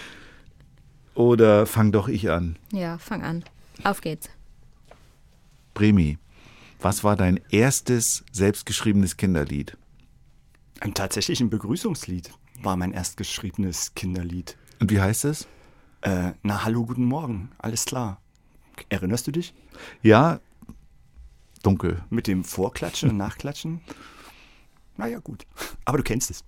Oder 1.15 1.65
fang 1.65 1.91
doch 1.91 2.07
ich 2.07 2.29
an? 2.29 2.57
Ja, 2.71 2.97
fang 2.97 3.23
an. 3.23 3.43
Auf 3.83 3.99
geht's. 3.99 4.29
Bremi, 5.73 6.17
was 6.79 7.03
war 7.03 7.17
dein 7.17 7.41
erstes 7.49 8.23
selbstgeschriebenes 8.31 9.17
Kinderlied? 9.17 9.77
Ein 10.79 10.93
tatsächlich 10.93 11.41
ein 11.41 11.49
Begrüßungslied 11.49 12.31
war 12.61 12.77
mein 12.77 12.93
erstgeschriebenes 12.93 13.95
Kinderlied. 13.95 14.57
Und 14.79 14.91
wie 14.91 15.01
heißt 15.01 15.25
es? 15.25 15.47
Äh, 16.01 16.31
na, 16.43 16.63
hallo, 16.63 16.85
guten 16.85 17.03
Morgen, 17.03 17.51
alles 17.57 17.83
klar. 17.83 18.21
Erinnerst 18.87 19.27
du 19.27 19.31
dich? 19.31 19.53
Ja, 20.01 20.39
dunkel. 21.63 22.03
Mit 22.09 22.27
dem 22.27 22.43
Vorklatschen 22.43 23.11
und 23.11 23.17
Nachklatschen? 23.17 23.81
Naja, 24.97 25.19
gut. 25.19 25.45
Aber 25.85 25.97
du 25.97 26.03
kennst 26.03 26.29
es. 26.29 26.43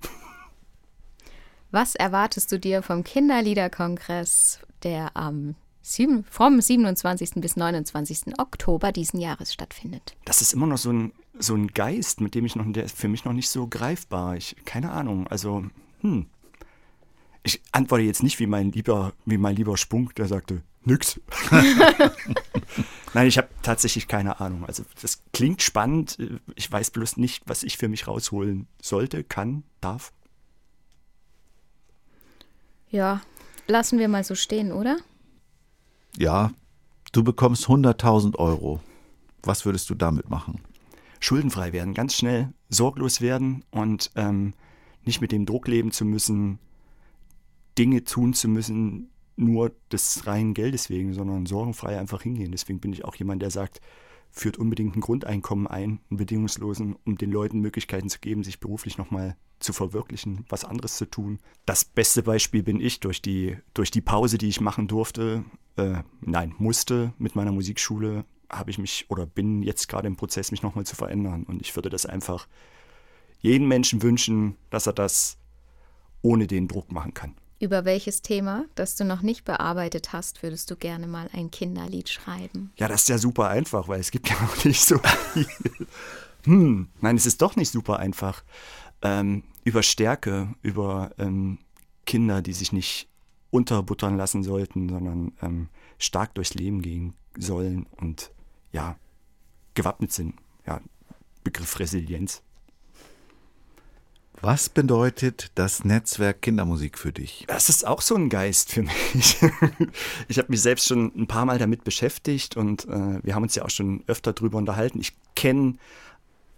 Was 1.72 1.96
erwartest 1.96 2.52
du 2.52 2.60
dir 2.60 2.82
vom 2.82 3.04
Kinderliederkongress, 3.04 4.60
der 4.84 5.16
am 5.16 5.56
sieben, 5.82 6.26
vom 6.30 6.60
27. 6.60 7.36
bis 7.36 7.56
29. 7.56 8.38
Oktober 8.38 8.92
diesen 8.92 9.22
Jahres 9.22 9.54
stattfindet? 9.54 10.16
Das 10.26 10.42
ist 10.42 10.54
immer 10.54 10.68
noch 10.68 10.78
so 10.78 10.92
ein, 10.92 11.14
so 11.40 11.56
ein 11.56 11.68
Geist, 11.70 12.20
mit 12.20 12.36
dem 12.36 12.46
ich 12.46 12.58
noch, 12.58 12.66
der 12.72 12.84
ist 12.84 12.98
für 12.98 13.08
mich 13.08 13.24
noch 13.24 13.34
nicht 13.34 13.50
so 13.50 13.68
greifbar. 13.68 14.36
Ich, 14.36 14.56
keine 14.66 14.92
Ahnung, 14.92 15.28
also, 15.28 15.66
hm. 16.02 16.28
Ich 17.44 17.62
antworte 17.72 18.04
jetzt 18.04 18.22
nicht 18.22 18.40
wie 18.40 18.46
mein 18.46 18.72
lieber, 18.72 19.14
wie 19.26 19.38
mein 19.38 19.56
lieber 19.56 19.76
Spunk, 19.76 20.14
der 20.16 20.28
sagte, 20.28 20.62
nix. 20.84 21.20
Nein, 23.14 23.28
ich 23.28 23.38
habe 23.38 23.50
tatsächlich 23.62 24.08
keine 24.08 24.40
Ahnung. 24.40 24.66
Also 24.66 24.84
das 25.02 25.24
klingt 25.34 25.62
spannend. 25.62 26.18
Ich 26.56 26.72
weiß 26.72 26.92
bloß 26.92 27.18
nicht, 27.18 27.44
was 27.46 27.64
ich 27.64 27.78
für 27.78 27.88
mich 27.88 28.08
rausholen 28.08 28.68
sollte, 28.82 29.24
kann, 29.24 29.64
darf. 29.82 30.14
Ja, 32.90 33.22
lassen 33.68 34.00
wir 34.00 34.08
mal 34.08 34.24
so 34.24 34.36
stehen, 34.36 34.72
oder? 34.72 34.98
Ja, 36.18 36.52
du 37.12 37.24
bekommst 37.24 37.66
100.000 37.66 38.38
Euro. 38.38 38.82
Was 39.44 39.66
würdest 39.66 39.90
du 39.90 39.96
damit 39.96 40.30
machen? 40.30 40.62
schuldenfrei 41.22 41.72
werden, 41.72 41.94
ganz 41.94 42.16
schnell 42.16 42.52
sorglos 42.68 43.22
werden 43.22 43.64
und 43.72 44.12
ähm, 44.16 44.54
nicht 45.06 45.22
mit 45.22 45.32
dem 45.32 45.46
Druck 45.46 45.68
leben 45.68 45.92
zu 45.92 46.04
müssen, 46.04 46.60
Dinge 47.78 48.04
tun 48.04 48.34
zu 48.34 48.50
müssen, 48.50 49.11
nur 49.42 49.72
des 49.92 50.26
reinen 50.28 50.54
Geldes 50.54 50.90
wegen, 50.90 51.14
sondern 51.14 51.46
sorgenfrei 51.46 51.98
einfach 52.00 52.22
hingehen. 52.22 52.52
Deswegen 52.52 52.80
bin 52.80 52.94
ich 52.94 53.04
auch 53.04 53.16
jemand, 53.16 53.42
der 53.42 53.52
sagt, 53.52 53.82
führt 54.30 54.58
unbedingt 54.58 54.96
ein 54.96 55.02
Grundeinkommen 55.02 55.68
ein, 55.68 56.00
einen 56.10 56.18
bedingungslosen, 56.18 56.96
um 57.06 57.18
den 57.18 57.32
Leuten 57.32 57.60
Möglichkeiten 57.60 58.10
zu 58.10 58.20
geben, 58.20 58.44
sich 58.44 58.60
beruflich 58.60 58.98
nochmal 58.98 59.36
zu 59.60 59.74
verwirklichen, 59.74 60.46
was 60.50 60.66
anderes 60.66 60.96
zu 60.98 61.06
tun. 61.06 61.40
Das 61.66 61.86
beste 61.86 62.24
Beispiel 62.24 62.64
bin 62.64 62.80
ich 62.80 63.00
durch 63.00 63.22
die, 63.22 63.58
durch 63.74 63.92
die 63.92 64.02
Pause, 64.02 64.38
die 64.38 64.48
ich 64.48 64.62
machen 64.62 64.88
durfte, 64.88 65.44
äh, 65.76 66.02
nein, 66.22 66.56
musste 66.58 67.14
mit 67.18 67.36
meiner 67.36 67.52
Musikschule, 67.52 68.26
habe 68.50 68.72
ich 68.72 68.78
mich 68.78 69.06
oder 69.10 69.26
bin 69.26 69.64
jetzt 69.64 69.88
gerade 69.88 70.08
im 70.08 70.16
Prozess, 70.16 70.52
mich 70.52 70.64
nochmal 70.64 70.86
zu 70.86 70.96
verändern. 70.96 71.44
Und 71.44 71.62
ich 71.62 71.76
würde 71.76 71.90
das 71.90 72.06
einfach 72.06 72.48
jedem 73.40 73.68
Menschen 73.68 74.02
wünschen, 74.02 74.56
dass 74.70 74.88
er 74.88 74.94
das 74.94 75.38
ohne 76.22 76.48
den 76.48 76.68
Druck 76.68 76.92
machen 76.92 77.14
kann. 77.14 77.36
Über 77.62 77.86
welches 77.86 78.24
Thema, 78.24 78.66
das 78.74 78.96
du 78.96 79.06
noch 79.06 79.22
nicht 79.22 79.46
bearbeitet 79.46 80.14
hast, 80.14 80.42
würdest 80.42 80.72
du 80.72 80.76
gerne 80.76 81.06
mal 81.06 81.30
ein 81.32 81.52
Kinderlied 81.52 82.10
schreiben? 82.10 82.74
Ja, 82.76 82.88
das 82.88 83.04
ist 83.04 83.10
ja 83.10 83.20
super 83.20 83.50
einfach, 83.50 83.88
weil 83.88 84.00
es 84.00 84.10
gibt 84.10 84.30
ja 84.30 84.42
noch 84.42 84.66
nicht 84.66 84.84
so 84.84 84.98
viel. 84.98 85.46
hm, 86.46 86.88
nein, 87.02 87.16
es 87.16 87.28
ist 87.28 87.40
doch 87.40 87.56
nicht 87.56 87.70
super 87.72 88.00
einfach. 88.00 88.44
ähm, 89.04 89.44
über 89.64 89.84
Stärke, 89.84 90.56
über 90.64 91.12
ähm, 91.20 91.60
Kinder, 92.08 92.42
die 92.42 92.54
sich 92.54 92.72
nicht 92.72 93.08
unterbuttern 93.52 94.18
lassen 94.18 94.42
sollten, 94.42 94.90
sondern 94.90 95.32
ähm, 95.44 95.70
stark 96.00 96.34
durchs 96.34 96.56
Leben 96.56 96.82
gehen 96.82 97.14
sollen 97.38 97.86
und 97.98 98.32
ja, 98.72 98.98
gewappnet 99.76 100.12
sind. 100.12 100.34
Ja, 100.66 100.82
Begriff 101.44 101.78
Resilienz. 101.78 102.42
Was 104.44 104.70
bedeutet 104.70 105.52
das 105.54 105.86
Netzwerk 105.86 106.42
Kindermusik 106.42 106.98
für 106.98 107.14
dich? 107.14 107.46
Das 107.48 107.70
ist 107.70 107.86
auch 107.86 108.02
so 108.02 108.16
ein 108.16 108.28
Geist 108.28 108.72
für 108.72 108.82
mich. 108.82 109.38
Ich 110.28 110.40
habe 110.40 110.50
mich 110.50 110.62
selbst 110.62 110.88
schon 110.88 111.12
ein 111.16 111.28
paar 111.28 111.46
Mal 111.46 111.60
damit 111.60 111.84
beschäftigt 111.84 112.58
und 112.58 112.86
äh, 112.86 113.24
wir 113.24 113.36
haben 113.36 113.44
uns 113.44 113.54
ja 113.54 113.64
auch 113.64 113.70
schon 113.70 114.04
öfter 114.08 114.34
drüber 114.34 114.58
unterhalten. 114.58 115.00
Ich 115.00 115.14
kenne 115.36 115.76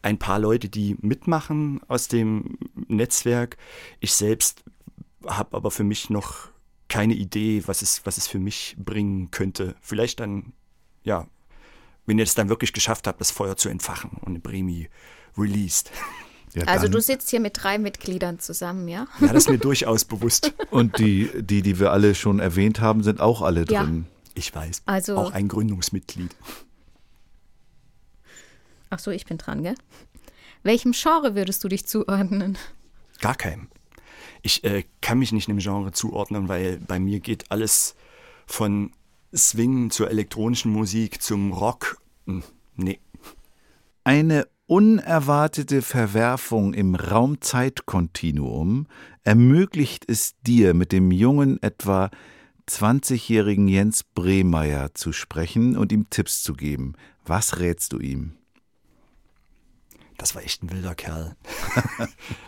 ein 0.01 0.17
paar 0.17 0.39
Leute, 0.39 0.69
die 0.69 0.95
mitmachen 1.01 1.81
aus 1.89 2.07
dem 2.07 2.57
Netzwerk. 2.87 3.57
Ich 3.99 4.13
selbst 4.13 4.63
habe 5.25 5.57
aber 5.57 5.69
für 5.69 5.83
mich 5.83 6.09
noch 6.09 6.49
keine 6.87 7.15
Idee, 7.15 7.63
was 7.65 7.81
es, 7.81 8.05
was 8.05 8.17
es 8.17 8.27
für 8.27 8.39
mich 8.39 8.77
bringen 8.77 9.29
könnte. 9.31 9.75
Vielleicht 9.81 10.21
dann, 10.21 10.53
ja, 11.03 11.27
wenn 12.05 12.17
ihr 12.17 12.23
es 12.23 12.35
dann 12.35 12.47
wirklich 12.47 12.71
geschafft 12.71 13.07
habt, 13.07 13.19
das 13.19 13.31
Feuer 13.31 13.57
zu 13.57 13.67
entfachen 13.67 14.11
und 14.21 14.29
eine 14.29 14.39
Bremi 14.39 14.89
released. 15.37 15.91
Ja, 16.53 16.65
Also 16.65 16.87
du 16.87 17.01
sitzt 17.01 17.29
hier 17.31 17.39
mit 17.39 17.53
drei 17.63 17.77
Mitgliedern 17.79 18.39
zusammen, 18.39 18.87
ja? 18.87 19.07
Ja, 19.19 19.27
das 19.33 19.43
ist 19.45 19.49
mir 19.49 19.57
durchaus 19.57 20.05
bewusst. 20.05 20.53
Und 20.69 20.99
die, 20.99 21.29
die, 21.41 21.61
die 21.63 21.79
wir 21.79 21.91
alle 21.91 22.13
schon 22.15 22.39
erwähnt 22.39 22.79
haben, 22.79 23.01
sind 23.03 23.19
auch 23.21 23.41
alle 23.41 23.65
Ja. 23.69 23.83
drin. 23.83 24.05
Ich 24.35 24.53
weiß. 24.53 24.83
Also- 24.85 25.17
Auch 25.17 25.31
ein 25.31 25.47
Gründungsmitglied. 25.47 26.35
Ach 28.89 28.99
so, 28.99 29.11
ich 29.11 29.25
bin 29.25 29.37
dran, 29.37 29.63
gell? 29.63 29.75
Welchem 30.63 30.91
Genre 30.93 31.35
würdest 31.35 31.63
du 31.63 31.67
dich 31.67 31.85
zuordnen? 31.87 32.57
Gar 33.21 33.35
keinem. 33.35 33.67
Ich 34.41 34.63
äh, 34.63 34.83
kann 35.01 35.19
mich 35.19 35.31
nicht 35.31 35.49
einem 35.49 35.59
Genre 35.59 35.91
zuordnen, 35.91 36.47
weil 36.47 36.77
bei 36.79 36.99
mir 36.99 37.19
geht 37.19 37.49
alles 37.51 37.95
von 38.45 38.91
Swing 39.35 39.89
zur 39.89 40.09
elektronischen 40.11 40.71
Musik 40.71 41.21
zum 41.21 41.51
Rock. 41.53 41.97
Hm, 42.27 42.43
Nee. 42.75 42.99
Eine 44.03 44.47
unerwartete 44.67 45.81
Verwerfung 45.81 46.73
im 46.73 46.95
Raumzeitkontinuum 46.95 48.87
ermöglicht 49.23 50.05
es 50.07 50.35
dir, 50.41 50.73
mit 50.73 50.91
dem 50.91 51.11
jungen, 51.11 51.61
etwa 51.61 52.09
20-jährigen 52.69 53.67
Jens 53.67 54.03
Brehmeier 54.03 54.93
zu 54.93 55.11
sprechen 55.11 55.77
und 55.77 55.91
ihm 55.91 56.09
Tipps 56.09 56.43
zu 56.43 56.53
geben. 56.53 56.93
Was 57.25 57.59
rätst 57.59 57.93
du 57.93 57.99
ihm? 57.99 58.33
Das 60.17 60.35
war 60.35 60.43
echt 60.43 60.63
ein 60.63 60.71
wilder 60.71 60.95
Kerl. 60.95 61.35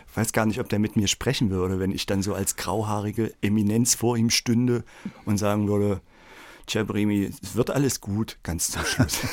Ich 0.08 0.16
weiß 0.16 0.32
gar 0.32 0.46
nicht, 0.46 0.60
ob 0.60 0.68
der 0.68 0.78
mit 0.78 0.96
mir 0.96 1.08
sprechen 1.08 1.50
würde, 1.50 1.78
wenn 1.78 1.90
ich 1.90 2.06
dann 2.06 2.22
so 2.22 2.34
als 2.34 2.56
grauhaarige 2.56 3.34
Eminenz 3.42 3.94
vor 3.94 4.16
ihm 4.16 4.30
stünde 4.30 4.84
und 5.24 5.36
sagen 5.36 5.68
würde, 5.68 6.00
Tja, 6.66 6.82
Bremi, 6.82 7.30
es 7.42 7.54
wird 7.54 7.70
alles 7.70 8.00
gut, 8.00 8.38
ganz 8.42 8.72
zum 8.72 8.84
Schluss. 8.84 9.20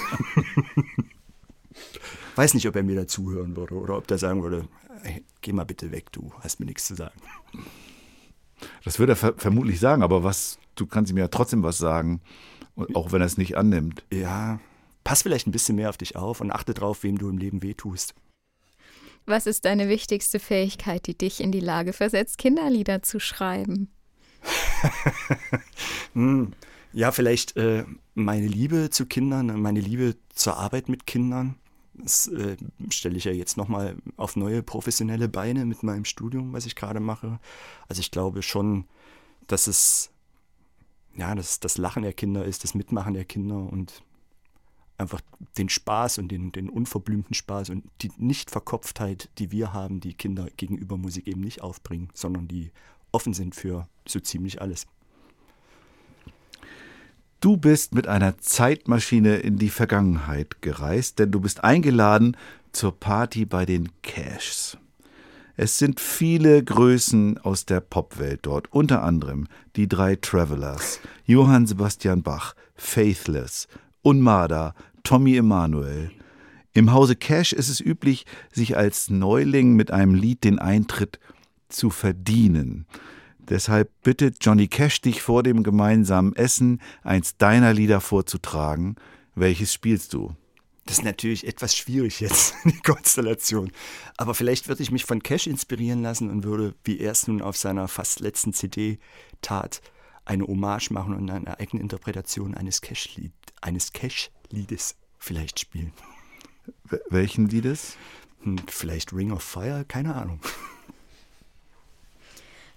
weiß 2.35 2.53
nicht, 2.53 2.67
ob 2.67 2.75
er 2.75 2.83
mir 2.83 2.95
dazuhören 2.95 3.55
würde 3.55 3.75
oder 3.75 3.97
ob 3.97 4.07
der 4.07 4.17
sagen 4.17 4.43
würde, 4.43 4.67
hey, 5.03 5.23
geh 5.41 5.53
mal 5.53 5.65
bitte 5.65 5.91
weg, 5.91 6.11
du 6.11 6.31
hast 6.41 6.59
mir 6.59 6.65
nichts 6.65 6.87
zu 6.87 6.95
sagen. 6.95 7.19
Das 8.83 8.99
würde 8.99 9.13
er 9.13 9.17
ver 9.17 9.33
vermutlich 9.37 9.79
sagen, 9.79 10.03
aber 10.03 10.23
was, 10.23 10.57
du 10.75 10.85
kannst 10.85 11.11
ihm 11.11 11.17
ja 11.17 11.27
trotzdem 11.27 11.63
was 11.63 11.77
sagen, 11.77 12.21
und 12.75 12.95
auch 12.95 13.11
wenn 13.11 13.21
er 13.21 13.27
es 13.27 13.37
nicht 13.37 13.57
annimmt. 13.57 14.03
Ja, 14.11 14.59
pass 15.03 15.21
vielleicht 15.21 15.47
ein 15.47 15.51
bisschen 15.51 15.75
mehr 15.75 15.89
auf 15.89 15.97
dich 15.97 16.15
auf 16.15 16.41
und 16.41 16.51
achte 16.51 16.73
drauf, 16.73 17.03
wem 17.03 17.17
du 17.17 17.29
im 17.29 17.37
Leben 17.37 17.61
wehtust. 17.61 18.15
Was 19.25 19.45
ist 19.47 19.65
deine 19.65 19.87
wichtigste 19.89 20.39
Fähigkeit, 20.39 21.07
die 21.07 21.17
dich 21.17 21.39
in 21.39 21.51
die 21.51 21.59
Lage 21.59 21.93
versetzt, 21.93 22.37
Kinderlieder 22.37 23.03
zu 23.03 23.19
schreiben? 23.19 23.89
Ja, 26.95 27.11
vielleicht 27.11 27.57
äh, 27.57 27.85
meine 28.13 28.45
Liebe 28.45 28.91
zu 28.91 29.07
Kindern, 29.07 29.59
meine 29.59 29.79
Liebe 29.79 30.15
zur 30.29 30.57
Arbeit 30.57 30.89
mit 30.89 31.07
Kindern. 31.07 31.55
Das 31.95 32.27
äh, 32.27 32.57
stelle 32.89 33.17
ich 33.17 33.25
ja 33.25 33.31
jetzt 33.31 33.55
nochmal 33.55 33.97
auf 34.17 34.35
neue 34.35 34.63
professionelle 34.63 35.29
Beine 35.29 35.65
mit 35.65 35.83
meinem 35.83 36.05
Studium, 36.05 36.53
was 36.53 36.65
ich 36.65 36.75
gerade 36.75 36.99
mache. 36.99 37.39
Also 37.87 37.99
ich 37.99 38.11
glaube 38.11 38.41
schon, 38.41 38.85
dass 39.47 39.67
es 39.67 40.13
ja, 41.15 41.35
dass 41.35 41.59
das 41.59 41.77
Lachen 41.77 42.03
der 42.03 42.13
Kinder 42.13 42.45
ist, 42.45 42.63
das 42.63 42.73
Mitmachen 42.73 43.13
der 43.13 43.25
Kinder 43.25 43.57
und 43.57 44.03
einfach 44.97 45.21
den 45.57 45.69
Spaß 45.69 46.19
und 46.19 46.29
den, 46.29 46.51
den 46.51 46.69
unverblümten 46.69 47.33
Spaß 47.33 47.69
und 47.69 47.85
die 48.01 48.11
Nichtverkopftheit, 48.17 49.29
die 49.37 49.51
wir 49.51 49.73
haben, 49.73 49.99
die 49.99 50.13
Kinder 50.13 50.47
gegenüber 50.57 50.97
Musik 50.97 51.27
eben 51.27 51.41
nicht 51.41 51.61
aufbringen, 51.61 52.09
sondern 52.13 52.47
die 52.47 52.71
offen 53.11 53.33
sind 53.33 53.55
für 53.55 53.87
so 54.07 54.19
ziemlich 54.19 54.61
alles. 54.61 54.87
Du 57.43 57.57
bist 57.57 57.93
mit 57.93 58.07
einer 58.07 58.37
Zeitmaschine 58.37 59.35
in 59.35 59.57
die 59.57 59.67
Vergangenheit 59.67 60.61
gereist, 60.61 61.19
denn 61.19 61.29
du 61.31 61.41
bist 61.41 61.61
eingeladen 61.61 62.37
zur 62.71 62.97
Party 62.97 63.43
bei 63.43 63.65
den 63.65 63.89
Cashs. 64.01 64.77
Es 65.57 65.77
sind 65.77 65.99
viele 65.99 66.63
Größen 66.63 67.37
aus 67.39 67.65
der 67.65 67.81
Popwelt 67.81 68.39
dort, 68.43 68.71
unter 68.71 69.03
anderem 69.03 69.47
die 69.75 69.89
drei 69.89 70.15
Travelers, 70.15 71.01
Johann 71.25 71.67
Sebastian 71.67 72.23
Bach, 72.23 72.55
Faithless, 72.75 73.67
Unmada, 74.03 74.73
Tommy 75.03 75.35
Emanuel. 75.35 76.11
Im 76.71 76.93
Hause 76.93 77.17
Cash 77.17 77.51
ist 77.51 77.67
es 77.67 77.81
üblich, 77.81 78.25
sich 78.53 78.77
als 78.77 79.09
Neuling 79.09 79.75
mit 79.75 79.91
einem 79.91 80.15
Lied 80.15 80.45
den 80.45 80.59
Eintritt 80.59 81.19
zu 81.67 81.89
verdienen. 81.89 82.85
Deshalb 83.49 83.91
bittet 84.03 84.37
Johnny 84.41 84.67
Cash 84.67 85.01
dich 85.01 85.21
vor 85.21 85.43
dem 85.43 85.63
gemeinsamen 85.63 86.35
Essen 86.35 86.81
eins 87.03 87.37
deiner 87.37 87.73
Lieder 87.73 88.01
vorzutragen. 88.01 88.95
Welches 89.35 89.73
spielst 89.73 90.13
du? 90.13 90.35
Das 90.85 90.97
ist 90.99 91.03
natürlich 91.03 91.47
etwas 91.47 91.75
schwierig 91.75 92.19
jetzt, 92.19 92.55
die 92.65 92.79
Konstellation. 92.81 93.71
Aber 94.17 94.33
vielleicht 94.33 94.67
würde 94.67 94.83
ich 94.83 94.91
mich 94.91 95.05
von 95.05 95.23
Cash 95.23 95.47
inspirieren 95.47 96.01
lassen 96.01 96.29
und 96.29 96.43
würde, 96.43 96.75
wie 96.83 96.99
er 96.99 97.11
es 97.11 97.27
nun 97.27 97.41
auf 97.41 97.57
seiner 97.57 97.87
fast 97.87 98.19
letzten 98.19 98.53
CD 98.53 98.99
tat, 99.41 99.81
eine 100.25 100.45
Hommage 100.45 100.91
machen 100.91 101.13
und 101.13 101.29
eine 101.29 101.59
eigene 101.59 101.81
Interpretation 101.81 102.53
eines 102.55 102.81
Cash-Lied, 102.81 103.33
eines 103.61 103.91
Cash-Liedes 103.93 104.95
vielleicht 105.17 105.59
spielen. 105.59 105.93
Welchen 107.09 107.47
Liedes? 107.47 107.97
Hm, 108.41 108.57
Vielleicht 108.67 109.13
Ring 109.13 109.31
of 109.31 109.43
Fire, 109.43 109.85
keine 109.85 110.15
Ahnung. 110.15 110.39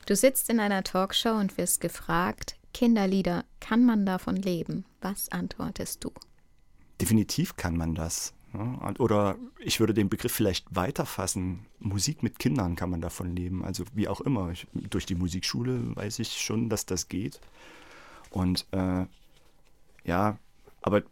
Du 0.06 0.14
sitzt 0.14 0.48
in 0.50 0.60
einer 0.60 0.84
Talkshow 0.84 1.32
und 1.32 1.58
wirst 1.58 1.80
gefragt, 1.80 2.56
Kinderlieder, 2.72 3.44
kann 3.60 3.84
man 3.84 4.06
davon 4.06 4.36
leben? 4.36 4.84
Was 5.00 5.30
antwortest 5.30 6.04
du? 6.04 6.12
Definitiv 7.00 7.56
kann 7.56 7.76
man 7.76 7.94
das. 7.94 8.32
Und- 8.52 9.00
Oder 9.00 9.36
ich 9.58 9.80
würde 9.80 9.92
den 9.94 10.08
Begriff 10.08 10.32
vielleicht 10.32 10.74
weiterfassen. 10.74 11.66
Musik 11.80 12.22
mit 12.22 12.38
Kindern 12.38 12.76
kann 12.76 12.88
man 12.90 13.00
davon 13.00 13.34
leben. 13.34 13.64
Also 13.64 13.84
wie 13.94 14.08
auch 14.08 14.20
immer. 14.20 14.50
Ich, 14.50 14.66
durch 14.72 15.06
die 15.06 15.14
Musikschule 15.14 15.94
weiß 15.96 16.20
ich 16.20 16.40
schon, 16.40 16.68
dass 16.68 16.86
das 16.86 17.08
geht. 17.08 17.40
Und 18.30 18.66
äh, 18.72 19.06
ja, 20.04 20.38
aber 20.82 21.02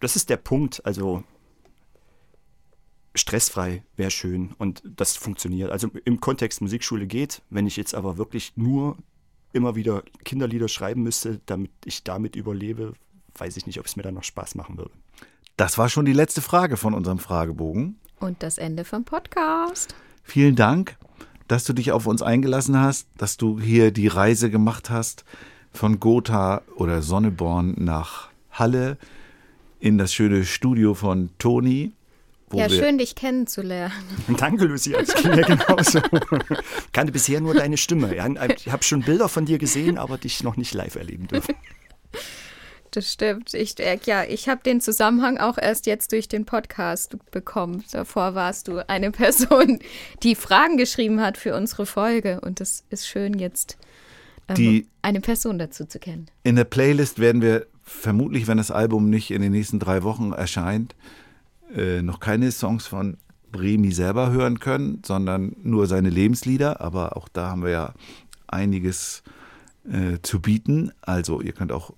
das 0.00 0.16
ist 0.16 0.30
der 0.30 0.38
Punkt. 0.38 0.84
Also 0.86 1.22
stressfrei 3.14 3.82
wäre 3.96 4.10
schön 4.10 4.54
und 4.58 4.82
das 4.84 5.16
funktioniert. 5.16 5.70
Also 5.70 5.88
im 6.04 6.20
Kontext 6.20 6.60
Musikschule 6.60 7.06
geht. 7.06 7.42
Wenn 7.50 7.66
ich 7.66 7.76
jetzt 7.76 7.94
aber 7.94 8.18
wirklich 8.18 8.52
nur 8.56 8.96
immer 9.52 9.74
wieder 9.74 10.02
Kinderlieder 10.24 10.68
schreiben 10.68 11.02
müsste, 11.02 11.40
damit 11.46 11.70
ich 11.84 12.04
damit 12.04 12.36
überlebe, 12.36 12.92
weiß 13.36 13.56
ich 13.56 13.66
nicht, 13.66 13.78
ob 13.80 13.86
es 13.86 13.96
mir 13.96 14.02
dann 14.02 14.14
noch 14.14 14.24
Spaß 14.24 14.54
machen 14.54 14.76
würde. 14.76 14.92
Das 15.56 15.78
war 15.78 15.88
schon 15.88 16.04
die 16.04 16.12
letzte 16.12 16.40
Frage 16.40 16.76
von 16.76 16.94
unserem 16.94 17.18
Fragebogen. 17.18 17.98
Und 18.20 18.42
das 18.42 18.58
Ende 18.58 18.84
vom 18.84 19.04
Podcast. 19.04 19.94
Vielen 20.22 20.56
Dank, 20.56 20.96
dass 21.48 21.64
du 21.64 21.72
dich 21.72 21.92
auf 21.92 22.06
uns 22.06 22.22
eingelassen 22.22 22.78
hast, 22.78 23.08
dass 23.16 23.36
du 23.36 23.58
hier 23.58 23.90
die 23.90 24.08
Reise 24.08 24.50
gemacht 24.50 24.90
hast 24.90 25.24
von 25.72 25.98
Gotha 26.00 26.62
oder 26.76 27.02
Sonneborn 27.02 27.74
nach 27.78 28.28
Halle 28.50 28.98
in 29.80 29.98
das 29.98 30.12
schöne 30.12 30.44
Studio 30.44 30.94
von 30.94 31.30
Toni. 31.38 31.92
Wo 32.50 32.58
Ja, 32.58 32.68
schön, 32.68 32.98
dich 32.98 33.14
kennenzulernen. 33.14 33.92
Danke, 34.38 34.64
Lucia. 34.64 34.98
Das 35.00 35.14
ging 35.14 35.34
mir 35.34 35.42
genauso. 35.42 36.00
Kannte 36.92 37.12
bisher 37.12 37.40
nur 37.40 37.54
deine 37.54 37.76
Stimme. 37.76 38.14
Ich 38.56 38.72
habe 38.72 38.82
schon 38.84 39.02
Bilder 39.02 39.28
von 39.28 39.44
dir 39.46 39.58
gesehen, 39.58 39.98
aber 39.98 40.18
dich 40.18 40.42
noch 40.42 40.56
nicht 40.56 40.74
live 40.74 40.96
erleben 40.96 41.28
dürfen. 41.28 41.54
Das 42.90 43.12
stimmt. 43.12 43.52
Ich, 43.52 43.78
äh, 43.80 43.98
ja, 44.06 44.24
ich 44.24 44.48
habe 44.48 44.62
den 44.64 44.80
Zusammenhang 44.80 45.36
auch 45.36 45.58
erst 45.58 45.84
jetzt 45.86 46.10
durch 46.12 46.26
den 46.26 46.46
Podcast 46.46 47.16
bekommen. 47.30 47.84
Davor 47.92 48.34
warst 48.34 48.66
du 48.66 48.88
eine 48.88 49.10
Person, 49.10 49.78
die 50.22 50.34
Fragen 50.34 50.78
geschrieben 50.78 51.20
hat 51.20 51.36
für 51.36 51.54
unsere 51.54 51.84
Folge. 51.84 52.40
Und 52.40 52.62
es 52.62 52.84
ist 52.88 53.06
schön, 53.06 53.38
jetzt 53.38 53.76
ähm, 54.48 54.54
Die- 54.54 54.86
eine 55.02 55.20
Person 55.20 55.58
dazu 55.58 55.84
zu 55.84 55.98
kennen. 55.98 56.30
In 56.44 56.56
der 56.56 56.64
Playlist 56.64 57.18
werden 57.18 57.42
wir 57.42 57.66
vermutlich, 57.82 58.46
wenn 58.46 58.56
das 58.58 58.70
Album 58.70 59.10
nicht 59.10 59.30
in 59.30 59.42
den 59.42 59.52
nächsten 59.52 59.78
drei 59.78 60.02
Wochen 60.02 60.32
erscheint, 60.32 60.94
äh, 61.74 62.02
noch 62.02 62.20
keine 62.20 62.50
Songs 62.52 62.86
von 62.86 63.18
Bremi 63.50 63.92
selber 63.92 64.30
hören 64.30 64.60
können, 64.60 65.02
sondern 65.04 65.56
nur 65.62 65.86
seine 65.86 66.10
Lebenslieder. 66.10 66.80
Aber 66.80 67.16
auch 67.16 67.28
da 67.28 67.50
haben 67.50 67.62
wir 67.62 67.70
ja 67.70 67.94
einiges 68.46 69.22
äh, 69.90 70.18
zu 70.22 70.40
bieten. 70.40 70.92
Also 71.00 71.40
ihr 71.40 71.52
könnt 71.52 71.72
auch 71.72 71.92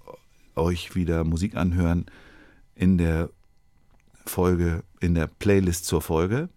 euch 0.57 0.95
wieder 0.95 1.25
Musik 1.25 1.57
anhören 1.57 2.07
in 2.75 2.99
der 2.99 3.31
Folge, 4.27 4.83
in 5.01 5.14
der 5.14 5.27
Playlist 5.27 5.87
zur 5.87 6.03
Folge. 6.03 6.49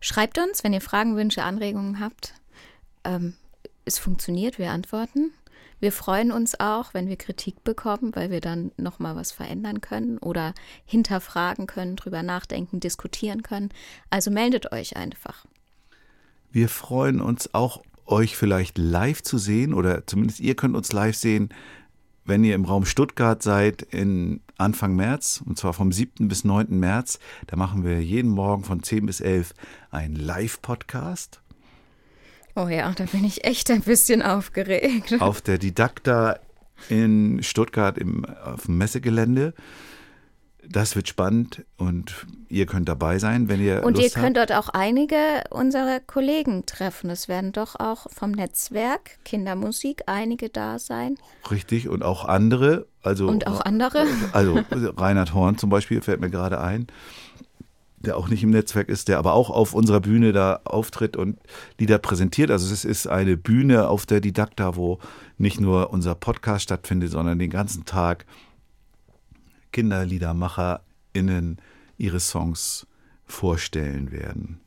Schreibt 0.00 0.38
uns, 0.38 0.62
wenn 0.64 0.72
ihr 0.72 0.80
Fragen, 0.80 1.16
Wünsche, 1.16 1.42
Anregungen 1.42 2.00
habt. 2.00 2.34
Ähm, 3.04 3.34
es 3.84 3.98
funktioniert, 3.98 4.58
wir 4.58 4.70
antworten. 4.70 5.32
Wir 5.80 5.92
freuen 5.92 6.32
uns 6.32 6.58
auch, 6.58 6.92
wenn 6.92 7.08
wir 7.08 7.16
Kritik 7.16 7.62
bekommen, 7.62 8.12
weil 8.14 8.30
wir 8.30 8.40
dann 8.40 8.72
nochmal 8.76 9.14
was 9.14 9.30
verändern 9.30 9.80
können 9.80 10.18
oder 10.18 10.54
hinterfragen 10.84 11.66
können, 11.66 11.96
drüber 11.96 12.22
nachdenken, 12.22 12.80
diskutieren 12.80 13.42
können. 13.42 13.70
Also 14.10 14.30
meldet 14.30 14.72
euch 14.72 14.96
einfach. 14.96 15.46
Wir 16.50 16.68
freuen 16.68 17.20
uns 17.20 17.54
auch, 17.54 17.82
euch 18.06 18.36
vielleicht 18.36 18.78
live 18.78 19.22
zu 19.22 19.38
sehen 19.38 19.74
oder 19.74 20.06
zumindest 20.06 20.40
ihr 20.40 20.56
könnt 20.56 20.74
uns 20.74 20.92
live 20.92 21.16
sehen, 21.16 21.50
wenn 22.24 22.44
ihr 22.44 22.54
im 22.54 22.64
Raum 22.64 22.84
Stuttgart 22.84 23.42
seid 23.42 23.82
in 23.82 24.40
Anfang 24.58 24.96
März, 24.96 25.42
und 25.44 25.58
zwar 25.58 25.72
vom 25.72 25.92
7. 25.92 26.28
bis 26.28 26.44
9. 26.44 26.78
März. 26.78 27.18
Da 27.46 27.56
machen 27.56 27.84
wir 27.84 28.02
jeden 28.02 28.30
Morgen 28.30 28.64
von 28.64 28.82
10 28.82 29.06
bis 29.06 29.20
11 29.20 29.54
einen 29.90 30.16
Live-Podcast 30.16 31.40
Oh 32.58 32.68
ja, 32.68 32.92
da 32.96 33.04
bin 33.04 33.24
ich 33.24 33.44
echt 33.44 33.70
ein 33.70 33.82
bisschen 33.82 34.20
aufgeregt. 34.22 35.14
auf 35.20 35.40
der 35.40 35.58
Didakta 35.58 36.40
in 36.88 37.40
Stuttgart 37.42 37.96
im, 37.98 38.24
auf 38.24 38.66
dem 38.66 38.78
Messegelände. 38.78 39.54
Das 40.70 40.96
wird 40.96 41.08
spannend 41.08 41.64
und 41.78 42.26
ihr 42.48 42.66
könnt 42.66 42.88
dabei 42.90 43.18
sein, 43.18 43.48
wenn 43.48 43.60
ihr 43.62 43.84
Und 43.84 43.96
Lust 43.96 44.04
ihr 44.16 44.22
könnt 44.22 44.36
habt. 44.36 44.50
dort 44.50 44.58
auch 44.58 44.68
einige 44.70 45.16
unserer 45.50 46.00
Kollegen 46.00 46.66
treffen. 46.66 47.08
Es 47.10 47.26
werden 47.28 47.52
doch 47.52 47.76
auch 47.76 48.06
vom 48.10 48.32
Netzwerk 48.32 49.18
Kindermusik 49.24 50.02
einige 50.06 50.50
da 50.50 50.78
sein. 50.78 51.16
Richtig, 51.50 51.88
und 51.88 52.02
auch 52.02 52.24
andere. 52.26 52.86
Also, 53.02 53.28
Und 53.28 53.46
auch 53.46 53.60
andere. 53.62 54.04
Also 54.32 54.60
Reinhard 54.96 55.32
Horn 55.32 55.56
zum 55.56 55.70
Beispiel 55.70 56.02
fällt 56.02 56.20
mir 56.20 56.28
gerade 56.28 56.60
ein, 56.60 56.88
der 58.00 58.16
auch 58.16 58.28
nicht 58.28 58.42
im 58.42 58.50
Netzwerk 58.50 58.88
ist, 58.88 59.08
der 59.08 59.18
aber 59.18 59.34
auch 59.34 59.50
auf 59.50 59.74
unserer 59.74 60.00
Bühne 60.00 60.32
da 60.32 60.60
auftritt 60.64 61.16
und 61.16 61.38
Lieder 61.78 61.98
präsentiert. 61.98 62.50
Also 62.50 62.72
es 62.72 62.84
ist 62.84 63.06
eine 63.06 63.36
Bühne 63.36 63.88
auf 63.88 64.06
der 64.06 64.20
Didakta, 64.20 64.76
wo 64.76 64.98
nicht 65.36 65.60
nur 65.60 65.90
unser 65.90 66.14
Podcast 66.14 66.64
stattfindet, 66.64 67.10
sondern 67.10 67.38
den 67.38 67.50
ganzen 67.50 67.84
Tag 67.84 68.24
KinderliedermacherInnen 69.72 71.58
ihre 71.98 72.20
Songs 72.20 72.86
vorstellen 73.26 74.12
werden. 74.12 74.60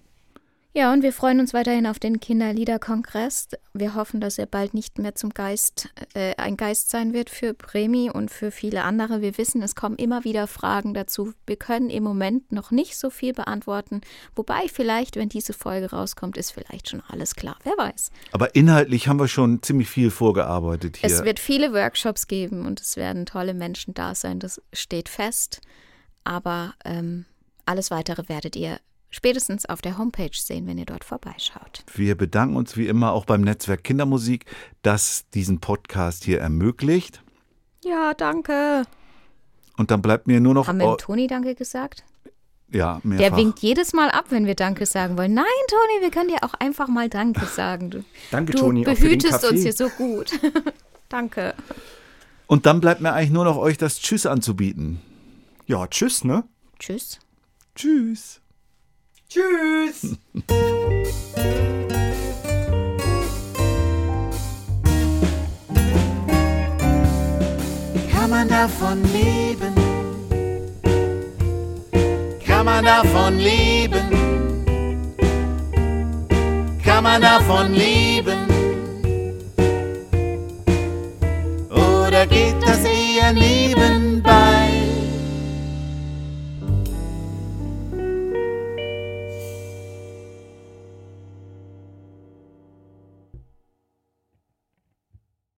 Ja, 0.73 0.93
und 0.93 1.03
wir 1.03 1.11
freuen 1.11 1.41
uns 1.41 1.53
weiterhin 1.53 1.85
auf 1.85 1.99
den 1.99 2.21
Kinderliederkongress. 2.21 3.49
Wir 3.73 3.93
hoffen, 3.93 4.21
dass 4.21 4.37
er 4.37 4.45
bald 4.45 4.73
nicht 4.73 4.99
mehr 4.99 5.15
zum 5.15 5.31
Geist, 5.31 5.89
äh, 6.13 6.33
ein 6.37 6.55
Geist 6.55 6.89
sein 6.89 7.11
wird 7.11 7.29
für 7.29 7.53
Bremi 7.53 8.09
und 8.09 8.31
für 8.31 8.51
viele 8.51 8.85
andere. 8.85 9.21
Wir 9.21 9.37
wissen, 9.37 9.61
es 9.61 9.75
kommen 9.75 9.97
immer 9.97 10.23
wieder 10.23 10.47
Fragen 10.47 10.93
dazu. 10.93 11.33
Wir 11.45 11.57
können 11.57 11.89
im 11.89 12.03
Moment 12.03 12.53
noch 12.53 12.71
nicht 12.71 12.97
so 12.97 13.09
viel 13.09 13.33
beantworten. 13.33 13.99
Wobei 14.33 14.69
vielleicht, 14.71 15.17
wenn 15.17 15.27
diese 15.27 15.51
Folge 15.51 15.91
rauskommt, 15.91 16.37
ist 16.37 16.51
vielleicht 16.51 16.89
schon 16.89 17.03
alles 17.09 17.35
klar. 17.35 17.57
Wer 17.65 17.77
weiß. 17.77 18.09
Aber 18.31 18.55
inhaltlich 18.55 19.09
haben 19.09 19.19
wir 19.19 19.27
schon 19.27 19.61
ziemlich 19.61 19.89
viel 19.89 20.09
vorgearbeitet 20.09 20.97
hier. 20.97 21.09
Es 21.09 21.25
wird 21.25 21.39
viele 21.41 21.73
Workshops 21.73 22.27
geben 22.27 22.65
und 22.65 22.79
es 22.79 22.95
werden 22.95 23.25
tolle 23.25 23.53
Menschen 23.53 23.93
da 23.93 24.15
sein. 24.15 24.39
Das 24.39 24.61
steht 24.71 25.09
fest. 25.09 25.59
Aber 26.23 26.75
ähm, 26.85 27.25
alles 27.65 27.91
weitere 27.91 28.29
werdet 28.29 28.55
ihr 28.55 28.79
spätestens 29.11 29.67
auf 29.67 29.81
der 29.81 29.97
Homepage 29.99 30.31
sehen, 30.33 30.65
wenn 30.65 30.79
ihr 30.79 30.85
dort 30.85 31.03
vorbeischaut. 31.03 31.83
Wir 31.93 32.15
bedanken 32.15 32.55
uns 32.55 32.75
wie 32.75 32.87
immer 32.87 33.11
auch 33.11 33.25
beim 33.25 33.41
Netzwerk 33.41 33.83
Kindermusik, 33.83 34.45
das 34.81 35.25
diesen 35.33 35.59
Podcast 35.59 36.23
hier 36.23 36.39
ermöglicht. 36.39 37.21
Ja, 37.83 38.15
danke. 38.15 38.83
Und 39.77 39.91
dann 39.91 40.01
bleibt 40.01 40.27
mir 40.27 40.39
nur 40.39 40.53
noch. 40.53 40.67
Haben 40.67 40.79
wir 40.79 40.95
dem 40.95 40.97
Toni 40.97 41.27
Danke 41.27 41.53
gesagt? 41.55 42.03
ja, 42.71 42.99
mehrfach. 43.03 43.27
Der 43.27 43.37
winkt 43.37 43.59
jedes 43.59 43.93
Mal 43.93 44.09
ab, 44.09 44.25
wenn 44.29 44.45
wir 44.45 44.55
Danke 44.55 44.85
sagen 44.85 45.17
wollen. 45.17 45.33
Nein, 45.33 45.45
Toni, 45.67 46.01
wir 46.01 46.11
können 46.11 46.29
dir 46.29 46.43
auch 46.43 46.53
einfach 46.55 46.87
mal 46.87 47.09
Danke 47.09 47.45
sagen. 47.55 47.89
Du, 47.89 48.03
Danke, 48.31 48.53
du 48.53 48.59
Toni, 48.59 48.81
auch 48.81 48.95
für 48.95 48.95
den 48.95 49.19
behütest 49.19 49.43
uns 49.45 49.61
hier 49.61 49.73
so 49.73 49.89
gut. 49.89 50.31
Danke. 51.09 51.53
Und 52.47 52.65
dann 52.65 52.81
bleibt 52.81 53.01
mir 53.01 53.13
eigentlich 53.13 53.31
nur 53.31 53.45
noch 53.45 53.57
euch 53.57 53.77
das 53.77 53.99
Tschüss 53.99 54.25
anzubieten. 54.25 55.01
Ja, 55.67 55.87
tschüss, 55.87 56.23
ne? 56.23 56.43
Tschüss. 56.79 57.19
Tschüss. 57.75 58.40
Tschüss. 59.33 60.17
Kann 68.11 68.29
man 68.29 68.49
davon 68.49 69.01
leben? 69.13 69.73
Kann 72.45 72.65
man 72.65 72.83
davon 72.83 73.37
leben? 73.37 74.09
Kann 76.83 77.03
man 77.05 77.21
davon 77.21 77.73
leben? 77.73 78.39
Oder 81.69 82.27
geht 82.27 82.61
das 82.61 82.83
eher 82.83 83.31
neben? 83.31 84.21